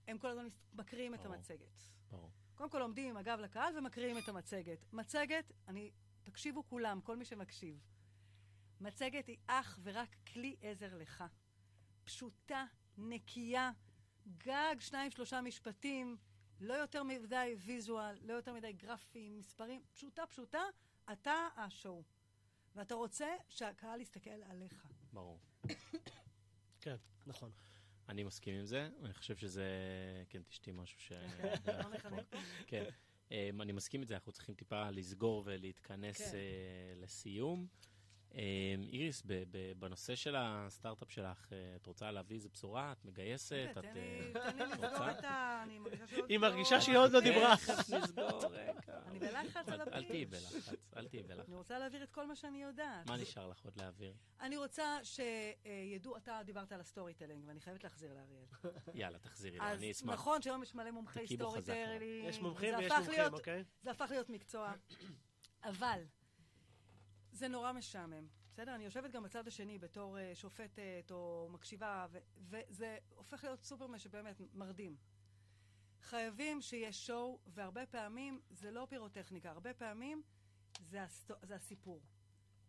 הם 0.08 0.18
כל 0.18 0.28
הזמן 0.28 0.46
מקריאים 0.72 1.14
את. 1.14 1.24
המצגת. 1.24 1.82
ברור. 2.10 2.30
קודם 2.54 2.70
כל 2.70 2.82
עומדים 2.82 3.10
עם 3.10 3.16
הגב 3.16 3.38
לקהל 3.40 3.78
ומקריאים 3.78 4.18
את 4.18 4.28
המצגת. 4.28 4.78
מצגת, 4.92 5.52
אני... 5.68 5.90
תקשיבו 6.22 6.66
כולם, 6.66 7.00
כל 7.00 7.16
מי 7.16 7.24
שמקשיב. 7.24 7.80
מצגת 8.80 9.26
היא 9.26 9.36
אך 9.46 9.78
ורק 9.82 10.16
כלי 10.32 10.56
עזר 10.62 10.96
לך. 10.96 11.24
פשוטה, 12.04 12.64
נקייה, 12.98 13.70
גג 14.38 14.76
שניים, 14.78 15.10
שלושה 15.10 15.40
משפטים, 15.40 16.16
לא 16.60 16.74
יותר 16.74 17.02
מדי 17.02 17.54
ויזואל, 17.58 18.18
לא 18.22 18.32
יותר 18.32 18.52
מדי 18.52 18.72
גרפים, 18.72 19.38
מספרים, 19.38 19.82
פשוטה, 19.92 20.26
פשוטה, 20.26 20.62
אתה 21.12 21.48
השואו. 21.56 22.02
ואתה 22.76 22.94
רוצה 22.94 23.26
שהקהל 23.48 24.00
יסתכל 24.00 24.42
עליך. 24.50 24.86
ברור. 25.12 25.38
כן, 26.82 26.96
נכון. 27.26 27.50
אני 28.08 28.24
מסכים 28.24 28.54
עם 28.54 28.64
זה, 28.64 28.88
אני 29.04 29.14
חושב 29.14 29.36
שזה... 29.36 29.64
כן, 30.28 30.42
תשתי 30.42 30.72
משהו 30.72 31.00
ש... 31.00 31.12
לא? 32.10 32.22
כן. 32.66 32.84
אמ, 33.30 33.62
אני 33.62 33.72
מסכים 33.72 34.00
עם 34.00 34.06
זה, 34.06 34.14
אנחנו 34.14 34.32
צריכים 34.32 34.54
טיפה 34.54 34.90
לסגור 34.90 35.42
ולהתכנס 35.46 36.18
כן. 36.18 36.36
אה, 36.36 36.94
לסיום. 36.96 37.66
אמ, 38.34 38.40
איריס, 38.92 39.22
בנושא 39.78 40.14
של 40.14 40.34
הסטארט-אפ 40.38 41.10
שלך, 41.10 41.52
אה, 41.52 41.76
את 41.76 41.86
רוצה 41.86 42.10
להביא 42.10 42.36
איזה 42.36 42.48
בשורה? 42.48 42.92
את 42.92 43.04
מגייסת? 43.04 43.66
את... 43.70 43.78
תן 43.78 43.84
אה, 43.86 43.92
לי- 43.94 44.32
תן 44.32 44.68
לי 44.68 44.72
לסגור 44.72 44.88
רוצה? 44.90 45.10
את 45.18 45.24
ה... 45.24 45.60
אני 45.62 45.78
מרגישה 45.78 46.00
שעוד 46.10 46.30
היא 46.30 46.38
לא- 46.38 46.48
מרגישה 46.50 46.80
שהיא 46.80 46.96
עוד 46.96 47.12
לא 47.12 47.20
דיברה. 47.20 47.56
תכף 47.56 47.90
נסגור, 47.90 48.44
רגע. 48.50 48.72
אני 49.06 49.18
בלחץ 49.18 49.68
על 49.68 49.80
אל- 49.80 49.88
אל 49.94 50.04
תהיי. 50.04 50.24
בלחץ, 50.26 50.68
אל 50.96 51.08
תהיי 51.08 51.22
בלחץ. 51.22 51.46
אני 51.48 51.56
רוצה 51.56 51.78
להעביר 51.78 52.02
את 52.02 52.10
כל 52.10 52.26
מה 52.26 52.36
שאני 52.36 52.62
יודעת. 52.62 53.06
מה 53.06 53.16
נשאר 53.16 53.48
לך 53.48 53.64
עוד 53.64 53.76
להעביר? 53.76 54.14
אני 54.40 54.56
רוצה 54.56 54.98
שידעו, 55.02 56.16
אתה 56.16 56.40
דיברת 56.44 56.72
על 56.72 56.80
ה 56.80 57.14
storytelling, 57.14 57.44
ואני 57.46 57.60
חייבת 57.60 57.84
להחזיר 57.84 58.14
לאריאל. 58.14 58.44
יאללה, 58.94 59.18
תחזירי 59.18 59.58
לו, 59.58 59.64
אז 59.64 59.78
אני 59.78 59.90
אשמח. 59.90 60.14
נכון 60.14 60.42
שהיום 60.42 60.62
יש 60.62 60.74
מלא 60.74 60.90
מומחי 60.90 61.26
story. 61.36 61.62
telling. 61.62 62.02
יש 62.28 62.38
מומחים 62.40 62.70
זה 62.70 62.78
ויש 62.78 62.92
מומחים, 62.92 63.32
אוקיי? 63.34 63.64
זה 63.82 63.90
הפך 63.90 64.06
להיות 64.10 64.30
מקצוע. 64.30 64.72
אבל, 65.64 66.02
זה 67.40 67.48
נורא 67.48 67.72
משעמם. 67.72 68.26
בסדר? 68.52 68.74
אני 68.74 68.84
יושבת 68.84 69.10
גם 69.10 69.22
בצד 69.22 69.48
השני 69.48 69.78
בתור 69.78 70.18
אה, 70.18 70.34
שופטת 70.34 71.10
או 71.10 71.48
מקשיבה, 71.52 72.06
ו- 72.10 72.18
וזה 72.38 72.98
הופך 73.14 73.44
להיות 73.44 73.62
סופר 73.62 73.86
מש... 73.86 74.06
באמת 74.06 74.40
מרדים. 74.54 74.96
חייבים 76.02 76.60
שיהיה 76.60 76.92
show, 76.92 77.38
והרבה 77.46 77.86
פעמים 77.86 78.40
זה 78.50 78.70
לא 78.70 78.86
פירוטכניקה, 78.90 79.50
הרבה 79.50 79.74
פעמים 79.74 80.22
זה, 80.80 81.02
הסטו... 81.02 81.34
זה 81.42 81.54
הסיפור. 81.54 82.02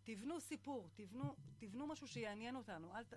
תבנו 0.03 0.39
סיפור, 0.39 0.89
תבנו, 0.93 1.35
תבנו 1.57 1.87
משהו 1.87 2.07
שיעניין 2.07 2.55
אותנו, 2.55 2.95
אל 2.95 3.03
ת... 3.03 3.13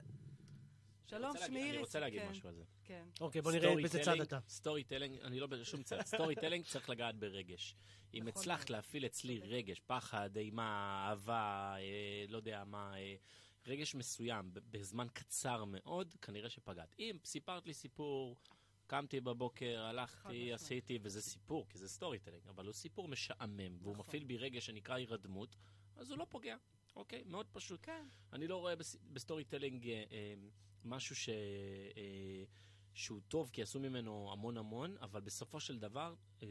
שלום, 1.07 1.32
שמי 1.46 1.59
איריס. 1.59 1.70
אני 1.70 1.78
רוצה 1.78 2.00
להגיד 2.00 2.20
כן, 2.20 2.28
משהו 2.30 2.48
על 2.48 2.55
זה. 2.55 2.64
כן. 2.84 3.05
אוקיי, 3.20 3.42
בוא 3.42 3.52
נראה 3.52 3.74
באיזה 3.74 4.02
צד 4.02 4.20
אתה. 4.20 4.38
storytelling, 4.49 5.18
אני 5.20 5.40
לא 5.40 5.46
בשום 5.46 5.82
צד. 5.82 6.00
storytelling 6.14 6.64
צריך 6.64 6.90
לגעת 6.90 7.16
ברגש. 7.16 7.76
אם 8.14 8.18
נכון 8.18 8.28
הצלחת. 8.28 8.70
להפעיל 8.70 9.07
אצלי 9.07 9.40
צודק. 9.40 9.50
רגש, 9.50 9.80
פחד, 9.86 10.36
אימה, 10.36 11.05
אהבה, 11.09 11.74
אה, 11.78 12.24
לא 12.28 12.36
יודע 12.36 12.64
מה, 12.64 12.98
אה, 12.98 13.14
רגש 13.66 13.94
מסוים 13.94 14.50
בזמן 14.55 15.07
קצר 15.12 15.64
מאוד, 15.64 16.14
כנראה 16.22 16.50
שפגעת. 16.50 16.94
אם 16.98 17.16
סיפרת 17.24 17.66
לי 17.66 17.74
סיפור, 17.74 18.36
קמתי 18.86 19.20
בבוקר, 19.20 19.84
הלכתי. 19.84 20.52
עשיתי, 20.52 20.98
וזה 21.02 21.22
סיפור, 21.22 21.66
כי 21.68 21.78
זה 21.78 21.88
storytelling, 21.89 22.49
אבל 22.48 22.64
הוא 22.66 22.72
סיפור 22.72 23.09
משעמם, 23.09 23.76
והוא 23.82 23.92
נכון. 23.92 24.07
מפעיל 24.07 24.24
בי 24.24 24.36
רגש 24.36 24.66
שנקרא 24.66 24.94
הירדמות, 24.94 25.57
אז 25.96 26.11
הוא 26.11 26.18
לא 26.18 26.26
פוגע. 26.28 26.57
אוקיי? 26.97 27.22
מאוד 27.26 27.47
פשוט. 27.53 27.80
כן. 27.82 28.07
אני 28.32 28.47
לא 28.49 28.57
רואה 28.57 28.76
בס- 28.76 28.97
ב 29.12 29.45
storytelling 29.45 29.89
אה, 29.88 30.05
אה, 30.12 30.34
משהו 30.84 31.16
ש... 31.16 31.28
אה, 31.28 32.45
שהוא 32.95 33.20
טוב, 33.28 33.51
כי 33.53 33.62
עשו 33.62 33.80
ממנו 33.80 34.32
המון 34.32 34.57
המון, 34.57 34.97
אבל 35.01 35.20
בסופו 35.20 35.61
של 35.61 35.78
דבר, 35.78 36.14
אה, 36.42 36.49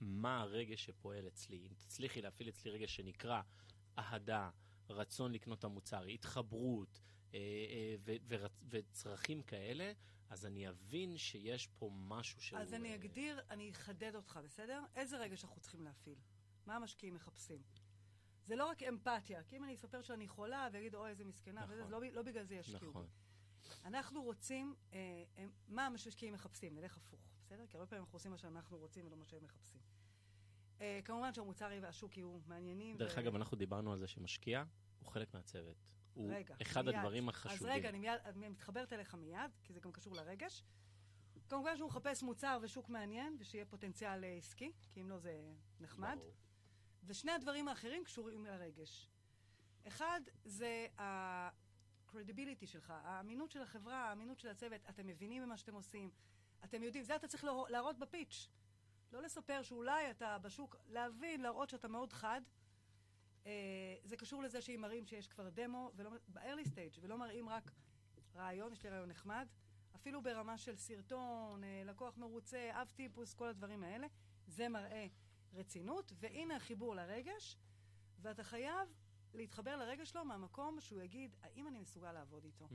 מה 0.00 0.40
הרגש 0.40 0.84
שפועל 0.84 1.26
אצלי? 1.28 1.66
אם 1.66 1.74
תצליחי 1.78 2.22
להפעיל 2.22 2.48
אצלי 2.48 2.70
רגש 2.70 2.96
שנקרא 2.96 3.42
אהדה, 3.98 4.50
רצון 4.90 5.32
לקנות 5.32 5.58
את 5.58 5.64
המוצר, 5.64 6.02
התחברות 6.04 7.00
אה, 7.34 7.38
אה, 7.38 7.94
ו- 8.00 8.16
ורצ- 8.28 8.64
וצרכים 8.68 9.42
כאלה, 9.42 9.92
אז 10.28 10.46
אני 10.46 10.68
אבין 10.68 11.16
שיש 11.18 11.66
פה 11.66 11.90
משהו 11.92 12.40
שהוא... 12.42 12.58
אז 12.60 12.74
אני 12.74 12.90
אה, 12.90 12.94
אגדיר, 12.94 13.40
אני 13.50 13.70
אחדד 13.70 14.14
אותך, 14.14 14.40
בסדר? 14.44 14.82
איזה 14.94 15.18
רגש 15.18 15.44
אנחנו 15.44 15.60
צריכים 15.60 15.82
להפעיל? 15.82 16.18
מה 16.66 16.76
המשקיעים 16.76 17.14
מחפשים? 17.14 17.62
זה 18.46 18.56
לא 18.56 18.66
רק 18.66 18.82
אמפתיה, 18.82 19.42
כי 19.42 19.56
אם 19.56 19.64
אני 19.64 19.74
אספר 19.74 20.02
שאני 20.02 20.28
חולה 20.28 20.68
ויגיד, 20.72 20.94
אוי, 20.94 21.10
איזה 21.10 21.24
מסכנה, 21.24 21.60
נכון. 21.60 21.74
וזה, 21.74 21.90
לא, 21.90 22.00
לא 22.12 22.22
בגלל 22.22 22.44
זה 22.44 22.54
ישקיעו. 22.54 22.90
נכון. 22.90 23.06
אנחנו 23.84 24.22
רוצים, 24.22 24.74
אה, 24.92 24.98
אה, 25.38 25.44
מה 25.68 25.86
המשקיעים 25.86 26.34
מחפשים? 26.34 26.74
נלך 26.74 26.96
הפוך, 26.96 27.20
בסדר? 27.44 27.66
כי 27.66 27.76
הרבה 27.76 27.86
פעמים 27.86 28.04
אנחנו 28.04 28.16
עושים 28.16 28.30
מה 28.30 28.38
שאנחנו 28.38 28.78
רוצים 28.78 29.06
ולא 29.06 29.16
מה 29.16 29.24
שהם 29.24 29.44
מחפשים. 29.44 29.80
אה, 30.80 31.00
כמובן 31.04 31.32
שהמוצר 31.32 31.70
והשוק 31.82 32.16
יהיו 32.16 32.38
מעניינים. 32.46 32.96
דרך 32.96 33.16
ו- 33.16 33.20
אגב, 33.20 33.34
אנחנו 33.34 33.56
דיברנו 33.56 33.92
על 33.92 33.98
זה 33.98 34.06
שמשקיע 34.06 34.64
הוא 34.98 35.08
חלק 35.08 35.34
מהצוות. 35.34 35.76
הוא 36.14 36.30
רגע, 36.32 36.54
אחד 36.62 36.84
מיד. 36.84 36.94
הדברים 36.94 37.28
אז 37.28 37.34
החשובים. 37.34 37.72
רגע, 37.72 37.88
אני 37.88 37.98
מיד 37.98 38.20
אני 38.24 38.48
מתחברת 38.48 38.92
אליך 38.92 39.14
מיד, 39.14 39.50
כי 39.64 39.72
זה 39.72 39.80
גם 39.80 39.92
קשור 39.92 40.14
לרגש. 40.14 40.64
כמובן 41.48 41.76
שהוא 41.76 41.88
מחפש 41.88 42.22
מוצר 42.22 42.58
ושוק 42.62 42.88
מעניין, 42.88 43.36
ושיהיה 43.40 43.64
פוטנציאל 43.64 44.24
אה, 44.24 44.32
עסקי, 44.32 44.72
כי 44.92 45.00
אם 45.00 45.08
לא 45.08 45.18
זה 45.18 45.52
נחמד. 45.80 46.16
ברור. 46.18 46.34
ושני 47.04 47.32
הדברים 47.32 47.68
האחרים 47.68 48.04
קשורים 48.04 48.46
לרגש. 48.46 49.08
אחד 49.88 50.20
זה 50.44 50.86
ה-credibility 50.98 52.66
שלך, 52.66 52.92
האמינות 52.96 53.50
של 53.50 53.62
החברה, 53.62 54.08
האמינות 54.08 54.38
של 54.38 54.48
הצוות, 54.48 54.80
אתם 54.88 55.06
מבינים 55.06 55.42
במה 55.42 55.56
שאתם 55.56 55.74
עושים, 55.74 56.10
אתם 56.64 56.82
יודעים, 56.82 57.04
זה 57.04 57.16
אתה 57.16 57.28
צריך 57.28 57.44
להראות- 57.44 57.98
בפיץ'. 57.98 58.48
לא 59.12 59.22
לספר 59.22 59.62
שאולי 59.62 60.10
אתה 60.10 60.38
בשוק, 60.38 60.76
להבין, 60.88 61.40
להראות 61.40 61.70
שאתה 61.70 61.88
מאוד 61.88 62.12
חד. 62.12 62.40
אה, 63.46 63.52
זה 64.04 64.16
קשור 64.16 64.42
לזה 64.42 64.60
שאם 64.60 64.80
מראים 64.80 65.06
שיש 65.06 65.26
כבר 65.28 65.48
דמו, 65.48 65.90
ולא, 65.96 66.10
ב-early 66.28 66.66
stage, 66.66 66.98
ולא 67.00 67.18
מראים 67.18 67.48
רק 67.48 67.70
רעיון, 68.34 68.72
יש 68.72 68.82
לי 68.82 68.90
רעיון 68.90 69.08
נחמד, 69.08 69.48
אפילו 69.94 70.22
ברמה 70.22 70.58
של 70.58 70.76
סרטון, 70.76 71.64
אה, 71.64 71.82
לקוח 71.84 72.16
מרוצה, 72.16 72.70
אב 72.72 72.90
טיפוס, 72.94 73.34
כל 73.34 73.48
הדברים 73.48 73.82
האלה, 73.82 74.06
זה 74.46 74.68
מראה 74.68 75.06
רצינות, 75.52 76.12
והנה 76.16 76.56
החיבור 76.56 76.94
לרגש, 76.94 77.56
ואתה 78.18 78.44
חייב 78.44 78.88
להתחבר 79.34 79.76
לרגש 79.76 80.10
שלו 80.10 80.24
מהמקום 80.24 80.80
שהוא 80.80 81.02
יגיד, 81.02 81.36
האם 81.42 81.68
אני 81.68 81.78
מסוגל 81.78 82.12
לעבוד 82.12 82.44
איתו? 82.44 82.68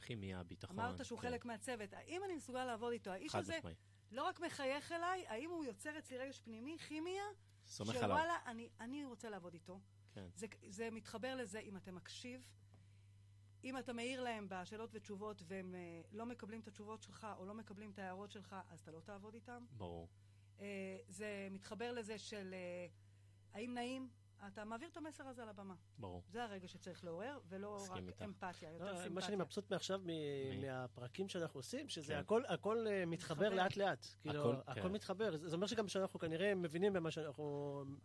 כימיה, 0.00 0.42
ביטחון. 0.42 0.80
אמרת 0.80 1.04
שהוא 1.04 1.18
כן. 1.18 1.28
חלק 1.28 1.44
מהצוות, 1.44 1.92
האם 1.92 2.24
אני 2.24 2.34
מסוגל 2.34 2.64
לעבוד 2.64 2.92
איתו? 2.92 3.10
האיש 3.10 3.34
הזה 3.34 3.58
משמעי. 3.58 3.74
לא 4.10 4.24
רק 4.24 4.40
מחייך 4.40 4.92
אליי, 4.92 5.26
האם 5.26 5.50
הוא 5.50 5.64
יוצר 5.64 5.98
אצלי 5.98 6.18
רגש 6.18 6.40
פנימי, 6.40 6.78
כימיה, 6.78 7.24
סומך 7.66 7.96
עליו. 7.96 8.08
שוואלה, 8.08 8.38
אני, 8.46 8.68
אני 8.80 9.04
רוצה 9.04 9.30
לעבוד 9.30 9.54
איתו. 9.54 9.80
כן. 10.12 10.28
זה, 10.34 10.46
זה 10.68 10.90
מתחבר 10.90 11.34
לזה 11.36 11.58
אם 11.58 11.76
אתה 11.76 11.92
מקשיב, 11.92 12.50
אם 13.64 13.78
אתה 13.78 13.92
מעיר 13.92 14.22
להם 14.22 14.46
בשאלות 14.48 14.90
ותשובות 14.92 15.42
והם 15.46 15.74
אה, 15.74 16.02
לא 16.12 16.26
מקבלים 16.26 16.60
את 16.60 16.68
התשובות 16.68 17.02
שלך 17.02 17.26
או 17.36 17.44
לא 17.44 17.54
מקבלים 17.54 17.90
את 17.90 17.98
ההערות 17.98 18.30
שלך, 18.30 18.56
אז 18.68 18.80
אתה 18.80 18.90
לא 18.90 19.00
תעבוד 19.00 19.34
איתם. 19.34 19.64
ברור. 19.76 20.08
אה, 20.60 20.96
זה 21.08 21.48
מתחבר 21.50 21.92
לזה 21.92 22.18
של 22.18 22.54
אה, 22.54 22.86
האם 23.54 23.74
נעים? 23.74 24.08
אתה 24.46 24.64
מעביר 24.64 24.88
את 24.88 24.96
המסר 24.96 25.26
הזה 25.28 25.42
על 25.42 25.48
הבמה. 25.48 25.74
ברור. 25.98 26.22
זה 26.28 26.44
הרגע 26.44 26.68
שצריך 26.68 27.04
לעורר, 27.04 27.38
ולא 27.48 27.86
רק 27.90 28.02
איתך. 28.08 28.22
אמפתיה, 28.22 28.70
יותר 28.70 28.84
לא, 28.84 28.92
מה 28.92 28.98
שאני 28.98 29.08
סימפתיה. 29.10 29.36
מבסוט 29.36 29.70
מעכשיו 29.70 30.00
מ-? 30.04 30.60
מהפרקים 30.60 31.28
שאנחנו 31.28 31.58
עושים, 31.58 31.88
שזה 31.88 32.12
כן. 32.12 32.18
הכל 32.18 32.42
הכל 32.48 32.86
אה, 32.86 33.06
מתחבר 33.06 33.34
מתחבר. 33.50 33.54
לאט 33.62 33.76
לאט. 33.76 34.06
כאילו, 34.20 34.40
הכל, 34.40 34.56
הכל 34.66 34.80
כן. 34.80 34.92
מתחבר. 34.92 35.36
זה 35.36 35.48
זה 35.48 35.56
אומר 35.56 35.66
שגם 35.66 35.88
שאנחנו 35.88 36.18
כנראה 36.20 36.54
מבינים 36.54 36.92
במה 36.92 37.10
שאנחנו 37.10 37.44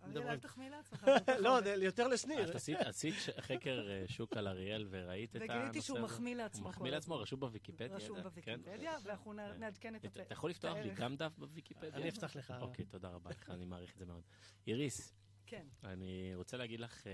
אריאל, 0.03 0.17
אל 0.17 0.19
מדברים. 0.21 0.39
תחמיא 0.39 0.69
לעצמך. 0.69 1.05
לא, 1.43 1.61
זה 1.61 1.69
יותר 1.69 2.07
לשניר. 2.07 2.49
את 2.49 2.55
עשית- 2.55 3.15
חקר 3.39 3.89
אה, 3.89 4.03
שוק 4.07 4.33
על 4.37 4.47
אריאל 4.47 4.87
וראית 4.89 5.29
את 5.29 5.35
הנושא 5.35 5.53
הזה? 5.53 5.59
וגיליתי 5.61 5.81
שהוא 5.81 5.99
מחמיא 5.99 6.35
לעצמו. 6.35 6.63
הוא 6.65 6.69
מחמיא 6.69 6.91
לעצמו. 6.91 7.17
רשום 7.17 7.39
בוויקיפדיה? 7.39 7.95
רשום 7.95 8.17
כן? 8.17 8.23
בוויקיפדיה, 8.23 8.97
ואנחנו 9.03 9.31
כן. 9.35 9.59
נעדכן 9.59 9.95
את 9.95 10.05
אתה 10.05 10.07
הפ... 10.07 10.25
אתה 10.25 10.33
יכול 10.33 10.49
לפתוח 10.49 10.77
לי. 10.77 10.89
גם 10.95 11.15
דף 11.15 11.31
בוויקיפדיה? 11.37 11.89
אני 11.93 12.09
אפתח 12.09 12.35
לך. 12.35 12.53
אוקיי, 12.61 12.85
תודה 12.85 13.09
רבה 13.09 13.29
לך, 13.29 13.49
אני 13.49 13.65
מעריך 13.65 13.93
את 13.93 13.97
זה 13.97 14.05
מאוד. 14.05 14.23
איריס, 14.67 15.13
כן. 15.45 15.65
אני 15.83 16.31
רוצה 16.35 16.57
להגיד 16.57 16.79
לך 16.79 17.07
אה, 17.07 17.11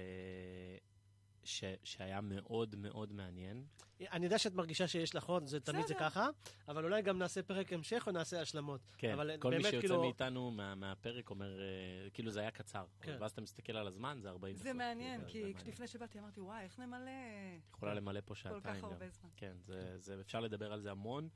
ש, 1.43 1.63
שהיה 1.83 2.21
מאוד 2.21 2.75
מאוד 2.75 3.13
מעניין. 3.13 3.65
אני 4.11 4.25
יודע 4.25 4.37
שאת 4.37 4.53
מרגישה 4.53 4.87
שיש 4.87 5.15
לך 5.15 5.23
עוד, 5.25 5.45
זה 5.47 5.59
תמיד 5.59 5.87
זה. 5.87 5.93
ככה, 5.95 6.27
אבל 6.67 6.83
אולי 6.83 7.01
גם 7.01 7.17
נעשה 7.19 7.43
פרק 7.43 7.73
המשך 7.73 8.03
או 8.07 8.11
נעשה 8.11 8.41
השלמות. 8.41 8.81
כן, 8.97 9.11
אבל 9.13 9.31
כל 9.39 9.49
מי 9.49 9.57
באמת, 9.57 9.69
שיוצא 9.71 9.87
כאילו- 9.87 10.01
מאיתנו 10.01 10.51
מה, 10.51 10.75
מהפרק 10.75 11.29
אומר, 11.29 11.59
אה, 11.61 11.65
כאילו 12.13 12.31
זה 12.31 12.39
היה 12.39 12.51
קצר. 12.51 12.85
כן. 13.01 13.17
ואז 13.19 13.31
אתה 13.31 13.41
מסתכל 13.41 13.77
על 13.77 13.87
הזמן, 13.87 14.17
זה 14.21 14.29
40 14.29 14.53
דקות. 14.55 14.63
זה 14.63 14.73
מעניין, 14.73 15.21
כי 15.27 15.39
זה 15.41 15.47
מעניין. 15.47 15.67
לפני 15.67 15.87
שבאתי 15.87 16.19
אמרתי, 16.19 16.39
וואי, 16.41 16.63
איך 16.63 16.79
נמלא 16.79 17.11
יכולה 17.73 17.93
למלא 17.93 18.19
פה 18.21 18.27
כל 18.27 18.35
שעתיים. 18.35 18.61
כך 18.75 18.81
גם. 18.81 18.91
הרבה 18.91 19.09
זמן. 19.09 19.29
כן, 19.35 19.53
זה, 19.61 19.97
זה, 19.97 20.21
אפשר 20.21 20.39
לדבר 20.39 20.73
על 20.73 20.79
זה 20.81 20.91
המון. 20.91 21.29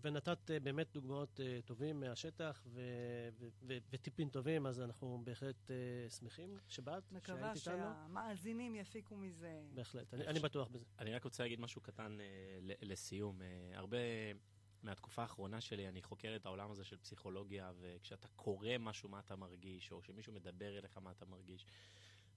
ונתת 0.00 0.50
אה, 0.50 0.60
באמת 0.60 0.92
דוגמאות 0.92 1.40
אה, 1.40 1.58
טובים 1.64 2.00
מהשטח 2.00 2.66
ו- 2.66 3.28
ו- 3.38 3.48
ו- 3.62 3.78
וטיפים 3.90 4.28
טובים, 4.28 4.66
אז 4.66 4.80
אנחנו 4.80 5.20
בהחלט 5.24 5.70
אה, 5.70 6.10
שמחים 6.10 6.58
שבאת, 6.68 7.12
מקווה 7.12 7.56
שהיית 7.56 7.56
איתנו. 7.56 7.92
שהמאזינים 7.94 8.74
יפיקו 8.74 9.16
מזה. 9.16 9.62
בהחלט, 9.74 10.14
אני 10.14 10.26
אני 10.26 10.40
בטוח 10.40 10.68
בזה. 10.68 10.84
אני 10.98 11.14
רק 11.14 11.24
רוצה 11.24 11.42
להגיד 11.42 11.60
משהו 11.60 11.80
קטן 11.80 12.18
אה, 12.20 12.26
לסיום. 12.82 13.42
אה, 13.42 13.70
הרבה 13.74 13.98
מהתקופה 14.82 15.22
האחרונה 15.22 15.60
שלי, 15.60 15.88
אני 15.88 16.02
חוקר 16.02 16.36
את 16.36 16.46
העולם 16.46 16.70
הזה 16.70 16.84
של 16.84 16.96
פסיכולוגיה, 16.96 17.72
וכשאתה 17.80 18.28
קורא 18.28 18.78
משהו, 18.78 19.08
מה 19.08 19.18
אתה 19.18 19.36
מרגיש, 19.36 19.92
או 19.92 20.00
כשמישהו 20.02 20.32
מדבר 20.32 20.78
אליך, 20.78 20.98
מה 20.98 21.10
אתה 21.10 21.26
מרגיש. 21.26 21.66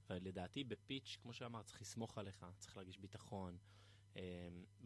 ולדעתי 0.09 0.63
בפיץ', 0.63 1.17
כמו 1.21 1.33
שאמרת, 1.33 1.65
צריך 1.65 1.81
לסמוך 1.81 2.17
עליך, 2.17 2.45
צריך 2.57 2.77
להרגיש 2.77 2.97
ביטחון, 2.97 3.57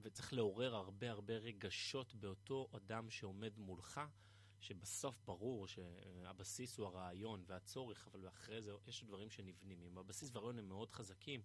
וצריך 0.02 0.34
לעורר 0.34 0.76
הרבה 0.76 1.12
הרבה 1.12 1.38
רגשות 1.38 2.14
באותו 2.14 2.68
אדם 2.76 3.10
שעומד 3.10 3.58
מולך, 3.58 4.02
שבסוף 4.60 5.22
ברור 5.26 5.68
שהבסיס 5.68 6.78
הוא 6.78 6.88
הרעיון 6.88 7.44
והצורך, 7.48 8.08
אבל 8.08 8.28
אחרי 8.28 8.62
זה 8.62 8.72
יש 8.88 9.04
דברים 9.04 9.30
שנבנים. 9.30 9.84
אם 9.84 9.98
הבסיס 9.98 10.30
והרעיון 10.34 10.60
הם 10.60 10.70
מאוד 10.70 10.92
חזקים, 10.92 11.42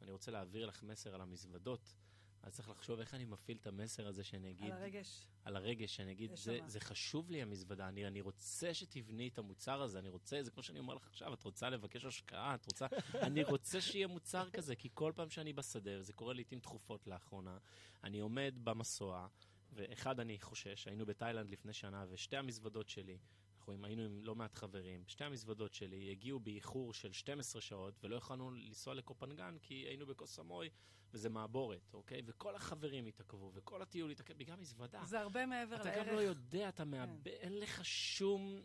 ואני 0.00 0.12
רוצה 0.12 0.30
להעביר 0.30 0.66
לך 0.66 0.82
מסר 0.82 1.14
על 1.14 1.20
המזוודות, 1.20 1.94
אז 2.42 2.54
צריך 2.54 2.68
לחשוב 2.68 3.00
איך 3.00 3.14
אני 3.14 3.24
מפעיל 3.24 3.56
את 3.60 3.66
המסר 3.66 4.06
הזה 4.06 4.24
שאני 4.24 4.50
אגיד, 4.50 4.72
על 4.72 4.72
הרגש. 4.72 5.26
על 5.44 5.56
הרגש, 5.56 5.96
שאני 5.96 6.12
אגיד, 6.12 6.30
זה. 6.34 6.58
זה 6.66 6.80
חשוב 6.80 7.30
לי 7.30 7.42
המזוודה, 7.42 7.88
אני, 7.88 8.06
אני 8.06 8.20
רוצה 8.20 8.74
שתבני 8.74 9.28
את 9.28 9.38
המוצר 9.38 9.82
הזה, 9.82 9.98
אני 9.98 10.08
רוצה, 10.08 10.42
זה 10.42 10.50
כמו 10.50 10.62
שאני 10.62 10.78
אומר 10.78 10.94
לך 10.94 11.06
עכשיו, 11.06 11.34
את 11.34 11.44
רוצה 11.44 11.70
לבקש 11.70 12.04
השקעה, 12.04 12.54
את 12.54 12.66
רוצה, 12.66 12.86
אני 13.26 13.44
רוצה 13.44 13.80
שיהיה 13.80 14.06
מוצר 14.06 14.50
כזה, 14.50 14.76
כי 14.76 14.88
כל 14.94 15.12
פעם 15.14 15.30
שאני 15.30 15.52
בשדה, 15.52 15.90
וזה 16.00 16.12
קורה 16.12 16.34
לעיתים 16.34 16.60
תכופות 16.60 17.06
לאחרונה, 17.06 17.58
אני 18.04 18.20
עומד 18.20 18.54
במסוע, 18.64 19.26
ואחד, 19.72 20.20
אני 20.20 20.40
חושש, 20.40 20.86
היינו 20.86 21.06
בתאילנד 21.06 21.50
לפני 21.50 21.72
שנה, 21.72 22.04
ושתי 22.10 22.36
המזוודות 22.36 22.88
שלי, 22.88 23.18
אנחנו 23.62 23.86
היינו 23.86 24.02
עם 24.02 24.24
לא 24.24 24.34
מעט 24.34 24.54
חברים, 24.54 25.04
שתי 25.06 25.24
המזוודות 25.24 25.74
שלי 25.74 26.10
הגיעו 26.10 26.40
באיחור 26.40 26.94
של 26.94 27.12
12 27.12 27.60
שעות, 27.60 27.94
ולא 28.04 28.16
יכולנו 28.16 28.50
לנסוע 28.50 28.94
לקופנגן, 28.94 29.56
כי 29.62 29.74
היינו 29.74 30.06
בקוסמוי, 30.06 30.70
וזה 31.12 31.28
מעבורת, 31.28 31.94
אוקיי? 31.94 32.22
וכל 32.26 32.54
החברים 32.54 33.06
התעכבו, 33.06 33.50
וכל 33.54 33.82
הטיול 33.82 34.10
התעכב, 34.10 34.38
בגלל 34.38 34.56
מזוודה. 34.56 35.04
זה 35.04 35.20
הרבה 35.20 35.46
מעבר 35.46 35.76
אתה 35.76 35.84
לערך. 35.84 36.08
גם 36.08 36.14
לא 36.14 36.20
יודע, 36.20 36.68
אתה 36.68 36.84
מאבד, 36.84 37.28
אין 37.28 37.58
לך 37.58 37.84
שום 37.84 38.62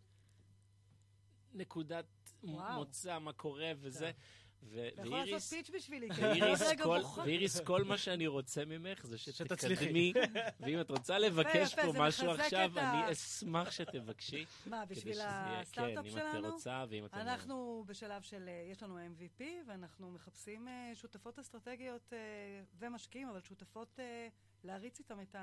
נקודת 1.53 2.05
וואו. 2.43 2.75
מוצא, 2.75 3.19
מה 3.19 3.33
קורה 3.33 3.71
וזה. 3.77 4.11
ו- 4.15 4.46
אתה 4.63 4.75
יכול 5.01 5.17
לעשות 5.17 5.25
ואיריס, 5.25 5.53
פיץ' 5.53 5.69
בשבילי, 5.69 6.09
כי 6.15 6.21
ואיריס, 6.21 6.61
אני 6.61 6.69
רגע 6.69 6.83
כל- 6.83 6.99
בוכה. 7.01 7.21
ואיריס, 7.21 7.59
כל 7.59 7.83
מה 7.83 7.97
שאני 7.97 8.27
רוצה 8.27 8.65
ממך 8.65 9.05
זה. 9.05 9.17
שתקדמי, 9.17 10.13
ואם 10.59 10.81
את 10.81 10.89
רוצה 10.91 11.19
לבקש 11.19 11.75
פה 11.75 11.91
משהו 11.95 12.31
עכשיו, 12.31 12.69
את 12.73 12.77
ה- 12.77 12.91
אני 13.03 13.11
אשמח 13.11 13.71
שתבקשי. 13.71 14.45
מה, 14.65 14.85
בשביל 14.85 15.17
הסטארט-אפ 15.21 16.03
כן, 16.03 16.05
אם 16.05 16.11
שלנו? 16.11 16.47
את 16.47 16.53
רוצה, 16.53 16.83
ואם 16.89 17.05
אתם... 17.05 17.17
אנחנו 17.17 17.83
בשלב 17.87 18.21
של, 18.21 18.45
אה, 18.47 18.67
יש 18.71 18.83
לנו 18.83 18.97
MVP, 18.99 19.41
ואנחנו 19.67 20.11
מחפשים 20.11 20.67
אה, 20.67 20.91
שותפות 20.95 21.39
אסטרטגיות 21.39 22.13
אה, 22.13 22.17
ומשקיעים, 22.79 23.29
אבל 23.29 23.41
שותפות 23.41 23.99
להריץ 24.63 24.99
איתם 24.99 25.21
את 25.21 25.35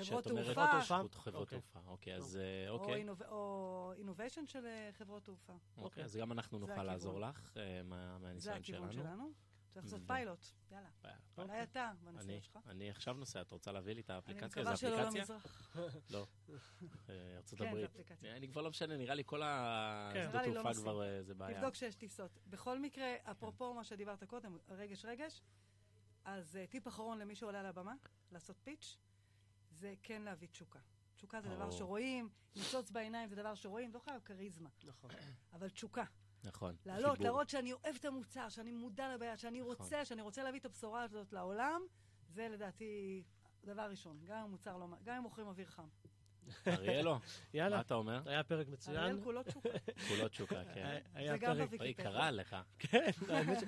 החברות 0.00 0.24
שאת 0.24 0.30
אומרת 0.32 0.44
תעופה, 0.46 0.66
תעופה? 0.70 0.84
חברות- 0.94 1.14
חברות 1.14 1.42
אוקיי. 1.42 1.60
תעופה, 1.60 1.90
אוקיי, 1.90 2.14
אז 2.16 2.36
אה, 2.36 2.68
או 2.70 2.74
אוקיי. 2.74 3.04
או 3.28 3.92
אינוביישן 3.96 4.46
של 4.46 4.66
אה, 4.66 4.90
חברות 4.92 5.24
תעופה. 5.24 5.52
אוקיי, 5.76 6.04
אז 6.04 6.16
גם 6.16 6.32
אנחנו 6.32 6.58
זה 6.58 6.66
נוכל. 6.66 6.82
לעזור 6.82 7.20
לך 7.20 7.56
אה, 7.56 7.82
מה- 7.82 8.12
זה 8.18 8.24
מהניסיון 8.24 8.56
הכיוון 8.56 8.92
שלנו. 8.92 9.04
שלנו. 9.04 9.32
צריך 9.72 9.84
לעשות 9.84 10.00
פיילוט, 10.06 10.44
יאללה. 10.70 10.88
אולי 11.38 11.62
אתה, 11.62 11.90
אני, 11.90 11.98
בניסיון 12.12 12.40
שלך. 12.42 12.58
אני 12.66 12.90
עכשיו 12.90 13.14
נוסע, 13.14 13.40
את 13.40 13.50
רוצה 13.50 13.72
להביא 13.72 13.94
לי 13.94 14.00
את 14.00 14.10
אני 14.10 14.16
האפליקציה? 14.16 14.48
מקווה 14.48 14.70
זה 14.76 14.80
שלא? 14.80 15.00
למזרח. 15.02 15.76
לא. 16.14 16.26
אה, 17.08 17.36
ארצות 17.36 17.58
כן, 17.58 17.64
זה 17.64 17.70
הברית. 17.70 17.84
אפליקציה. 17.90 18.36
אני 18.36 18.48
כבר 18.48 18.62
לא 18.62 18.70
משנה, 18.70 18.96
נראה 18.96 19.14
לי 19.14 19.22
כל 19.26 19.36
כן. 19.40 19.44
השדות 19.46 20.34
נראה 20.34 20.42
לי 20.42 20.54
לא 20.54 20.62
תעופה. 20.62 20.80
כבר 20.80 21.02
אה, 21.02 21.22
זה 21.22 21.34
בעיה. 21.34 21.58
תבדוק 21.60 21.74
שיש 21.74 21.94
טיסות. 21.94 22.38
בכל 22.46 22.78
מקרה, 22.78 23.14
אפרופו 23.30 23.74
מה 23.74 23.84
שדיברת 23.84 24.24
קודם, 24.24 24.58
רגש 24.68 25.04
רגש, 25.04 25.42
אז 26.24 26.56
אה, 26.56 26.66
טיפ 26.66 26.88
אחרון 26.88 27.18
למי 27.18 27.34
שעולה 27.34 27.62
לבמה, 27.62 27.94
לעשות 28.32 28.56
פיץ', 28.64 28.96
זה 29.78 29.94
כן 30.02 30.22
להביא 30.22 30.48
תשוקה. 30.48 30.78
תשוקה 31.14 31.40
זה 31.40 31.48
דבר. 31.48 31.70
שרואים, 31.70 32.28
ניצוץ 32.56 32.90
בעיניים 32.90 33.28
זה 33.28 33.36
דבר 33.36 33.54
שרואים, 33.54 33.94
לא 33.94 33.98
חייב 33.98 34.22
כריזמה, 34.24 34.68
נכון. 34.84 35.10
אבל 35.52 35.68
תשוקה. 35.68 36.04
נכון. 36.44 36.76
לעלות. 36.86 37.20
להראות 37.20 37.48
שאני 37.48 37.72
אוהב 37.72 37.96
את 38.00 38.04
המוצר, 38.04 38.48
שאני 38.48 38.72
מודע 38.72 39.14
לבעיה, 39.14 39.36
שאני 39.36 39.60
נכון. 39.60 39.74
רוצה, 39.76 40.04
שאני 40.04 40.22
רוצה 40.22 40.42
להביא 40.42 40.60
את 40.60 40.64
הבשורה 40.64 41.02
הזאת 41.02 41.32
לעולם, 41.32 41.82
זה 42.28 42.48
לדעתי 42.48 43.22
דבר 43.64 43.90
ראשון. 43.90 44.20
גם 44.24 44.44
אם 44.44 44.56
לא... 44.66 44.86
גם 45.04 45.16
אם 45.16 45.22
מוכרים 45.22 45.46
אוויר 45.46 45.66
חם. 45.66 45.88
אריאלו, 46.66 47.18
מה 47.54 47.80
אתה 47.80 47.94
אומר? 47.94 48.20
היה 48.26 48.42
פרק 48.42 48.68
מצוין. 48.68 48.96
אריאל 48.96 49.20
כולו 49.24 49.42
תשוקה. 49.42 49.68
כולו 50.08 50.28
תשוקה, 50.28 50.62
כן. 50.74 50.98
היה 51.14 51.32
זה 51.32 51.38
גם 51.38 51.56
בוויקיפדיה. 51.56 51.94
קרה 51.94 52.30
לך. 52.30 52.56
כן, 52.78 53.10
האמת 53.28 53.58
ש... 53.60 53.62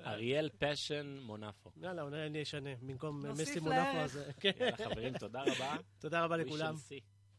אריאל 0.00 0.50
פשן 0.58 1.18
מונפו. 1.22 1.70
יאללה, 1.76 2.02
אולי 2.02 2.26
אני 2.26 2.42
אשנה, 2.42 2.70
במקום 2.82 3.26
מסי 3.26 3.60
מונפו. 3.60 3.98
אז... 3.98 4.20
כן, 4.40 4.50
יאללה, 4.60 4.76
חברים, 4.76 5.18
תודה 5.18 5.42
רבה. 5.42 5.76
תודה 6.02 6.24
רבה 6.24 6.36
לכולם. 6.36 6.74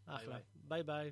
אחלה. 0.06 0.38
ביי 0.54 0.84
ביי. 0.84 1.12